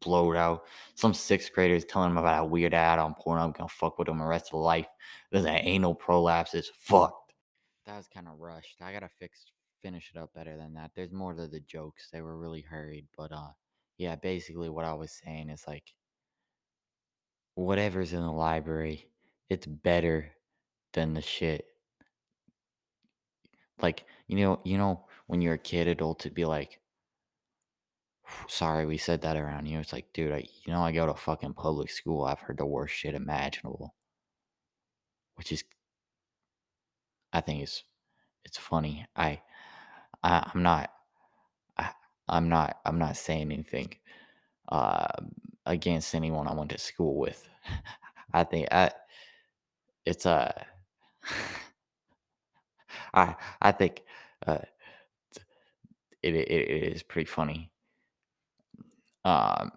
blowed 0.00 0.36
out. 0.36 0.62
Some 0.94 1.12
sixth 1.12 1.52
graders 1.52 1.84
telling 1.84 2.10
them 2.10 2.18
about 2.18 2.44
a 2.44 2.46
weird 2.46 2.74
ad 2.74 3.00
on 3.00 3.14
Pornhub 3.14 3.42
I'm 3.42 3.52
gonna 3.52 3.68
fuck 3.68 3.98
with 3.98 4.06
them 4.06 4.18
the 4.18 4.24
rest 4.24 4.52
of 4.52 4.60
life. 4.60 4.86
There's 5.32 5.46
an 5.46 5.56
anal 5.56 5.96
prolapse. 5.96 6.54
It's 6.54 6.70
fucked. 6.78 7.34
That 7.86 7.96
was 7.96 8.06
kind 8.06 8.28
of 8.28 8.38
rushed. 8.38 8.76
I 8.80 8.92
gotta 8.92 9.08
fix 9.08 9.46
finish 9.82 10.10
it 10.14 10.18
up 10.18 10.34
better 10.34 10.56
than 10.56 10.74
that. 10.74 10.92
There's 10.94 11.12
more 11.12 11.34
to 11.34 11.46
the 11.46 11.60
jokes. 11.60 12.08
They 12.12 12.22
were 12.22 12.36
really 12.36 12.62
hurried, 12.62 13.06
but 13.16 13.32
uh, 13.32 13.50
yeah. 13.98 14.16
Basically, 14.16 14.68
what 14.68 14.84
I 14.84 14.94
was 14.94 15.12
saying 15.24 15.50
is 15.50 15.64
like, 15.66 15.92
whatever's 17.54 18.12
in 18.12 18.22
the 18.22 18.32
library, 18.32 19.08
it's 19.50 19.66
better 19.66 20.32
than 20.92 21.14
the 21.14 21.22
shit. 21.22 21.66
Like 23.80 24.04
you 24.26 24.36
know, 24.36 24.60
you 24.64 24.78
know, 24.78 25.06
when 25.26 25.40
you're 25.40 25.54
a 25.54 25.58
kid, 25.58 25.88
adult 25.88 26.20
to 26.20 26.30
be 26.30 26.44
like, 26.44 26.80
Sorry, 28.48 28.86
we 28.86 28.96
said 28.98 29.22
that 29.22 29.36
around 29.36 29.66
you. 29.66 29.78
It's 29.78 29.92
like, 29.92 30.12
dude, 30.12 30.32
I, 30.32 30.44
you 30.64 30.72
know, 30.72 30.82
I 30.82 30.92
go 30.92 31.06
to 31.06 31.14
fucking 31.14 31.54
public 31.54 31.90
school. 31.90 32.24
I've 32.24 32.40
heard 32.40 32.58
the 32.58 32.66
worst 32.66 32.94
shit 32.94 33.14
imaginable, 33.14 33.94
which 35.36 35.52
is, 35.52 35.64
I 37.32 37.40
think 37.40 37.62
it's, 37.62 37.84
it's 38.44 38.58
funny. 38.58 39.06
I, 39.16 39.40
I 40.22 40.50
I'm 40.54 40.62
not, 40.62 40.90
I, 41.78 41.90
I'm 42.28 42.48
not, 42.48 42.78
I'm 42.86 42.98
not 42.98 43.16
saying 43.16 43.52
anything 43.52 43.94
uh, 44.70 45.08
against 45.66 46.14
anyone 46.14 46.48
I 46.48 46.54
went 46.54 46.70
to 46.72 46.78
school 46.78 47.16
with. 47.18 47.48
I 48.34 48.44
think 48.44 48.68
I, 48.72 48.92
it's 50.04 50.26
uh, 50.26 50.52
I, 53.14 53.34
I 53.60 53.72
think 53.72 54.02
uh, 54.46 54.58
it, 56.22 56.34
it, 56.34 56.50
it 56.50 56.92
is 56.94 57.02
pretty 57.02 57.26
funny. 57.28 57.70
Um, 59.24 59.72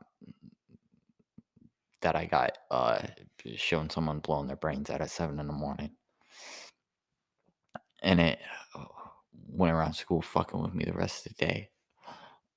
that 2.01 2.15
I 2.15 2.25
got 2.25 2.57
uh 2.69 2.99
showing 3.55 3.89
someone 3.89 4.19
blowing 4.19 4.47
their 4.47 4.55
brains 4.55 4.89
out 4.89 5.01
at 5.01 5.09
seven 5.11 5.39
in 5.39 5.47
the 5.47 5.53
morning, 5.53 5.91
and 8.01 8.19
it 8.21 8.39
uh, 8.75 8.85
went 9.51 9.73
around 9.73 9.93
school 9.93 10.21
fucking 10.21 10.61
with 10.61 10.73
me 10.73 10.85
the 10.85 10.93
rest 10.93 11.25
of 11.25 11.35
the 11.37 11.45
day. 11.45 11.69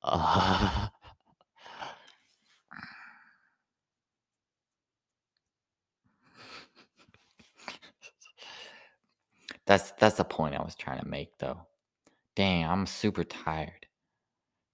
Uh, 0.03 0.89
that's 9.67 9.93
that's 9.93 10.17
the 10.17 10.25
point 10.25 10.55
I 10.55 10.63
was 10.63 10.75
trying 10.75 11.01
to 11.01 11.09
make, 11.09 11.39
though. 11.39 11.61
Dang, 12.37 12.65
I'm 12.67 12.87
super 12.87 13.25
tired. 13.25 13.87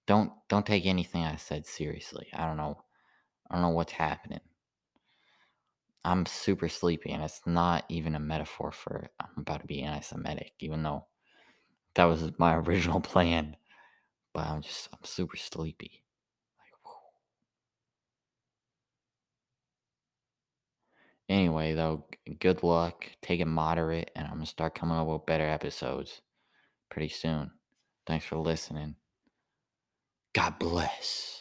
Don't 0.07 0.31
don't 0.49 0.65
take 0.65 0.85
anything 0.85 1.23
I 1.23 1.37
said 1.37 1.65
seriously. 1.65 2.27
I 2.33 2.45
don't 2.45 2.57
know. 2.57 2.83
I 3.49 3.55
don't 3.55 3.63
know 3.63 3.69
what's 3.69 3.93
happening. 3.93 4.41
I'm 6.03 6.25
super 6.25 6.67
sleepy, 6.69 7.11
and 7.11 7.23
it's 7.23 7.41
not 7.45 7.85
even 7.89 8.15
a 8.15 8.19
metaphor 8.19 8.71
for 8.71 9.09
I'm 9.19 9.27
about 9.37 9.61
to 9.61 9.67
be 9.67 9.83
anti-Semitic, 9.83 10.53
even 10.59 10.83
though 10.83 11.05
that 11.95 12.05
was 12.05 12.31
my 12.37 12.55
original 12.57 13.01
plan. 13.01 13.55
But 14.33 14.47
I'm 14.47 14.61
just 14.61 14.89
I'm 14.93 14.99
super 15.03 15.37
sleepy. 15.37 16.03
Like. 16.59 16.95
Anyway, 21.29 21.73
though, 21.73 22.05
good 22.39 22.63
luck. 22.63 23.05
Take 23.21 23.39
it 23.41 23.45
moderate, 23.45 24.11
and 24.15 24.27
I'm 24.27 24.33
gonna 24.35 24.45
start 24.45 24.75
coming 24.75 24.97
up 24.97 25.07
with 25.07 25.25
better 25.25 25.47
episodes 25.47 26.21
pretty 26.89 27.09
soon. 27.09 27.51
Thanks 28.07 28.25
for 28.25 28.37
listening. 28.37 28.95
God 30.33 30.59
bless. 30.59 31.40